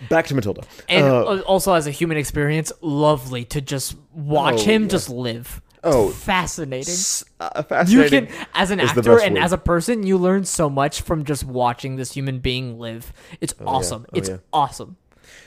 back 0.08 0.26
to 0.28 0.34
Matilda. 0.34 0.62
And 0.88 1.04
Uh, 1.06 1.40
also, 1.40 1.72
as 1.74 1.86
a 1.86 1.90
human 1.90 2.16
experience, 2.16 2.72
lovely 2.80 3.44
to 3.46 3.60
just 3.60 3.96
watch 4.12 4.60
Oh, 4.60 4.64
him 4.64 4.82
yeah. 4.82 4.88
just 4.88 5.08
live. 5.10 5.60
Oh. 5.86 6.08
fascinating. 6.08 6.90
s- 6.94 7.24
uh, 7.40 7.84
You 7.86 8.08
can, 8.08 8.28
as 8.54 8.70
an 8.70 8.80
actor 8.80 9.20
and 9.20 9.34
word. 9.34 9.42
as 9.44 9.52
a 9.52 9.58
person, 9.58 10.02
you 10.06 10.16
learn 10.16 10.44
so 10.46 10.70
much 10.70 11.02
from 11.02 11.24
just 11.24 11.44
watching 11.44 11.96
this 11.96 12.12
human 12.12 12.38
being 12.38 12.78
live. 12.78 13.12
It's 13.42 13.54
awesome. 13.66 14.06
Oh, 14.08 14.16
it's 14.16 14.30
yeah. 14.30 14.38
awesome. 14.50 14.96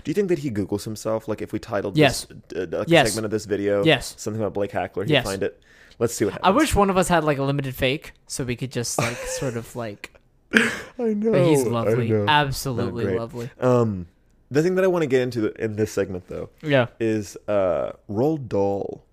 Do 0.04 0.12
you 0.12 0.14
think 0.14 0.28
that 0.30 0.40
he 0.40 0.52
Googles 0.52 0.84
himself? 0.84 1.28
Like, 1.28 1.42
if 1.42 1.52
we 1.54 1.58
titled 1.60 1.98
Yes. 1.98 2.28
this 2.50 2.68
uh, 2.72 2.84
Yes. 2.88 3.08
segment 3.08 3.26
of 3.26 3.32
this 3.32 3.46
video, 3.46 3.84
Yes. 3.84 4.14
something 4.18 4.40
about 4.40 4.54
Blake 4.54 4.72
Hackler, 4.72 5.06
he'd 5.06 5.12
Yes. 5.14 5.26
find 5.26 5.42
it. 5.42 5.60
Let's 5.98 6.14
see 6.14 6.26
what 6.26 6.34
happens. 6.36 6.48
I 6.48 6.52
wish 6.56 6.76
one 6.76 6.92
of 6.92 6.98
us 6.98 7.08
had 7.08 7.24
like 7.24 7.40
a 7.40 7.44
limited 7.44 7.74
fake, 7.74 8.12
so 8.28 8.44
we 8.44 8.56
could 8.56 8.72
just 8.72 9.00
like 9.00 9.18
sort 9.18 9.58
of 9.58 9.76
like. 9.76 10.14
I 10.54 11.16
know. 11.16 11.32
But 11.32 11.46
he's 11.48 11.66
lovely, 11.66 12.10
know. 12.10 12.26
absolutely 12.28 13.18
lovely. 13.18 13.50
Um, 13.60 14.06
the 14.50 14.64
thing 14.64 14.76
that 14.76 14.84
I 14.84 14.88
want 14.88 15.04
to 15.04 15.08
get 15.08 15.22
into 15.22 15.52
in 15.62 15.76
this 15.76 15.92
segment, 15.92 16.28
though, 16.28 16.50
Yeah. 16.62 16.88
is 17.00 17.38
uh, 17.48 17.92
Roald 18.10 18.48
Dahl, 18.48 19.04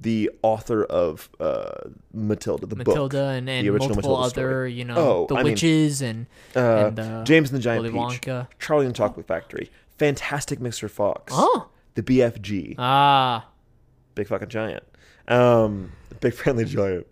the 0.00 0.30
author 0.42 0.84
of 0.84 1.28
uh, 1.40 1.70
Matilda, 2.12 2.66
the 2.66 2.76
book. 2.76 3.14
And, 3.14 3.48
and 3.48 3.64
the 3.66 3.70
original 3.70 3.88
multiple 3.96 4.10
Matilda 4.16 4.30
story. 4.30 4.46
other, 4.46 4.68
you 4.68 4.84
know, 4.84 4.96
Oh, 4.96 5.26
the 5.28 5.36
I 5.36 5.42
mean, 5.42 5.52
witches 5.54 6.02
and, 6.02 6.26
Uh, 6.54 6.60
and 6.88 7.00
uh, 7.00 7.24
James 7.24 7.50
and 7.50 7.58
the 7.58 7.62
Giant 7.62 7.82
Willy 7.82 7.92
Peach, 7.94 8.20
Wonka. 8.22 8.48
Charlie 8.58 8.86
and 8.86 8.94
the 8.94 8.98
Chocolate 8.98 9.26
Factory, 9.26 9.70
Fantastic 9.98 10.58
Mr. 10.60 10.90
Fox, 10.90 11.32
Oh, 11.34 11.68
the 11.94 12.02
BFG, 12.02 12.74
ah, 12.78 13.48
Big 14.14 14.28
Fucking 14.28 14.48
Giant, 14.48 14.84
um, 15.28 15.92
Big 16.20 16.34
Friendly 16.34 16.64
Giant. 16.66 17.06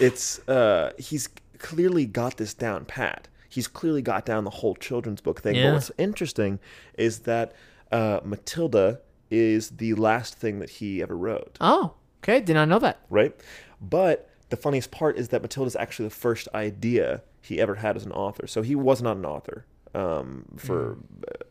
It's 0.00 0.46
uh, 0.48 0.92
he's 0.98 1.28
clearly 1.58 2.06
got 2.06 2.38
this 2.38 2.54
down 2.54 2.86
pat. 2.86 3.28
He's 3.52 3.68
clearly 3.68 4.00
got 4.02 4.24
down 4.24 4.44
the 4.44 4.50
whole 4.50 4.74
children's 4.74 5.20
book 5.20 5.42
thing. 5.42 5.56
Yeah. 5.56 5.64
But 5.68 5.74
what's 5.74 5.90
interesting 5.98 6.58
is 6.96 7.20
that 7.20 7.52
uh, 7.90 8.20
Matilda 8.24 9.00
is 9.30 9.70
the 9.70 9.92
last 9.94 10.34
thing 10.34 10.58
that 10.60 10.70
he 10.70 11.02
ever 11.02 11.16
wrote. 11.16 11.58
oh, 11.60 11.94
okay, 12.22 12.40
did 12.40 12.54
not 12.54 12.68
know 12.68 12.78
that. 12.78 13.00
right? 13.10 13.34
But 13.80 14.30
the 14.48 14.56
funniest 14.56 14.90
part 14.90 15.16
is 15.18 15.28
that 15.28 15.42
Matilda 15.42 15.66
is 15.66 15.76
actually 15.76 16.08
the 16.08 16.14
first 16.14 16.48
idea 16.54 17.22
he 17.40 17.60
ever 17.60 17.74
had 17.76 17.96
as 17.96 18.06
an 18.06 18.12
author. 18.12 18.46
So 18.46 18.62
he 18.62 18.74
was 18.74 19.02
not 19.02 19.16
an 19.16 19.26
author 19.26 19.66
um, 19.94 20.44
for 20.56 20.96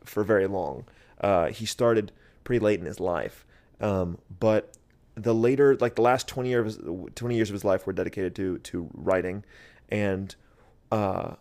for 0.03 0.23
very 0.23 0.47
long. 0.47 0.85
Uh, 1.19 1.47
he 1.49 1.65
started 1.65 2.11
pretty 2.43 2.63
late 2.63 2.79
in 2.79 2.85
his 2.87 2.99
life, 2.99 3.45
um, 3.79 4.17
but 4.39 4.75
the 5.15 5.35
later, 5.35 5.75
like 5.77 5.95
the 5.95 6.01
last 6.01 6.27
twenty 6.27 6.49
years, 6.49 6.79
twenty 7.15 7.35
years 7.35 7.49
of 7.49 7.53
his 7.53 7.65
life 7.65 7.85
were 7.85 7.93
dedicated 7.93 8.33
to 8.35 8.57
to 8.59 8.89
writing, 8.93 9.43
and 9.89 10.35
uh, 10.91 11.35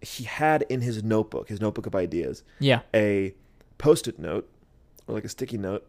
he 0.00 0.24
had 0.24 0.62
in 0.68 0.80
his 0.82 1.02
notebook, 1.02 1.48
his 1.48 1.60
notebook 1.60 1.86
of 1.86 1.94
ideas, 1.94 2.42
Yeah. 2.58 2.80
a 2.94 3.34
post-it 3.78 4.18
note 4.18 4.48
or 5.06 5.14
like 5.14 5.24
a 5.24 5.28
sticky 5.28 5.58
note 5.58 5.86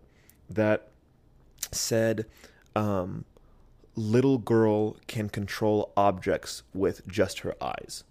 that 0.50 0.90
said 1.72 2.26
um, 2.76 3.26
little 3.96 4.38
girl 4.38 4.98
can 5.08 5.30
control 5.30 5.92
objects 5.98 6.64
with 6.74 7.06
just 7.08 7.40
her 7.40 7.56
eyes 7.64 8.04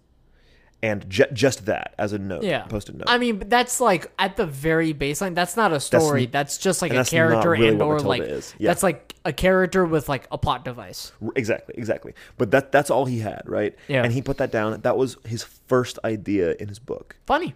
and 0.83 1.09
ju- 1.09 1.25
just 1.33 1.65
that 1.65 1.95
as 1.97 2.13
a 2.13 2.19
note 2.19 2.43
Yeah. 2.43 2.63
post-it 2.63 2.95
note 2.95 3.05
I 3.07 3.17
mean, 3.17 3.39
but 3.39 3.49
that's 3.49 3.81
like 3.81 4.11
at 4.19 4.37
the 4.37 4.45
very 4.45 4.93
baseline. 4.93 5.33
That's 5.33 5.57
not 5.57 5.73
a 5.73 5.79
story. 5.79 6.27
That's, 6.27 6.57
just 6.59 6.81
like 6.83 6.91
a 6.91 6.95
that's 6.95 7.09
character 7.09 7.49
really 7.51 7.69
and 7.69 7.81
or 7.81 7.99
like. 7.99 8.21
Yeah. 8.21 8.69
that's 8.69 8.83
like 8.83 9.15
a 9.25 9.33
character 9.33 9.85
with 9.85 10.07
like 10.07 10.27
a 10.31 10.37
plot 10.37 10.63
device. 10.63 11.11
Exactly 11.35 11.73
exactly 11.77 12.13
but 12.37 12.51
that 12.51 12.71
that's 12.71 12.89
all 12.91 13.05
he 13.05 13.19
had 13.19 13.41
right 13.45 13.75
Yeah. 13.87 14.03
and 14.03 14.13
he 14.13 14.21
put 14.21 14.37
that 14.37 14.51
down 14.51 14.79
that 14.81 14.97
was 14.97 15.17
his 15.25 15.43
first 15.43 15.97
idea 16.05 16.55
in 16.59 16.67
his 16.69 16.79
book 16.79 17.15
Funny. 17.25 17.55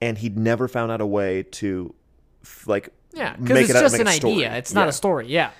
and 0.00 0.16
he'd 0.18 0.38
never 0.38 0.68
found 0.68 0.92
out 0.92 1.00
a 1.00 1.06
way 1.06 1.42
to 1.42 1.92
f- 2.42 2.66
like 2.68 2.90
Yeah, 3.12 3.34
because 3.36 3.48
make 3.54 3.68
it's 3.68 3.78
it 3.78 3.82
just 3.82 3.98
an 3.98 4.06
idea. 4.08 4.54
It's 4.56 4.72
not 4.72 4.82
Yeah. 4.84 4.88
a 4.90 4.92
story. 4.92 5.26
Yeah. 5.26 5.50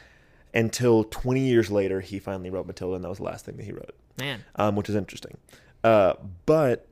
until 0.54 1.04
20 1.04 1.40
years 1.40 1.70
later, 1.70 2.00
he 2.00 2.18
finally 2.18 2.50
wrote 2.50 2.66
Matilda, 2.66 2.94
and 2.96 3.04
that 3.04 3.08
was 3.08 3.18
the 3.18 3.24
last 3.24 3.44
thing 3.44 3.56
that 3.56 3.62
he 3.64 3.72
wrote, 3.72 3.94
Man. 4.18 4.44
um, 4.56 4.74
which 4.76 4.88
is 4.88 4.96
interesting. 4.96 5.36
Uh, 5.84 6.14
but 6.46 6.86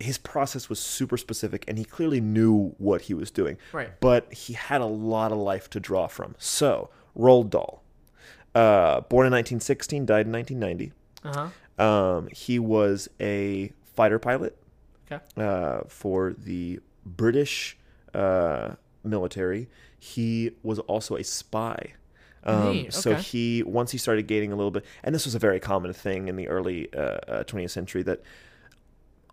his 0.00 0.18
process 0.18 0.68
was 0.68 0.78
super 0.78 1.16
specific, 1.16 1.64
and 1.66 1.78
he 1.78 1.84
clearly 1.84 2.20
knew 2.20 2.74
what 2.78 3.02
he 3.02 3.14
was 3.14 3.30
doing. 3.30 3.56
Right. 3.72 3.98
But 4.00 4.32
he 4.32 4.52
had 4.54 4.80
a 4.80 4.86
lot 4.86 5.32
of 5.32 5.38
life 5.38 5.68
to 5.70 5.80
draw 5.80 6.06
from. 6.06 6.34
So, 6.38 6.90
Roald 7.16 7.50
Dahl, 7.50 7.82
uh, 8.54 9.00
born 9.02 9.26
in 9.26 9.32
1916, 9.32 10.06
died 10.06 10.26
in 10.26 10.32
1990. 10.32 10.92
Uh 11.24 11.50
huh. 11.78 11.84
Um, 11.84 12.28
he 12.32 12.58
was 12.58 13.08
a 13.20 13.72
fighter 13.94 14.18
pilot 14.18 14.56
Okay. 15.10 15.22
uh, 15.36 15.80
for 15.88 16.32
the 16.32 16.80
British 17.06 17.76
uh, 18.14 18.74
military. 19.04 19.68
He 19.98 20.52
was 20.62 20.78
also 20.80 21.16
a 21.16 21.24
spy. 21.24 21.94
Um, 22.44 22.72
Neat, 22.72 22.92
So 22.92 23.14
he 23.14 23.62
once 23.64 23.90
he 23.90 23.98
started 23.98 24.26
gaining 24.28 24.52
a 24.52 24.56
little 24.56 24.70
bit, 24.70 24.84
and 25.02 25.14
this 25.14 25.24
was 25.24 25.34
a 25.34 25.38
very 25.38 25.58
common 25.60 25.92
thing 25.92 26.28
in 26.28 26.36
the 26.36 26.48
early 26.48 26.92
uh, 26.94 27.00
uh, 27.00 27.44
20th 27.44 27.70
century 27.70 28.02
that 28.04 28.22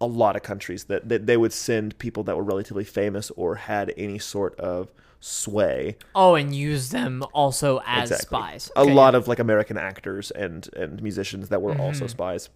a 0.02 0.06
lot 0.06 0.36
of 0.36 0.44
countries 0.44 0.86
that, 0.86 1.08
that 1.10 1.26
they 1.26 1.38
would 1.38 1.54
send 1.54 1.98
people 2.00 2.24
that 2.24 2.36
were 2.36 2.44
relatively 2.44 2.84
famous 2.84 3.32
or 3.38 3.56
had 3.56 3.94
any 3.98 4.20
sort 4.20 4.60
of 4.60 4.90
sway 5.22 5.96
Oh, 6.14 6.36
and 6.36 6.54
use 6.56 6.90
them 6.90 7.24
also 7.34 7.82
as 7.86 8.12
Exactly. 8.12 8.26
spies. 8.38 8.72
A 8.76 8.84
lot 8.84 9.16
of 9.16 9.28
like 9.28 9.40
American 9.40 9.78
actors 9.78 10.32
and 10.32 10.70
and 10.76 11.02
musicians 11.02 11.50
that 11.50 11.62
were 11.62 11.72
Mm-hmm. 11.72 11.82
also 11.82 12.08
spies. 12.08 12.50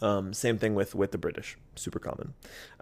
Um, 0.00 0.32
same 0.32 0.58
thing 0.58 0.74
with 0.74 0.94
with 0.94 1.12
the 1.12 1.18
British, 1.18 1.56
super 1.76 1.98
common. 1.98 2.34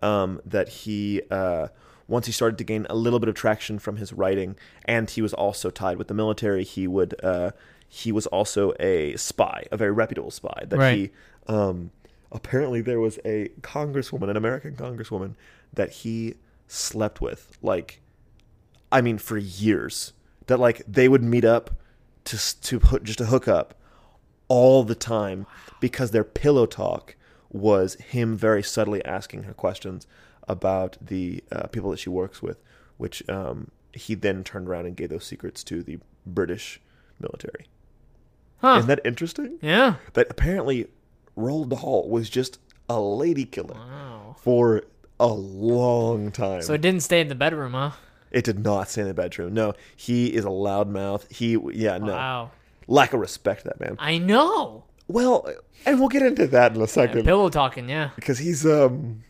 Um, 0.03 0.41
that 0.47 0.68
he 0.68 1.20
uh, 1.31 1.68
once 2.09 2.27
he 2.27 2.33
started 2.33 2.59
to 2.59 2.64
gain 2.64 2.87
a 2.89 2.95
little 2.95 3.18
bit 3.18 3.29
of 3.29 3.35
traction 3.35 3.79
from 3.79 3.97
his 3.97 4.12
writing, 4.12 4.57
and 4.85 5.11
he 5.11 5.20
was 5.20 5.35
also 5.35 5.68
tied 5.70 5.99
with 5.99 6.09
the 6.09 6.14
military. 6.14 6.62
He 6.64 6.87
would 6.87 7.14
uh, 7.25 7.51
he 7.89 8.12
was 8.12 8.27
also 8.29 8.73
a 8.79 9.16
spy, 9.16 9.64
a 9.73 9.77
very 9.77 9.91
reputable 9.93 10.31
spy. 10.31 10.64
That 10.68 10.79
Right. 10.79 10.97
he 10.97 11.11
um, 11.53 11.91
apparently 12.33 12.80
there 12.80 13.01
was 13.01 13.18
a 13.24 13.51
congresswoman, 13.61 14.30
an 14.30 14.37
American 14.37 14.74
congresswoman, 14.74 15.35
that 15.72 15.91
he 15.91 16.35
slept 16.66 17.20
with, 17.20 17.57
like 17.62 18.01
I 18.91 19.01
mean, 19.01 19.18
for 19.18 19.39
years. 19.39 20.12
That 20.47 20.59
like 20.59 20.83
they 20.87 21.09
would 21.09 21.22
meet 21.22 21.45
up 21.45 21.70
to 22.24 22.61
to 22.61 22.80
put 22.80 23.05
just 23.05 23.18
to 23.18 23.26
hook 23.26 23.47
up 23.49 23.74
all 24.49 24.83
the 24.83 24.95
time 24.95 25.47
because 25.80 26.11
their 26.11 26.24
pillow 26.24 26.66
talk 26.66 27.16
was 27.51 27.95
him 27.95 28.37
very 28.37 28.62
subtly 28.62 29.05
asking 29.05 29.45
her 29.45 29.55
questions 29.55 30.07
about 30.49 30.97
the 31.01 31.43
uh, 31.53 31.66
people 31.68 31.91
that 31.91 31.99
she 31.99 32.11
works 32.11 32.43
with, 32.43 32.62
which 32.97 33.26
um, 33.28 33.70
he 33.93 34.14
then 34.14 34.43
turned 34.43 34.68
around 34.68 34.87
and 34.87 34.97
gave 34.97 35.11
those 35.11 35.24
secrets 35.24 35.62
to 35.64 35.83
the 35.83 35.99
British 36.26 36.80
military. 37.20 37.66
Huh. 38.59 38.76
Isn't 38.78 38.89
that 38.89 39.01
interesting? 39.05 39.59
yeah. 39.61 39.97
That 40.14 40.26
apparently 40.30 40.89
Roald 41.37 41.70
Dahl 41.70 42.09
was 42.09 42.28
just 42.30 42.59
a 42.89 43.01
lady 43.01 43.45
killer 43.45 43.74
Wow. 43.74 44.37
for 44.41 44.83
a 45.20 45.28
long 45.28 46.30
time. 46.33 46.62
So 46.62 46.74
it 46.74 46.80
didn't 46.80 47.03
stay 47.03 47.20
in 47.20 47.28
the 47.28 47.35
bedroom, 47.35 47.72
huh? 47.72 47.93
It 48.30 48.45
did 48.45 48.62
not 48.64 48.89
stay 48.89 49.03
in 49.03 49.09
the 49.09 49.14
bedroom. 49.14 49.55
No, 49.55 49.74
he 49.97 50.26
is 50.35 50.45
a 50.45 50.49
loudmouth. 50.49 51.30
He, 51.30 51.57
yeah, 51.74 51.99
no, 51.99 52.12
Wow. 52.12 52.51
lack 52.89 53.12
of 53.12 53.20
respect, 53.20 53.64
that 53.64 53.78
man. 53.80 53.97
I 53.99 54.18
know. 54.18 54.85
Well, 55.09 55.47
and 55.85 56.01
we'll 56.01 56.09
get 56.09 56.22
into 56.22 56.47
that 56.49 56.74
in 56.74 56.80
a 56.80 56.87
second 56.87 57.24
Pillow 57.24 57.49
talking, 57.51 57.89
yeah. 57.89 58.11
because 58.16 58.39
he's, 58.39 58.64
um, 58.66 59.22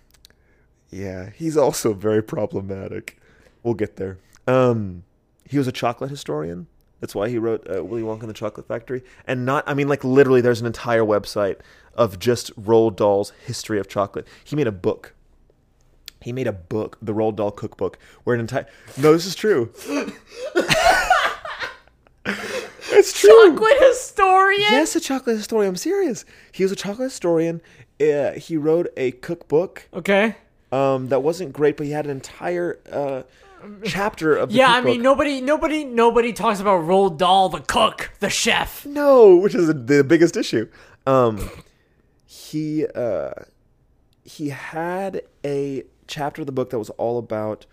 yeah, 0.91 1.31
he's 1.31 1.57
also 1.57 1.95
very 1.95 2.23
problematic. 2.23 3.19
We'll 3.63 3.75
get 3.75 3.97
there. 3.97 4.19
Um, 4.47 5.05
he 5.49 5.59
was 5.59 5.67
a 5.69 5.73
chocolate 5.73 6.11
historian. 6.11 6.67
That's 7.03 7.17
why 7.17 7.29
he 7.29 7.37
wrote 7.37 7.67
uh, 7.69 7.85
Willy 7.85 8.03
Wonka 8.03 8.21
and 8.21 8.31
the 8.31 8.35
Chocolate 8.35 8.69
Factory, 8.69 9.03
and 9.27 9.45
not, 9.45 9.65
I 9.67 9.75
mean, 9.75 9.89
like 9.89 10.05
literally, 10.05 10.41
there's 10.41 10.61
an 10.61 10.69
entire 10.69 11.03
website 11.03 11.57
of 11.95 12.21
just 12.21 12.55
Roald 12.59 12.95
Dahl's 12.97 13.33
history 13.45 13.81
of 13.81 13.89
chocolate. 13.89 14.25
He 14.45 14.55
made 14.55 14.69
a 14.69 14.73
book. 14.73 15.13
He 16.21 16.33
made 16.33 16.47
a 16.47 16.53
book, 16.53 16.97
the 17.03 17.13
Roald 17.13 17.35
Dahl 17.37 17.51
cookbook, 17.51 17.99
where 18.23 18.35
an 18.35 18.41
entire. 18.41 18.67
No, 18.97 19.13
this 19.13 19.27
is 19.27 19.35
true. 19.35 19.73
it's 22.25 23.21
true. 23.21 23.31
Chocolate 23.51 23.77
historian. 23.81 24.61
Yes, 24.71 24.97
a 24.97 25.01
chocolate 25.01 25.37
historian. 25.37 25.71
I'm 25.71 25.77
serious. 25.77 26.25
He 26.53 26.63
was 26.63 26.73
a 26.73 26.77
chocolate 26.77 27.11
historian. 27.11 27.61
Uh, 28.01 28.33
he 28.33 28.57
wrote 28.57 28.89
a 28.97 29.13
cookbook 29.13 29.89
Okay. 29.93 30.37
um, 30.71 31.09
that 31.09 31.23
wasn't 31.23 31.53
great, 31.53 31.77
but 31.77 31.87
he 31.87 31.93
had 31.93 32.05
an 32.05 32.11
entire 32.13 32.79
uh, 32.91 33.23
chapter 33.85 34.37
of 34.37 34.51
the 34.51 34.57
Yeah, 34.57 34.69
I 34.71 34.81
mean, 34.81 35.03
nobody, 35.03 35.41
nobody, 35.41 35.85
nobody 35.85 36.33
talks 36.33 36.61
about 36.61 36.83
Roald 36.85 37.19
Dahl, 37.19 37.49
the 37.49 37.61
cook, 37.61 38.11
the 38.21 38.31
chef. 38.31 38.85
No, 38.87 39.37
which 39.37 39.55
is 39.55 39.67
the 39.69 40.05
biggest 40.05 40.37
issue. 40.37 40.69
Um, 41.07 41.51
he 42.27 42.87
uh, 42.87 43.33
he 44.25 44.51
had 44.51 45.23
a 45.45 45.85
chapter 46.07 46.43
of 46.43 46.47
the 46.47 46.53
book 46.53 46.71
that 46.71 46.79
was 46.79 46.91
all 46.91 47.19
about 47.19 47.67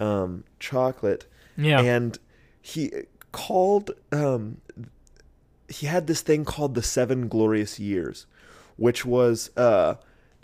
um, 0.00 0.44
chocolate, 0.60 1.26
Yeah. 1.56 1.80
and 1.80 2.18
he 2.60 2.92
called 3.32 3.90
um, 4.12 4.58
he 5.68 5.86
had 5.86 6.06
this 6.06 6.20
thing 6.20 6.44
called 6.44 6.74
the 6.74 6.82
Seven 6.82 7.28
Glorious 7.28 7.80
Years, 7.80 8.26
which 8.76 9.04
was 9.06 9.50
uh, 9.56 9.94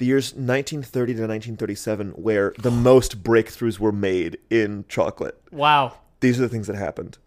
the 0.00 0.06
years 0.06 0.32
1930 0.32 1.12
to 1.12 1.20
1937, 1.20 2.10
where 2.12 2.54
the 2.58 2.70
most 2.70 3.22
breakthroughs 3.22 3.78
were 3.78 3.92
made 3.92 4.38
in 4.48 4.86
chocolate. 4.88 5.38
Wow. 5.52 5.94
These 6.20 6.38
are 6.38 6.42
the 6.42 6.48
things 6.48 6.66
that 6.68 6.76
happened. 6.76 7.18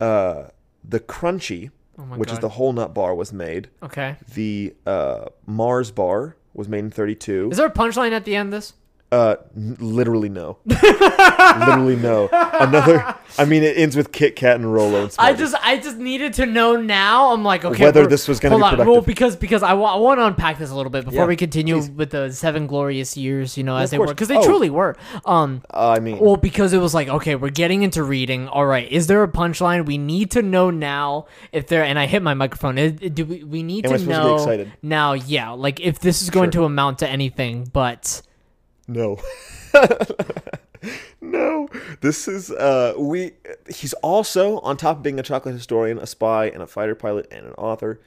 Uh, 0.00 0.44
the 0.82 1.00
Crunchie, 1.00 1.70
Oh 1.98 2.02
which 2.02 2.32
is 2.32 2.38
the 2.38 2.48
whole 2.48 2.72
nut 2.72 2.94
bar, 2.94 3.14
was 3.14 3.30
made. 3.30 3.68
Okay. 3.82 4.16
The 4.32 4.74
uh, 4.86 5.26
Mars 5.46 5.90
bar 5.90 6.36
was 6.54 6.66
made 6.66 6.78
in 6.78 6.90
32. 6.90 7.50
Is 7.52 7.58
there 7.58 7.66
a 7.66 7.70
punchline 7.70 8.12
at 8.12 8.24
the 8.24 8.34
end 8.34 8.48
of 8.48 8.52
this? 8.52 8.72
Uh, 9.12 9.36
n- 9.56 9.76
literally 9.78 10.28
no. 10.28 10.58
literally 10.66 11.94
no. 11.96 12.28
Another. 12.32 13.14
I 13.38 13.44
mean, 13.44 13.62
it 13.62 13.76
ends 13.76 13.94
with 13.96 14.10
Kit 14.12 14.34
Kat 14.34 14.56
and 14.56 14.72
Rolo. 14.72 14.96
And 15.02 15.06
I 15.06 15.34
Smarties. 15.34 15.38
just, 15.38 15.54
I 15.64 15.76
just 15.76 15.96
needed 15.98 16.32
to 16.34 16.46
know 16.46 16.76
now. 16.76 17.32
I'm 17.32 17.44
like, 17.44 17.64
okay, 17.64 17.84
Whether 17.84 18.00
we're- 18.00 18.10
this 18.10 18.26
was 18.26 18.40
gonna 18.40 18.52
hold 18.52 18.60
be 18.62 18.64
on. 18.64 18.70
productive. 18.72 18.92
Well, 18.92 19.00
because 19.02 19.36
because 19.36 19.62
I, 19.62 19.74
wa- 19.74 19.94
I 19.94 19.98
want 19.98 20.18
to 20.20 20.26
unpack 20.26 20.58
this 20.58 20.70
a 20.70 20.74
little 20.74 20.90
bit 20.90 21.04
before 21.04 21.20
Yeah, 21.20 21.26
we 21.26 21.36
continue 21.36 21.76
please. 21.76 21.90
with 21.90 22.10
the 22.10 22.32
seven 22.32 22.66
glorious 22.66 23.16
years. 23.16 23.56
You 23.56 23.62
know, 23.64 23.76
as 23.76 23.84
of 23.88 23.90
they 23.92 23.96
course. 23.98 24.08
were, 24.08 24.14
because 24.14 24.28
they 24.28 24.36
Oh. 24.36 24.44
truly 24.44 24.70
were. 24.70 24.96
Um, 25.24 25.62
Uh, 25.72 25.90
I 25.90 26.00
mean, 26.00 26.18
Well, 26.18 26.36
because 26.36 26.72
it 26.72 26.78
was 26.78 26.94
like, 26.94 27.08
okay, 27.08 27.34
we're 27.36 27.50
getting 27.50 27.82
into 27.82 28.02
reading. 28.02 28.48
All 28.48 28.66
right, 28.66 28.90
is 28.90 29.06
there 29.06 29.22
a 29.22 29.28
punchline? 29.28 29.86
We 29.86 29.96
need 29.98 30.30
to 30.32 30.42
know 30.42 30.70
now 30.70 31.26
if 31.52 31.68
there. 31.68 31.84
And 31.84 31.98
I 31.98 32.06
hit 32.06 32.22
my 32.22 32.34
microphone. 32.34 32.78
Is- 32.78 32.92
Do 32.92 33.24
we? 33.26 33.44
We 33.44 33.62
need 33.62 33.86
Am 33.86 33.92
I 33.92 33.96
to 33.96 33.98
supposed 34.00 34.16
to 34.18 34.22
be 34.22 34.28
know 34.28 34.34
excited? 34.36 34.72
now. 34.82 35.12
Yeah, 35.12 35.50
like 35.50 35.78
if 35.80 36.00
this 36.00 36.20
is 36.22 36.30
going 36.30 36.50
Sure. 36.50 36.62
to 36.62 36.66
amount 36.66 36.98
to 37.00 37.08
anything, 37.08 37.68
but 37.72 38.22
no. 38.86 39.18
no. 41.20 41.68
This 42.00 42.28
is 42.28 42.50
uh 42.50 42.94
we 42.98 43.32
he's 43.68 43.92
also 43.94 44.58
on 44.60 44.76
top 44.76 44.98
of 44.98 45.02
being 45.02 45.18
a 45.18 45.22
chocolate 45.22 45.54
historian, 45.54 45.98
a 45.98 46.06
spy 46.06 46.46
and 46.46 46.62
a 46.62 46.66
fighter 46.66 46.94
pilot 46.94 47.26
and 47.30 47.46
an 47.46 47.52
author, 47.54 48.00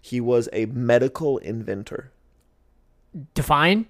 he 0.00 0.20
was 0.20 0.48
a 0.52 0.66
medical 0.66 1.38
inventor. 1.38 2.12
define. 3.34 3.86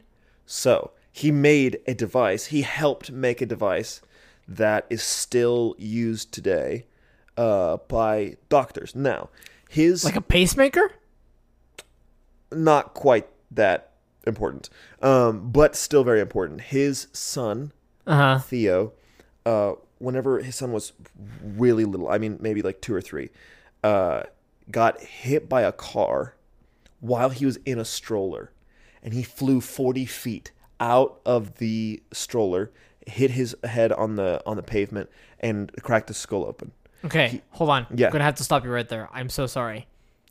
So, 0.46 0.90
he 1.10 1.30
made 1.32 1.80
a 1.86 1.94
device, 1.94 2.46
he 2.46 2.62
helped 2.62 3.10
make 3.10 3.40
a 3.40 3.46
device 3.46 4.02
that 4.46 4.84
is 4.90 5.02
still 5.02 5.74
used 5.78 6.32
today 6.32 6.86
uh 7.36 7.78
by 7.88 8.36
doctors. 8.48 8.94
Now, 8.94 9.30
his 9.68 10.04
Like 10.04 10.16
a 10.16 10.20
pacemaker? 10.20 10.92
not 12.52 12.94
quite 12.94 13.26
that 13.50 13.93
important. 14.26 14.68
Um 15.02 15.50
but 15.50 15.76
still 15.76 16.04
very 16.04 16.20
important. 16.20 16.60
His 16.60 17.08
son 17.12 17.72
Uh 18.06 18.16
huh. 18.16 18.38
Theo, 18.40 18.92
uh, 19.46 19.72
whenever 19.98 20.40
his 20.40 20.56
son 20.56 20.72
was 20.72 20.92
really 21.42 21.84
little, 21.84 22.08
I 22.08 22.18
mean, 22.18 22.36
maybe 22.40 22.60
like 22.62 22.80
two 22.80 22.94
or 22.94 23.00
three, 23.00 23.30
uh, 23.82 24.24
got 24.70 25.00
hit 25.00 25.48
by 25.48 25.62
a 25.62 25.72
car 25.72 26.34
while 27.00 27.30
he 27.30 27.44
was 27.46 27.58
in 27.64 27.78
a 27.78 27.84
stroller. 27.84 28.50
And 29.02 29.12
he 29.12 29.22
flew 29.22 29.60
40 29.60 30.06
feet 30.06 30.50
out 30.80 31.20
of 31.26 31.56
the 31.58 32.02
stroller, 32.12 32.70
hit 33.06 33.30
his 33.32 33.54
head 33.64 33.92
on 33.92 34.16
the 34.16 34.42
on 34.46 34.56
the 34.56 34.62
pavement, 34.62 35.10
and 35.40 35.70
cracked 35.82 36.08
his 36.08 36.16
skull 36.16 36.44
open. 36.44 36.72
Okay, 37.04 37.42
hold 37.50 37.68
on. 37.68 37.86
Yeah. 37.94 38.06
I'm 38.06 38.12
gonna 38.12 38.24
have 38.24 38.36
to 38.36 38.44
stop 38.44 38.64
you 38.64 38.70
right 38.70 38.88
there. 38.88 39.10
I'm 39.12 39.28
so 39.28 39.46
sorry. 39.46 39.86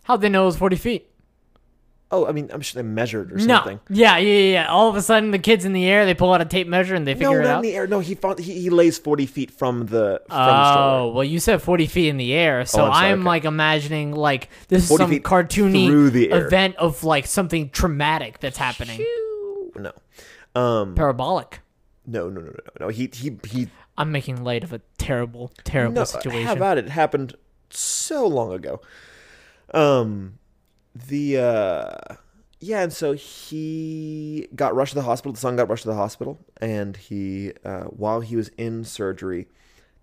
How'd 0.06 0.22
they 0.22 0.30
know 0.30 0.44
it 0.44 0.46
was 0.48 0.58
40 0.58 0.76
feet? 0.78 1.08
Oh, 2.16 2.28
I 2.28 2.32
mean, 2.32 2.50
I'm 2.54 2.62
sure 2.62 2.82
they 2.82 2.88
measured 2.88 3.32
or 3.34 3.40
something. 3.40 3.80
Yeah, 3.90 4.18
yeah, 4.18 4.38
yeah, 4.38 4.52
yeah. 4.54 4.68
All 4.68 4.88
of 4.88 4.96
a 4.96 5.02
sudden, 5.02 5.32
the 5.32 5.40
kid's 5.40 5.66
in 5.66 5.74
the 5.74 5.86
air. 5.88 6.06
They 6.06 6.14
pull 6.14 6.32
out 6.32 6.42
a 6.42 6.46
tape 6.46 6.68
measure 6.68 6.94
and 6.94 7.08
they 7.08 7.16
No, 7.16 7.20
figure 7.32 7.42
it 7.42 7.46
not 7.46 7.50
out. 7.52 7.56
in 7.58 7.62
the 7.72 7.76
air. 7.76 7.88
No, 7.88 8.00
he 8.02 8.14
found 8.14 8.38
he, 8.40 8.54
he 8.62 8.70
lays 8.70 9.00
40 9.00 9.26
feet 9.26 9.50
from 9.50 9.88
the 9.88 10.22
from 10.28 10.38
the. 10.38 10.78
Oh 10.80 11.12
well, 11.16 11.24
you 11.24 11.40
said 11.40 11.62
forty 11.62 11.88
feet 11.88 12.10
in 12.10 12.18
the 12.18 12.34
air, 12.34 12.66
so 12.66 12.84
Oh, 12.84 12.86
I'm 12.86 12.94
sorry, 12.94 13.08
I'm 13.10 13.20
okay. 13.22 13.28
like 13.28 13.46
imagining 13.46 14.12
like 14.14 14.50
this 14.68 14.90
is 14.92 14.96
some 14.96 15.10
cartoony 15.22 16.12
the 16.12 16.26
event 16.30 16.76
of 16.76 17.04
like 17.04 17.26
something 17.26 17.70
traumatic 17.72 18.40
that's 18.40 18.58
happening. 18.58 19.04
No. 19.76 19.92
Um, 20.56 20.94
Parabolic. 20.94 21.62
no, 22.06 22.30
no, 22.30 22.42
no, 22.42 22.48
no, 22.52 22.54
no. 22.80 22.88
He 22.90 23.10
he 23.12 23.40
he 23.48 23.70
I'm 23.98 24.12
making 24.12 24.44
light 24.44 24.64
of 24.64 24.72
a 24.72 24.82
terrible, 25.00 25.52
terrible 25.64 25.96
No, 25.96 26.04
situation. 26.04 26.46
how 26.46 26.54
about 26.54 26.78
it? 26.78 26.86
It 26.86 26.92
happened 26.92 27.36
so 27.72 28.28
long 28.28 28.54
ago. 28.54 28.82
Um, 29.74 30.38
the 30.96 31.38
uh, 31.38 32.16
yeah, 32.60 32.82
and 32.82 32.94
so 32.94 33.14
he 33.14 34.48
got 34.56 34.76
rushed 34.76 34.92
to 34.92 34.96
the 34.96 35.04
hospital. 35.04 35.34
The 35.34 35.40
son 35.40 35.56
got 35.56 35.70
rushed 35.70 35.84
to 35.84 35.90
the 35.90 35.96
hospital, 35.96 36.40
and 36.62 36.96
he 36.96 37.52
uh, 37.66 37.84
while 37.86 38.22
he 38.22 38.36
was 38.36 38.50
in 38.58 38.84
surgery, 38.84 39.48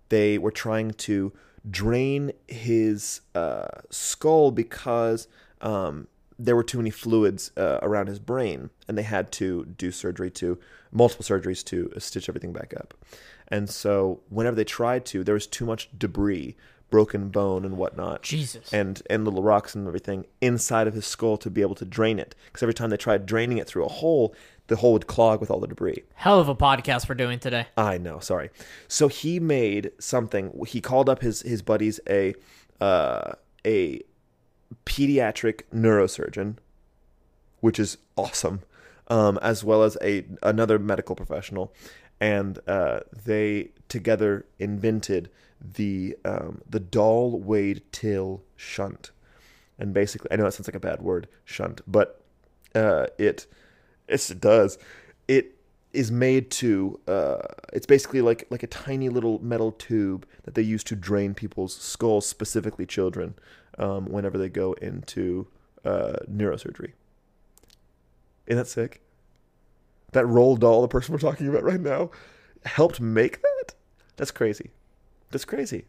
they 0.09 0.37
were 0.37 0.51
trying 0.51 0.91
to 0.91 1.33
drain 1.69 2.31
his 2.47 3.21
uh, 3.35 3.67
skull 3.89 4.51
because 4.51 5.27
um, 5.61 6.07
there 6.37 6.55
were 6.55 6.63
too 6.63 6.77
many 6.77 6.89
fluids 6.89 7.51
uh, 7.57 7.79
around 7.81 8.07
his 8.07 8.19
brain, 8.19 8.69
and 8.87 8.97
they 8.97 9.03
had 9.03 9.31
to 9.33 9.65
do 9.65 9.91
surgery 9.91 10.31
to 10.31 10.59
multiple 10.91 11.23
surgeries 11.23 11.63
to 11.65 11.91
stitch 11.97 12.29
everything 12.29 12.53
back 12.53 12.73
up. 12.75 12.93
And 13.47 13.69
so, 13.69 14.21
whenever 14.29 14.55
they 14.55 14.63
tried 14.63 15.05
to, 15.07 15.23
there 15.23 15.33
was 15.33 15.47
too 15.47 15.65
much 15.65 15.89
debris, 15.97 16.55
broken 16.91 17.29
bone, 17.29 17.65
and 17.65 17.77
whatnot, 17.77 18.21
Jesus. 18.21 18.71
and 18.71 19.01
and 19.09 19.25
little 19.25 19.41
rocks 19.41 19.73
and 19.73 19.87
everything 19.87 20.27
inside 20.41 20.85
of 20.85 20.93
his 20.93 21.07
skull 21.07 21.37
to 21.37 21.49
be 21.49 21.61
able 21.61 21.73
to 21.75 21.85
drain 21.85 22.19
it. 22.19 22.35
Because 22.45 22.61
every 22.61 22.75
time 22.75 22.91
they 22.91 22.97
tried 22.97 23.25
draining 23.25 23.57
it 23.57 23.65
through 23.65 23.85
a 23.85 23.89
hole, 23.89 24.35
the 24.67 24.75
hole 24.75 24.93
would 24.93 25.07
clog 25.07 25.41
with 25.41 25.49
all 25.49 25.59
the 25.59 25.67
debris. 25.67 26.03
Hell 26.13 26.39
of 26.39 26.47
a 26.47 26.55
podcast 26.55 27.09
we're 27.09 27.15
doing 27.15 27.39
today. 27.39 27.65
I 27.75 27.97
know, 27.97 28.19
sorry. 28.19 28.51
So 28.87 29.07
he 29.07 29.39
made 29.39 29.91
something. 29.97 30.63
He 30.67 30.79
called 30.79 31.09
up 31.09 31.21
his 31.21 31.41
his 31.41 31.63
buddies 31.63 31.99
a 32.07 32.35
uh, 32.79 33.33
a 33.65 34.01
pediatric 34.85 35.61
neurosurgeon, 35.73 36.57
which 37.61 37.79
is 37.79 37.97
awesome, 38.15 38.61
um, 39.07 39.39
as 39.41 39.63
well 39.63 39.83
as 39.83 39.97
a 40.01 40.25
another 40.43 40.77
medical 40.77 41.15
professional, 41.15 41.73
and 42.19 42.59
uh, 42.67 43.01
they 43.25 43.71
together 43.89 44.45
invented 44.59 45.29
the 45.61 46.17
um, 46.25 46.61
the 46.69 46.79
Dahl 46.79 47.39
Wade 47.39 47.83
Till 47.91 48.43
shunt. 48.55 49.11
And 49.77 49.93
basically, 49.93 50.31
I 50.31 50.35
know 50.35 50.43
that 50.43 50.53
sounds 50.53 50.67
like 50.67 50.75
a 50.75 50.79
bad 50.79 51.01
word, 51.01 51.27
shunt, 51.45 51.81
but 51.87 52.21
uh, 52.75 53.07
it 53.17 53.47
Yes, 54.11 54.29
it 54.29 54.41
does. 54.41 54.77
It 55.29 55.55
is 55.93 56.11
made 56.11 56.51
to. 56.51 56.99
Uh, 57.07 57.37
it's 57.71 57.85
basically 57.85 58.21
like 58.21 58.45
like 58.49 58.61
a 58.61 58.67
tiny 58.67 59.07
little 59.07 59.39
metal 59.43 59.71
tube 59.71 60.27
that 60.43 60.53
they 60.53 60.61
use 60.61 60.83
to 60.85 60.95
drain 60.97 61.33
people's 61.33 61.73
skulls, 61.73 62.25
specifically 62.25 62.85
children, 62.85 63.35
um, 63.77 64.05
whenever 64.05 64.37
they 64.37 64.49
go 64.49 64.73
into 64.73 65.47
uh, 65.85 66.17
neurosurgery. 66.29 66.91
Isn't 68.47 68.57
that 68.57 68.67
sick? 68.67 69.01
That 70.11 70.25
Roald 70.25 70.59
Dahl, 70.59 70.81
the 70.81 70.89
person 70.89 71.13
we're 71.13 71.19
talking 71.19 71.47
about 71.47 71.63
right 71.63 71.79
now, 71.79 72.11
helped 72.65 72.99
make 72.99 73.41
that. 73.41 73.75
That's 74.17 74.31
crazy. 74.31 74.71
That's 75.31 75.45
crazy. 75.45 75.85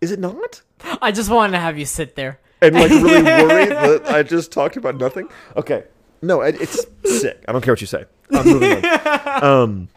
Is 0.00 0.10
it 0.12 0.18
not? 0.18 0.62
I 1.02 1.12
just 1.12 1.30
wanted 1.30 1.52
to 1.52 1.58
have 1.58 1.78
you 1.78 1.84
sit 1.84 2.14
there. 2.16 2.38
And 2.60 2.74
like 2.74 2.90
really 2.90 3.22
worry 3.22 3.66
that 3.66 4.06
I 4.08 4.22
just 4.22 4.52
talked 4.52 4.76
about 4.76 4.96
nothing. 4.96 5.28
Okay. 5.56 5.84
No, 6.22 6.40
it, 6.42 6.60
it's 6.60 6.84
sick. 7.04 7.44
I 7.46 7.52
don't 7.52 7.62
care 7.62 7.72
what 7.72 7.80
you 7.80 7.86
say. 7.86 8.04
I'm 8.32 8.46
moving 8.46 8.84
on. 8.84 8.98
Um, 9.44 9.88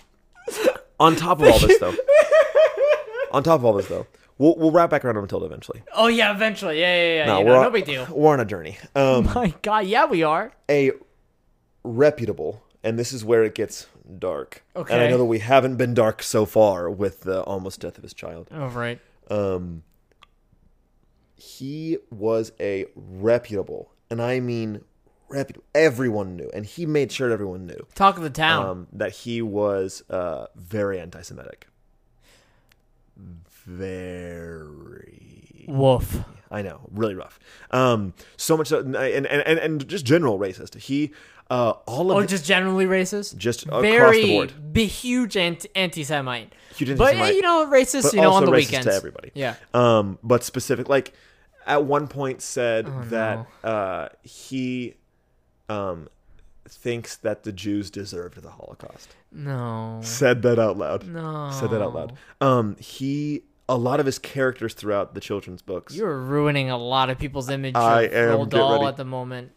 on 0.99 1.15
top 1.15 1.41
of 1.41 1.47
all 1.47 1.57
this, 1.59 1.79
though, 1.79 1.95
on 3.31 3.41
top 3.41 3.59
of 3.61 3.65
all 3.65 3.73
this, 3.73 3.87
though, 3.87 4.05
we'll 4.37 4.55
we'll 4.55 4.69
wrap 4.71 4.91
back 4.91 5.03
around 5.03 5.17
on 5.17 5.23
Matilda 5.23 5.47
eventually. 5.47 5.81
Oh 5.95 6.07
yeah, 6.07 6.31
eventually. 6.31 6.79
Yeah, 6.79 6.95
yeah, 6.95 7.15
yeah. 7.15 7.25
No, 7.25 7.39
you 7.39 7.45
we're 7.45 7.51
know, 7.53 7.57
on, 7.57 7.63
no 7.63 7.69
big 7.71 7.85
deal. 7.85 8.07
We're 8.11 8.33
on 8.33 8.39
a 8.39 8.45
journey. 8.45 8.77
Um, 8.95 9.25
My 9.35 9.53
God, 9.63 9.87
yeah, 9.87 10.05
we 10.05 10.21
are. 10.21 10.51
a 10.69 10.91
reputable, 11.83 12.61
and 12.83 12.99
this 12.99 13.11
is 13.13 13.25
where 13.25 13.43
it 13.43 13.55
gets 13.55 13.87
dark. 14.19 14.63
Okay. 14.75 14.93
And 14.93 15.01
I 15.03 15.09
know 15.09 15.17
that 15.17 15.25
we 15.25 15.39
haven't 15.39 15.75
been 15.77 15.93
dark 15.93 16.21
so 16.23 16.45
far 16.45 16.89
with 16.89 17.21
the 17.21 17.41
almost 17.43 17.79
death 17.79 17.97
of 17.97 18.03
his 18.03 18.13
child. 18.13 18.47
Oh 18.51 18.67
right. 18.67 18.99
Um, 19.29 19.83
he 21.35 21.97
was 22.09 22.51
a 22.59 22.85
reputable, 22.95 23.91
and 24.09 24.21
I 24.21 24.39
mean 24.39 24.81
reputable. 25.29 25.65
Everyone 25.73 26.35
knew, 26.35 26.49
and 26.53 26.65
he 26.65 26.85
made 26.85 27.11
sure 27.11 27.31
everyone 27.31 27.65
knew 27.65 27.87
Talk 27.95 28.17
of 28.17 28.23
the 28.23 28.29
town. 28.29 28.65
um, 28.65 28.87
that 28.93 29.11
he 29.13 29.41
was 29.41 30.03
uh, 30.09 30.47
very 30.55 30.99
anti-Semitic. 30.99 31.67
Very. 34.31 35.65
Woof. 35.67 36.23
I 36.51 36.61
know, 36.61 36.81
really 36.91 37.15
rough. 37.15 37.39
Um, 37.71 38.13
so 38.37 38.57
much 38.57 38.67
so, 38.67 38.79
and 38.79 38.95
and 38.95 39.25
and, 39.25 39.57
and 39.59 39.87
just 39.87 40.05
general 40.05 40.37
racist. 40.37 40.75
He, 40.77 41.11
uh, 41.49 41.71
all 41.87 42.11
of 42.11 42.17
Oh, 42.17 42.19
it- 42.19 42.27
just 42.27 42.45
generally 42.45 42.85
racist. 42.85 43.37
just 43.37 43.63
across 43.63 43.81
the 44.13 44.27
board, 44.27 44.73
be 44.73 44.85
huge 44.85 45.37
anti- 45.37 45.69
anti-Semite. 45.75 46.53
huge 46.75 46.97
But 46.97 47.15
anti-Semite, 47.15 47.35
you 47.35 47.41
know, 47.41 47.65
racist. 47.71 48.03
but 48.03 48.13
you 48.13 48.21
know, 48.21 48.33
on 48.33 48.45
the 48.45 48.51
racist 48.51 48.55
weekends. 48.55 48.87
to 48.87 48.93
everybody. 48.93 49.31
Yeah. 49.33 49.55
Um, 49.73 50.19
but 50.23 50.43
specific, 50.43 50.89
like 50.89 51.13
at 51.65 51.85
one 51.85 52.07
point 52.07 52.41
said 52.41 52.85
Oh, 52.87 53.03
that 53.05 53.47
uh, 53.63 54.09
he 54.23 54.95
um, 55.69 56.09
thinks 56.67 57.15
that 57.17 57.43
the 57.43 57.51
Jews 57.51 57.89
deserved 57.89 58.41
the 58.41 58.49
Holocaust. 58.49 59.15
No. 59.31 59.99
Said 60.03 60.41
that 60.41 60.59
out 60.59 60.77
loud. 60.77 61.07
No. 61.07 61.49
Said 61.53 61.69
that 61.71 61.81
out 61.81 61.93
loud. 61.93 62.13
Um, 62.41 62.75
he 62.77 63.43
a 63.71 63.77
lot 63.77 64.01
of 64.01 64.05
his 64.05 64.19
characters 64.19 64.73
throughout 64.73 65.13
the 65.13 65.21
children's 65.21 65.61
books. 65.61 65.95
You're 65.95 66.17
ruining 66.17 66.69
a 66.69 66.77
lot 66.77 67.09
of 67.09 67.17
people's 67.17 67.49
image 67.49 67.75
I 67.75 68.03
of 68.03 68.13
am. 68.13 68.29
Roald 68.29 68.49
Dahl 68.49 68.87
at 68.87 68.97
the 68.97 69.05
moment. 69.05 69.53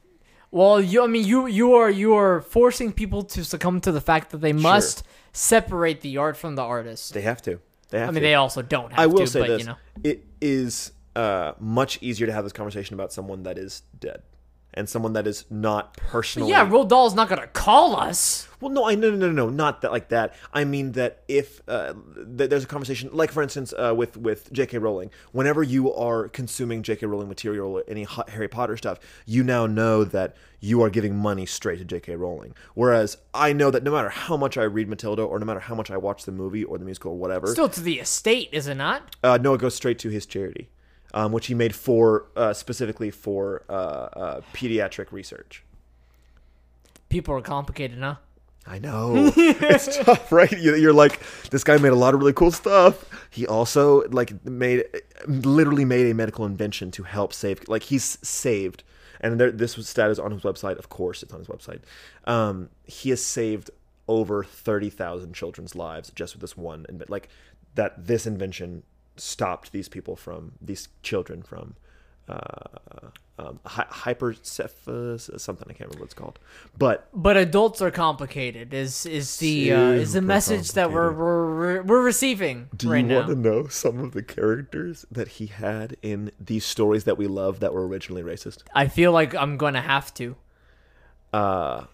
Well, 0.53 0.81
you, 0.81 1.03
I 1.03 1.09
mean, 1.09 1.27
you, 1.27 1.47
you 1.47 1.75
are, 1.75 1.91
you 1.91 2.15
are 2.15 2.41
forcing 2.41 2.93
people 2.93 3.25
to 3.25 3.45
succumb 3.45 3.81
to 3.81 3.91
the 3.91 4.01
fact 4.01 4.31
that 4.31 4.39
they 4.39 4.53
must 4.53 5.03
separate 5.33 6.01
the 6.01 6.17
art 6.19 6.37
from 6.37 6.55
the 6.55 6.63
artist. 6.63 7.13
they 7.13 7.23
have 7.23 7.43
to. 7.43 7.59
They 7.91 7.99
have 7.99 8.09
I 8.09 8.13
mean, 8.13 8.23
to. 8.23 8.29
they 8.29 8.35
also 8.35 8.63
don't 8.63 8.93
have 8.93 9.01
I 9.01 9.07
will 9.07 9.19
to, 9.19 9.27
say 9.27 9.41
but 9.41 9.49
this: 9.49 9.61
you 9.61 9.67
know, 9.67 9.77
it 10.05 10.25
is 10.41 10.93
uh, 11.17 11.55
much 11.59 12.01
easier 12.01 12.29
to 12.29 12.33
have 12.33 12.45
this 12.45 12.53
conversation 12.53 12.95
about 12.95 13.13
someone 13.13 13.43
that 13.43 13.59
is 13.59 13.83
dead 13.99 14.23
and 14.75 14.89
someone 14.89 15.13
that 15.15 15.27
is 15.27 15.45
not 15.51 15.97
personally. 15.97 16.51
yeah, 16.51 16.67
Roald 16.69 16.89
Dahl's 16.89 17.15
not 17.15 17.29
gonna 17.29 17.47
call 17.49 17.97
us. 17.97 18.49
Well, 18.61 18.71
no, 18.73 18.87
I 18.87 18.95
no 18.95 19.11
no 19.11 19.17
no 19.17 19.31
no 19.31 19.49
not 19.51 19.83
that 19.83 19.93
like 19.93 20.09
that. 20.09 20.35
I 20.53 20.65
mean 20.65 20.93
that 20.93 21.23
if 21.29 21.61
uh, 21.69 21.93
th- 22.37 22.49
there's 22.49 22.65
a 22.65 22.67
conversation, 22.67 23.11
like 23.13 23.31
for 23.31 23.43
instance, 23.43 23.75
uh, 23.77 23.93
with 23.95 24.17
with 24.17 24.51
J.K. 24.53 24.79
Rowling, 24.79 25.11
whenever 25.33 25.63
you 25.63 25.93
are 25.93 26.29
consuming 26.29 26.83
J.K. 26.83 27.05
Rowling 27.07 27.29
material 27.29 27.73
or 27.79 27.85
any 27.87 28.05
Ha- 28.05 28.25
Harry 28.29 28.49
Potter 28.49 28.77
stuff, 28.77 28.99
you 29.27 29.43
now 29.45 29.67
know 29.67 30.03
that 30.05 30.35
you 30.61 30.83
are 30.83 30.89
giving 30.89 31.15
money 31.15 31.45
straight 31.45 31.79
to 31.79 31.85
J.K. 31.85 32.17
Rowling. 32.17 32.55
Whereas 32.75 33.19
I 33.35 33.53
know 33.53 33.71
that 33.71 33.83
no 33.83 33.91
matter 33.93 34.09
how 34.09 34.37
much 34.39 34.57
I 34.57 34.63
read 34.63 34.89
Matilda 34.89 35.23
or 35.23 35.39
no 35.39 35.45
matter 35.45 35.61
how 35.61 35.75
much 35.75 35.91
I 35.91 35.99
watch 35.99 36.25
the 36.25 36.33
movie 36.33 36.65
or 36.65 36.79
the 36.79 36.87
musical 36.87 37.13
or 37.13 37.19
whatever, 37.19 37.49
Still 37.49 37.69
to 37.69 37.83
the 37.83 38.01
estate, 38.01 38.49
is 38.51 38.67
it 38.67 38.77
not? 38.77 39.15
uh, 39.23 39.37
no, 39.41 39.53
it 39.55 39.61
goes 39.61 39.75
straight 39.75 39.99
to 39.99 40.09
his 40.09 40.25
charity, 40.25 40.71
um, 41.15 41.33
which 41.33 41.47
he 41.47 41.55
made 41.55 41.75
for 41.75 42.27
uh, 42.37 42.53
specifically 42.53 43.11
for 43.11 43.63
uh, 43.71 43.73
uh, 43.73 44.41
pediatric 44.53 45.11
research. 45.13 45.63
People 47.09 47.35
are 47.35 47.41
complicated, 47.41 47.99
huh? 48.01 48.17
I 48.67 48.79
know 48.79 49.31
it's 49.37 49.99
tough, 50.05 50.33
right? 50.33 50.51
You- 50.51 50.75
You're 50.75 50.93
like, 50.95 51.21
this 51.51 51.63
guy 51.65 51.77
made 51.77 51.93
a 51.93 51.97
lot 51.97 52.15
of 52.15 52.21
really 52.21 52.33
cool 52.33 52.51
stuff. 52.51 53.05
He 53.31 53.47
also 53.47 54.09
like 54.09 54.45
made, 54.45 54.85
literally 55.27 55.85
made 55.85 56.11
a 56.11 56.15
medical 56.15 56.45
invention 56.47 56.91
to 56.93 57.03
help 57.03 57.33
save. 57.33 57.69
Like 57.69 57.83
he's 57.85 58.19
saved, 58.27 58.83
and 59.21 59.39
there, 59.39 59.53
this 59.53 59.77
was 59.77 59.89
status 59.89 60.19
on 60.19 60.31
his 60.33 60.43
website. 60.43 60.79
Of 60.79 60.89
course, 60.89 61.23
it's 61.23 61.33
on 61.33 61.41
his 61.41 61.49
website. 61.49 61.81
Um, 62.27 62.71
he 62.85 63.11
has 63.11 63.23
saved 63.25 63.71
over 64.09 64.43
thirty 64.43 64.89
thousand 64.91 65.35
children's 65.35 65.75
lives 65.77 66.11
just 66.15 66.35
with 66.35 66.41
this 66.41 66.57
one. 66.57 66.87
Like 67.09 67.29
that, 67.75 68.07
this 68.07 68.27
invention 68.27 68.83
stopped 69.17 69.73
these 69.73 69.89
people 69.89 70.17
from 70.17 70.53
these 70.61 70.89
children 71.03 71.43
from. 71.43 71.75
Uh, 72.27 73.09
um, 73.39 73.59
hy- 73.67 74.15
hypercephalus, 74.15 75.39
something 75.41 75.67
I 75.69 75.73
can't 75.73 75.91
remember 75.91 76.01
what 76.01 76.05
it's 76.07 76.15
called, 76.15 76.39
but 76.79 77.09
But 77.13 77.37
adults 77.37 77.83
are 77.83 77.91
complicated. 77.91 78.73
Is 78.73 79.07
is 79.07 79.37
the 79.39 79.73
uh, 79.73 79.91
is 79.91 80.13
the 80.13 80.23
message 80.23 80.73
that 80.73 80.93
we're 80.93 81.13
we're 81.13 81.83
we're 81.83 82.03
receiving 82.05 82.69
Do 82.77 82.91
right 82.91 82.99
you 83.03 83.09
now? 83.09 83.17
want 83.17 83.29
to 83.29 83.35
know 83.35 83.67
some 83.67 83.99
of 83.99 84.13
the 84.13 84.23
characters 84.23 85.05
that 85.11 85.29
he 85.29 85.47
had 85.47 85.97
in 86.01 86.31
these 86.41 86.65
stories 86.65 87.05
that 87.05 87.19
we 87.19 87.27
love 87.27 87.61
that 87.61 87.75
were 87.75 87.87
originally 87.87 88.23
racist? 88.23 88.63
I 88.75 88.87
feel 88.89 89.11
like 89.13 89.35
I'm 89.35 89.57
gonna 89.57 89.83
have 89.83 90.15
to. 90.15 90.37
Uh, 91.33 91.85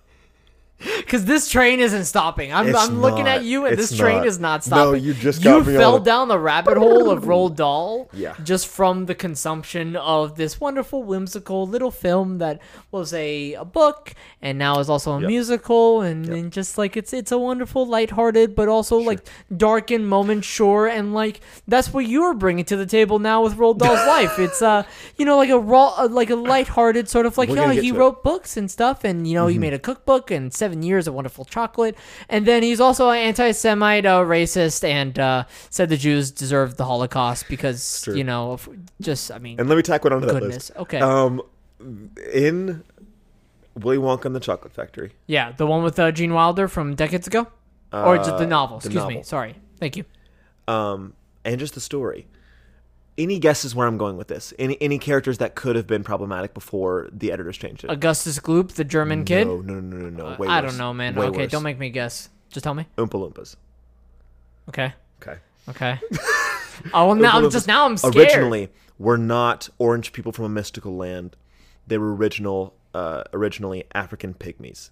Because 1.01 1.25
this 1.25 1.49
train 1.49 1.81
isn't 1.81 2.05
stopping. 2.05 2.53
I'm, 2.53 2.75
I'm 2.77 3.01
looking 3.01 3.25
not. 3.25 3.39
at 3.39 3.45
you, 3.45 3.67
and 3.67 3.77
this 3.77 3.97
train 3.97 4.19
not. 4.19 4.27
is 4.27 4.39
not 4.39 4.65
stopping. 4.65 4.93
No, 4.93 4.95
you 4.95 5.13
just 5.13 5.45
you 5.45 5.65
fell 5.65 5.99
down 5.99 6.29
the 6.29 6.39
rabbit 6.39 6.77
hole 6.79 7.11
of 7.11 7.25
Roald 7.25 7.57
Dahl. 7.57 8.09
Yeah. 8.21 8.35
Just 8.45 8.67
from 8.69 9.07
the 9.07 9.15
consumption 9.15 9.97
of 9.97 10.37
this 10.37 10.61
wonderful, 10.61 11.03
whimsical 11.03 11.67
little 11.67 11.91
film 11.91 12.39
that 12.39 12.61
was 12.91 13.13
a, 13.15 13.55
a 13.55 13.65
book 13.65 14.15
and 14.43 14.59
now 14.59 14.79
is 14.79 14.89
also 14.91 15.13
a 15.13 15.21
Yep. 15.21 15.29
musical, 15.29 16.01
and, 16.03 16.29
and 16.29 16.53
just 16.53 16.77
like 16.79 16.97
it's 16.97 17.13
it's 17.13 17.33
a 17.33 17.39
wonderful, 17.39 17.87
lighthearted, 17.87 18.55
but 18.55 18.69
also 18.69 18.99
like 18.99 19.21
darkened 19.57 20.09
moment, 20.09 20.45
sure, 20.45 20.87
and 20.87 21.13
like 21.15 21.41
that's 21.67 21.93
what 21.93 22.07
you're 22.07 22.35
bringing 22.35 22.65
to 22.67 22.77
the 22.77 22.87
table 22.87 23.19
now 23.19 23.43
with 23.43 23.57
Roald 23.57 23.79
Dahl's 23.79 24.07
life. 24.07 24.39
It's 24.39 24.63
uh, 24.63 24.85
you 25.17 25.25
know, 25.25 25.37
like 25.37 25.51
a 25.51 25.59
raw, 25.59 25.95
uh, 25.99 26.09
like 26.09 26.31
a 26.31 26.37
lighthearted 26.37 27.09
sort 27.09 27.27
of 27.27 27.37
like, 27.37 27.49
We're 27.49 27.61
oh, 27.63 27.69
he 27.71 27.91
to 27.91 27.97
it. 27.97 27.99
wrote 27.99 28.23
books 28.23 28.57
and 28.57 28.71
stuff, 28.71 29.03
and 29.05 29.27
you 29.27 29.35
know, 29.35 29.47
he 29.49 29.59
made 29.59 29.75
a 29.75 29.79
cookbook 29.79 30.31
and 30.31 30.53
seven 30.53 30.70
27 30.71 30.83
years 30.83 31.07
of 31.07 31.15
wonderful 31.15 31.45
chocolate. 31.45 31.97
And 32.29 32.47
then 32.47 32.63
he's 32.63 32.81
also 32.81 33.11
an 33.11 33.19
anti 33.19 33.53
Semite, 33.53 34.07
uh, 34.07 34.21
racist, 34.21 34.85
and 34.85 35.19
uh, 35.19 35.45
said 35.71 35.89
the 35.89 35.97
Jews 35.97 36.31
deserved 36.31 36.77
the 36.77 36.85
Holocaust 36.85 37.47
because, 37.49 38.09
you 38.15 38.25
know, 38.25 38.59
just, 39.01 39.31
I 39.31 39.39
mean, 39.39 39.59
And 39.59 39.69
let 39.69 39.77
me 39.77 39.83
tack 39.83 40.05
one 40.05 40.13
onto 40.13 40.27
that 40.27 40.35
goodness. 40.35 40.71
list. 40.71 40.73
Okay. 40.77 41.01
Um, 41.01 41.43
in 42.33 42.85
Willy 43.75 43.97
Wonka 43.99 44.27
and 44.27 44.35
the 44.35 44.41
Chocolate 44.41 44.73
Factory, 44.73 45.13
yeah, 45.27 45.53
the 45.53 45.67
one 45.67 45.83
with 45.83 45.99
uh, 45.99 46.13
Gene 46.13 46.35
Wilder 46.35 46.69
from 46.69 46.95
decades 46.95 47.27
ago? 47.27 47.47
or 47.93 48.17
just 48.19 48.39
the 48.39 48.45
uh, 48.45 48.47
novel, 48.47 48.79
the 48.79 48.87
excuse 48.89 49.07
me. 49.07 49.23
Sorry. 49.25 49.57
Thank 49.81 49.97
you. 49.97 50.05
um, 50.69 51.15
and 51.45 51.59
just 51.59 51.75
the 51.75 51.81
story. 51.81 52.27
Any 53.21 53.39
guesses 53.39 53.75
where 53.75 53.87
I'm 53.87 53.99
going 53.99 54.17
with 54.17 54.29
this? 54.29 54.55
Any 54.59 54.81
any 54.81 54.99
characters 54.99 55.37
that 55.39 55.55
could 55.55 55.77
have 55.77 55.87
been 55.87 56.03
problematic 56.03 56.55
before 56.55 57.11
the 57.13 57.31
editors 57.33 57.59
changed 57.59 57.85
it? 57.85 57.91
Augustus 57.91 58.39
Gloop, 58.39 58.73
the 58.73 58.85
German 58.85 59.27
kid? 59.27 59.47
No, 59.47 59.59
no, 59.61 59.79
no, 59.79 59.97
no, 59.97 60.09
no. 60.09 60.27
Uh, 60.27 60.37
Way 60.39 60.49
I 60.49 60.63
worse. 60.63 60.71
don't 60.71 60.79
know, 60.79 60.95
man. 60.95 61.15
Way 61.15 61.27
okay, 61.27 61.39
worse. 61.43 61.51
don't 61.51 61.63
make 61.63 61.79
me 61.79 61.91
guess. 61.91 62.31
Just 62.49 62.65
tell 62.65 62.73
me. 62.73 62.87
Oompa 62.97 63.11
Loompas. 63.11 63.57
Okay. 64.71 64.95
Okay. 65.21 65.39
Okay. 65.69 65.99
oh, 66.95 67.09
well, 67.09 67.15
now 67.15 67.37
I'm 67.37 67.51
just 67.51 67.67
now 67.67 67.85
I'm 67.85 67.99
scared. 67.99 68.17
Originally, 68.17 68.71
were 68.99 69.19
not 69.19 69.69
orange 69.79 70.13
people 70.15 70.33
from 70.33 70.47
a 70.47 70.49
mystical 70.49 70.97
land. 70.97 71.37
They 71.87 71.99
were 71.99 72.15
original, 72.15 72.75
uh, 72.95 73.25
originally 73.35 73.85
African 73.95 74.33
pygmies, 74.33 74.89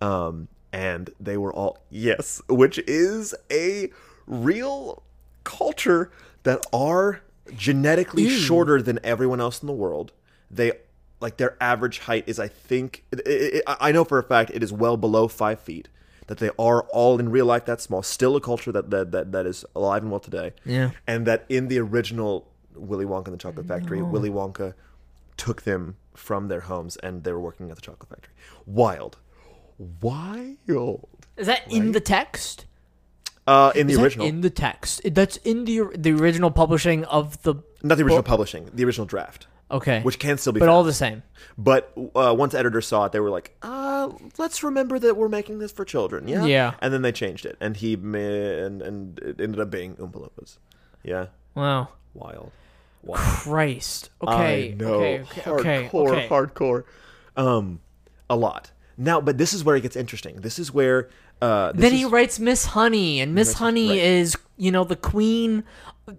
um, 0.00 0.46
and 0.72 1.10
they 1.18 1.36
were 1.36 1.52
all 1.52 1.78
yes, 1.90 2.40
which 2.48 2.78
is 2.86 3.34
a 3.50 3.90
real 4.28 5.02
culture 5.42 6.12
that 6.44 6.64
are 6.72 7.20
genetically 7.56 8.28
shorter 8.28 8.80
than 8.82 8.98
everyone 9.04 9.40
else 9.40 9.60
in 9.62 9.66
the 9.66 9.72
world. 9.72 10.12
They 10.50 10.72
like 11.20 11.36
their 11.38 11.56
average 11.60 12.00
height 12.00 12.24
is, 12.26 12.38
I 12.38 12.48
think, 12.48 13.04
it, 13.12 13.20
it, 13.20 13.54
it- 13.54 13.64
I 13.66 13.92
know 13.92 14.04
for 14.04 14.18
a 14.18 14.22
fact 14.22 14.50
it 14.54 14.62
is 14.62 14.72
well 14.72 14.96
below 14.96 15.28
five 15.28 15.60
feet. 15.60 15.88
That 16.26 16.38
they 16.38 16.50
are 16.58 16.84
all 16.84 17.20
in 17.20 17.30
real 17.30 17.44
life 17.44 17.66
that 17.66 17.82
small, 17.82 18.02
still 18.02 18.34
a 18.34 18.40
culture 18.40 18.72
that 18.72 18.88
that 18.90 19.12
that, 19.12 19.32
that 19.32 19.44
is 19.46 19.62
alive 19.76 20.00
and 20.02 20.10
well 20.10 20.20
today 20.20 20.52
Yeah. 20.64 20.92
and 21.06 21.26
that 21.26 21.44
in 21.50 21.68
the 21.68 21.78
original 21.80 22.48
Willy 22.74 23.04
Wonka 23.04 23.26
and 23.26 23.34
the 23.34 23.38
Chocolate 23.38 23.66
Factory, 23.66 24.00
Willy 24.00 24.30
Wonka 24.30 24.72
took 25.36 25.62
them 25.62 25.96
from 26.14 26.48
their 26.48 26.60
homes 26.60 26.96
and 26.96 27.24
they 27.24 27.32
were 27.32 27.40
working 27.40 27.68
at 27.70 27.76
the 27.76 27.82
chocolate 27.82 28.08
factory. 28.08 28.32
Wild, 28.64 29.18
wild. 30.00 31.08
Is 31.36 31.46
that 31.46 31.70
in 31.70 31.92
the 31.92 32.00
text? 32.00 32.64
Uh, 33.46 33.72
in 33.74 33.86
the 33.86 33.92
Is 33.92 33.98
that 33.98 34.04
original, 34.04 34.26
in 34.26 34.40
the 34.40 34.50
text. 34.50 35.02
That's 35.04 35.36
in 35.38 35.64
the 35.66 35.82
the 35.96 36.12
original 36.12 36.50
publishing 36.50 37.04
of 37.04 37.42
the. 37.42 37.56
not 37.82 37.96
the 37.96 38.02
original 38.04 38.18
book? 38.18 38.24
publishing, 38.26 38.70
the 38.72 38.84
original 38.86 39.06
draft, 39.06 39.46
Okay. 39.70 40.00
which 40.02 40.18
can 40.18 40.38
still 40.38 40.54
be. 40.54 40.60
but 40.60 40.66
found. 40.66 40.76
all 40.76 40.82
the 40.84 40.94
same. 40.94 41.22
But 41.58 41.92
uh, 42.16 42.34
once 42.36 42.54
editors 42.54 42.86
saw 42.86 43.04
it, 43.04 43.12
they 43.12 43.20
were 43.20 43.28
like, 43.28 43.54
uh, 43.62 44.10
"Let's 44.38 44.62
remember 44.62 44.98
that 44.98 45.16
we're 45.18 45.28
making 45.28 45.58
this 45.58 45.72
for 45.72 45.84
children." 45.84 46.26
Yeah, 46.26 46.46
Yeah. 46.46 46.74
And 46.80 46.92
then 46.94 47.02
they 47.02 47.12
changed 47.12 47.44
it, 47.44 47.58
and 47.60 47.76
he 47.76 47.96
ma- 47.96 48.18
and 48.18 48.80
and 48.80 49.18
it 49.18 49.38
ended 49.40 49.60
up 49.60 49.70
being 49.70 49.96
Oompa 49.96 50.14
Loompas. 50.26 50.56
Yeah, 51.02 51.26
Wow. 51.54 51.88
wild, 52.14 52.50
wild. 53.02 53.20
Christ. 53.20 54.08
Okay. 54.22 54.72
I 54.72 54.74
know. 54.74 54.94
Okay. 54.94 55.24
Okay. 55.46 55.50
Okay. 55.50 55.88
Hardcore, 55.92 56.08
okay. 56.16 56.28
hardcore. 56.28 56.84
Um, 57.36 57.80
a 58.30 58.36
lot. 58.36 58.70
Now, 58.96 59.20
but 59.20 59.36
this 59.38 59.52
is 59.52 59.64
where 59.64 59.76
it 59.76 59.82
gets 59.82 59.96
interesting. 59.96 60.36
This 60.36 60.58
is 60.58 60.72
where 60.72 61.10
uh, 61.42 61.72
then 61.74 61.92
he 61.92 62.02
is- 62.02 62.10
writes 62.10 62.38
Miss 62.38 62.64
Honey, 62.66 63.20
and 63.20 63.34
Miss 63.34 63.54
Honey 63.54 63.90
right. 63.90 63.98
is, 63.98 64.36
you 64.56 64.70
know, 64.72 64.84
the 64.84 64.96
queen, 64.96 65.64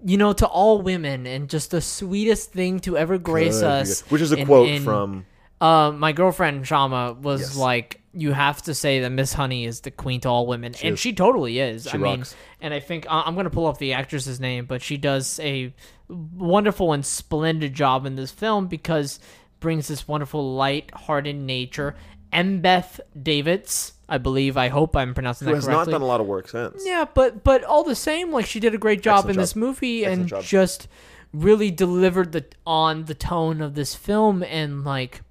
you 0.04 0.18
know, 0.18 0.34
to 0.34 0.46
all 0.48 0.82
women, 0.82 1.26
and 1.28 1.50
just 1.50 1.72
the 1.72 1.82
sweetest 1.82 2.52
thing 2.52 2.80
to 2.82 2.98
ever 2.98 3.18
grace 3.18 3.60
Good, 3.60 3.64
us. 3.66 4.02
which 4.10 4.22
is 4.22 4.32
a 4.32 4.38
in- 4.38 4.46
quote 4.48 4.70
in- 4.70 4.84
from 4.84 5.26
Uh, 5.62 5.90
my 5.92 6.12
girlfriend 6.12 6.68
Shama 6.68 7.16
was 7.20 7.40
Yes. 7.42 7.56
like, 7.56 8.02
"You 8.14 8.34
have 8.34 8.62
to 8.64 8.74
say 8.74 9.00
that 9.00 9.10
Miss 9.10 9.32
Honey 9.34 9.64
is 9.66 9.80
the 9.80 9.90
queen 9.90 10.20
to 10.22 10.30
all 10.30 10.46
women," 10.48 10.76
and 10.84 10.94
is. 10.96 11.00
she 11.00 11.14
totally 11.14 11.60
is. 11.60 11.88
I 11.92 11.98
mean, 11.98 12.24
and 12.60 12.74
I 12.74 12.82
think 12.82 13.08
I- 13.10 13.24
I'm 13.26 13.36
gonna 13.36 13.50
pull 13.50 13.66
up 13.66 13.78
the 13.78 13.94
actress's 13.94 14.38
name, 14.40 14.66
but 14.66 14.82
she 14.82 14.98
does 14.98 15.40
a 15.42 15.74
wonderful 16.10 16.92
and 16.92 17.06
splendid 17.06 17.74
job 17.74 18.06
in 18.06 18.16
this 18.16 18.32
film 18.32 18.68
because 18.68 19.18
brings 19.62 19.88
this 19.88 20.08
wonderful 20.08 20.56
light-hearted 20.56 21.36
nature. 21.38 21.96
Embeth 22.34 23.00
Davidtz, 23.18 23.94
I 24.10 24.18
believe. 24.18 24.58
I 24.58 24.68
hope 24.70 24.96
I'm 24.96 25.14
pronouncing 25.14 25.48
who 25.48 25.54
that 25.54 25.58
has 25.58 25.68
not 25.68 25.88
done 25.88 26.02
a 26.02 26.06
lot 26.06 26.22
of 26.22 26.28
work 26.28 26.48
since. 26.48 26.84
Yeah, 26.86 27.06
but 27.14 27.44
but 27.44 27.64
all 27.64 27.84
the 27.84 27.96
same, 27.96 28.32
like 28.32 28.46
she 28.46 28.60
did 28.60 28.74
a 28.74 28.78
great 28.78 29.02
job 29.02 29.20
Excellent 29.20 29.36
in 29.38 29.42
this 29.42 29.54
job. 29.54 29.58
movie 29.60 30.06
Excellent 30.06 30.20
and 30.22 30.30
job. 30.30 30.44
just 30.44 30.88
really 31.34 31.72
delivered 31.72 32.32
the 32.32 32.46
on 32.66 33.06
the 33.06 33.14
tone 33.14 33.62
of 33.62 33.76
this 33.76 33.96
film 33.96 34.44
and 34.44 34.84
like 34.84 35.22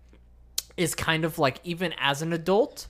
is 0.76 0.94
kind 0.94 1.24
of 1.24 1.38
like 1.38 1.60
even 1.64 1.94
as 1.98 2.20
an 2.20 2.32
adult 2.32 2.88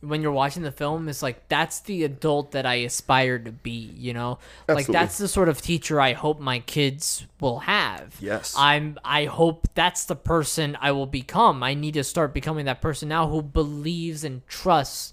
when 0.00 0.22
you're 0.22 0.32
watching 0.32 0.62
the 0.62 0.70
film 0.70 1.08
it's 1.08 1.22
like 1.22 1.48
that's 1.48 1.80
the 1.80 2.04
adult 2.04 2.52
that 2.52 2.66
I 2.66 2.76
aspire 2.76 3.38
to 3.38 3.50
be, 3.52 3.92
you 3.96 4.12
know? 4.12 4.38
Like 4.68 4.86
that's 4.86 5.18
the 5.18 5.28
sort 5.28 5.48
of 5.48 5.60
teacher 5.60 6.00
I 6.00 6.12
hope 6.12 6.38
my 6.38 6.60
kids 6.60 7.26
will 7.40 7.60
have. 7.60 8.16
Yes. 8.20 8.54
I'm 8.56 8.98
I 9.04 9.24
hope 9.24 9.68
that's 9.74 10.04
the 10.04 10.16
person 10.16 10.76
I 10.80 10.92
will 10.92 11.06
become. 11.06 11.62
I 11.62 11.74
need 11.74 11.94
to 11.94 12.04
start 12.04 12.34
becoming 12.34 12.66
that 12.66 12.80
person 12.80 13.08
now 13.08 13.28
who 13.28 13.42
believes 13.42 14.22
and 14.24 14.46
trusts 14.46 15.12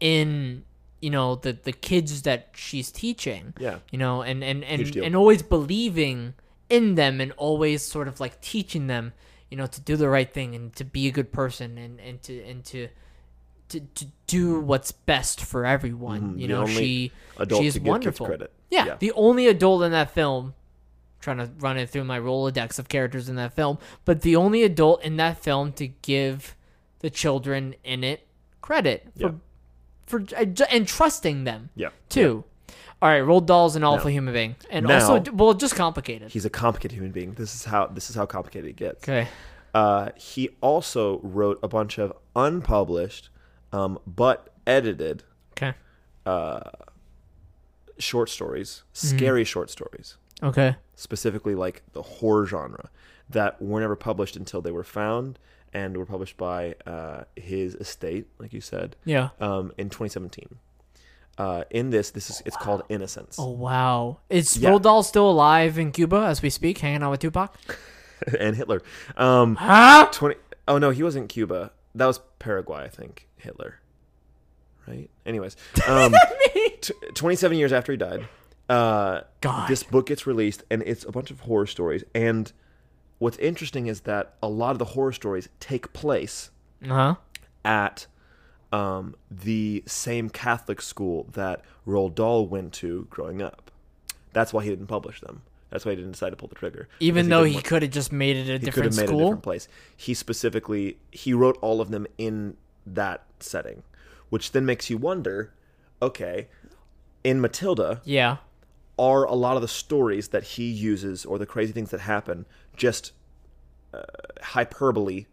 in 0.00 0.64
you 1.00 1.10
know 1.10 1.36
the 1.36 1.52
the 1.52 1.72
kids 1.72 2.22
that 2.22 2.48
she's 2.54 2.90
teaching. 2.90 3.54
Yeah. 3.58 3.78
You 3.90 3.98
know, 3.98 4.22
and 4.22 4.42
and 4.42 4.64
and, 4.64 4.96
and 4.96 5.16
always 5.16 5.42
believing 5.42 6.34
in 6.68 6.94
them 6.94 7.20
and 7.20 7.32
always 7.36 7.82
sort 7.82 8.08
of 8.08 8.18
like 8.18 8.40
teaching 8.40 8.86
them, 8.86 9.12
you 9.50 9.56
know, 9.56 9.66
to 9.66 9.80
do 9.80 9.96
the 9.96 10.08
right 10.08 10.32
thing 10.32 10.54
and 10.54 10.74
to 10.76 10.84
be 10.84 11.06
a 11.06 11.12
good 11.12 11.32
person 11.32 11.78
and 11.78 12.00
and 12.00 12.22
to 12.22 12.42
and 12.44 12.64
to 12.66 12.88
to, 13.70 13.80
to 13.80 14.06
do 14.26 14.60
what's 14.60 14.92
best 14.92 15.40
for 15.44 15.64
everyone. 15.66 16.34
Mhm, 16.36 16.40
You 16.40 16.48
know, 16.48 16.66
she 16.66 16.76
she's 16.76 17.10
to 17.38 17.46
give 17.46 17.60
kids 17.74 17.80
wonderful. 17.80 18.26
credit. 18.26 18.52
Yeah, 18.70 18.84
Yeah. 18.86 18.96
the 18.98 19.12
only 19.12 19.46
adult 19.48 19.82
in 19.82 19.92
that 19.92 20.10
film. 20.12 20.54
Trying 21.20 21.38
to 21.38 21.50
run 21.58 21.76
it 21.76 21.88
through 21.90 22.04
my 22.04 22.20
Rolodex 22.20 22.78
of 22.78 22.88
characters 22.88 23.28
in 23.28 23.34
that 23.36 23.52
film, 23.52 23.78
but 24.04 24.20
the 24.20 24.36
only 24.36 24.62
adult 24.62 25.02
in 25.02 25.16
that 25.16 25.38
film 25.42 25.72
to 25.72 25.88
give 25.88 26.54
the 27.00 27.10
children 27.10 27.74
in 27.82 28.04
it 28.04 28.26
credit 28.60 29.08
for 29.18 29.22
Yeah. 29.28 29.32
for 30.06 30.22
and 30.70 30.86
trusting 30.86 31.42
them 31.44 31.70
Yeah. 31.74 31.88
too. 32.08 32.44
All 33.02 33.08
right, 33.08 33.22
Roald 33.22 33.46
Dahl's 33.46 33.74
an 33.76 33.82
awful 33.82 34.08
Now- 34.08 34.12
human 34.12 34.34
being, 34.34 34.56
and 34.70 34.86
now- 34.86 34.94
also 35.10 35.32
well, 35.32 35.52
just 35.54 35.74
complicated. 35.74 36.30
He's 36.30 36.44
a 36.44 36.50
complicated 36.50 36.96
human 36.96 37.10
being. 37.12 37.32
This 37.32 37.54
is 37.56 37.64
how 37.64 37.86
this 37.88 38.08
is 38.08 38.14
how 38.14 38.26
complicated 38.26 38.70
it 38.70 38.76
gets. 38.76 39.02
Okay, 39.02 39.26
Uh, 39.74 40.10
he 40.16 40.50
also 40.60 41.18
wrote 41.22 41.58
a 41.62 41.68
bunch 41.68 41.98
of 41.98 42.12
unpublished, 42.36 43.30
um, 43.76 43.98
but 44.06 44.48
edited 44.66 45.22
okay, 45.52 45.74
short 47.98 48.28
stories, 48.30 48.82
Mm-hmm. 48.94 49.16
scary 49.16 49.44
short 49.44 49.70
stories. 49.70 50.16
okay. 50.42 50.76
specifically 50.94 51.54
like 51.54 51.82
the 51.92 52.02
horror 52.02 52.46
genre 52.46 52.88
that 53.28 53.60
were 53.60 53.80
never 53.80 53.96
published 53.96 54.36
until 54.36 54.60
they 54.62 54.70
were 54.70 54.84
found 54.84 55.38
and 55.72 55.96
were 55.96 56.06
published 56.06 56.36
by 56.36 56.74
uh, 56.86 57.24
his 57.36 57.74
estate, 57.74 58.26
like 58.38 58.52
you 58.52 58.60
said, 58.60 58.96
Yeah. 59.04 59.30
um, 59.40 59.72
in 59.76 59.88
2017. 59.90 60.58
Uh, 61.38 61.64
in 61.70 61.90
this, 61.90 62.10
this 62.12 62.30
is 62.30 62.42
it's 62.46 62.56
called 62.56 62.82
Innocence, 62.88 63.36
Oh 63.38 63.50
wow, 63.50 64.20
is 64.30 64.56
Yeah. 64.56 64.70
Roald 64.70 64.82
Dahl 64.82 65.02
still 65.02 65.30
alive 65.30 65.76
in 65.78 65.92
Cuba 65.92 66.16
as 66.32 66.40
we 66.40 66.48
speak, 66.48 66.78
hanging 66.78 67.02
out 67.02 67.10
with 67.10 67.20
Tupac? 67.20 67.54
and 68.40 68.56
Hitler. 68.56 68.80
Um, 69.18 69.56
Huh? 69.56 70.08
20. 70.12 70.36
Oh 70.68 70.78
no, 70.78 70.90
he 70.90 71.02
wasn't 71.02 71.28
Cuba. 71.28 71.72
That 71.94 72.06
was 72.06 72.20
Paraguay, 72.38 72.84
I 72.84 72.88
think. 72.88 73.28
Hitler, 73.46 73.80
right? 74.86 75.08
Anyways, 75.24 75.56
um, 75.88 76.14
t- 76.82 76.92
27 77.14 77.56
years 77.56 77.72
after 77.72 77.92
he 77.92 77.96
died, 77.98 78.28
uh, 78.68 79.22
God. 79.40 79.68
this 79.68 79.82
book 79.82 80.06
gets 80.06 80.26
released, 80.26 80.64
and 80.70 80.82
it's 80.84 81.04
a 81.04 81.10
bunch 81.12 81.30
of 81.30 81.40
horror 81.40 81.66
stories. 81.66 82.04
And 82.14 82.52
what's 83.18 83.38
interesting 83.38 83.86
is 83.86 84.00
that 84.02 84.34
a 84.42 84.48
lot 84.48 84.72
of 84.72 84.78
the 84.78 84.84
horror 84.84 85.12
stories 85.12 85.48
take 85.60 85.92
place 85.92 86.50
Uh 86.84 86.88
huh. 86.94 87.14
at 87.64 88.06
um, 88.72 89.14
the 89.30 89.82
same 89.86 90.28
Catholic 90.28 90.82
school 90.82 91.26
that 91.32 91.62
Roald 91.86 92.14
Dahl 92.14 92.46
went 92.46 92.72
to 92.74 93.06
growing 93.10 93.40
up. 93.40 93.70
That's 94.32 94.52
why 94.52 94.64
he 94.64 94.70
didn't 94.70 94.88
publish 94.88 95.20
them. 95.20 95.42
That's 95.70 95.84
why 95.84 95.92
he 95.92 95.96
didn't 95.96 96.12
decide 96.12 96.30
to 96.30 96.36
pull 96.36 96.48
the 96.48 96.54
trigger. 96.54 96.88
Even 97.00 97.28
though 97.28 97.42
he 97.44 97.60
could 97.60 97.82
have 97.82 97.90
just 97.90 98.12
made 98.12 98.36
it 98.36 98.48
a 98.48 98.52
he 98.52 98.58
could 98.58 98.64
different 98.66 98.96
made 98.96 99.02
a 99.04 99.06
school. 99.08 99.18
different 99.20 99.42
place. 99.42 99.68
He 99.96 100.14
specifically 100.14 100.98
he 101.10 101.32
wrote 101.32 101.58
all 101.60 101.80
of 101.80 101.90
them 101.90 102.06
in 102.18 102.56
that 102.86 103.24
setting, 103.40 103.82
which 104.30 104.52
then 104.52 104.64
makes 104.66 104.88
you 104.90 104.96
wonder. 104.96 105.52
Okay, 106.02 106.48
in 107.24 107.40
Matilda, 107.40 108.00
Yeah. 108.04 108.36
are 108.98 109.24
a 109.24 109.34
lot 109.34 109.56
of 109.56 109.62
the 109.62 109.68
stories 109.68 110.28
that 110.28 110.42
he 110.42 110.70
uses 110.70 111.24
or 111.24 111.38
the 111.38 111.46
crazy 111.46 111.72
things 111.72 111.90
that 111.90 112.00
happen 112.00 112.46
just 112.76 113.12
uh, 113.94 114.02
hyperbole 114.42 115.26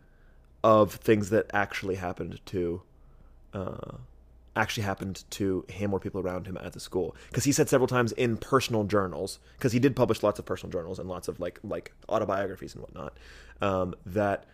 of 0.64 0.94
things 0.94 1.30
that 1.30 1.46
actually 1.54 1.96
happened 1.96 2.40
to 2.46 2.82
uh, 3.54 3.98
actually 4.56 4.84
happened 4.84 5.24
to 5.32 5.66
him 5.68 5.94
or 5.94 6.00
people 6.00 6.22
around 6.22 6.46
him 6.48 6.58
at 6.64 6.74
the 6.74 6.80
school 6.80 7.16
because 7.30 7.44
he 7.44 7.52
said 7.52 7.68
several 7.68 7.88
times 7.88 8.12
in 8.14 8.38
personal 8.38 8.84
journals 8.84 9.40
because 9.58 9.72
he 9.74 9.80
did 9.80 9.96
publish 9.96 10.24
lots 10.24 10.40
of 10.40 10.46
personal 10.46 10.72
journals 10.72 11.00
and 11.00 11.10
lots 11.10 11.28
of 11.28 11.40
like 11.40 11.60
like 11.64 11.92
autobiographies 12.08 12.74
and 12.74 12.82
whatnot 12.82 13.18
um, 13.62 13.94
that 14.06 14.46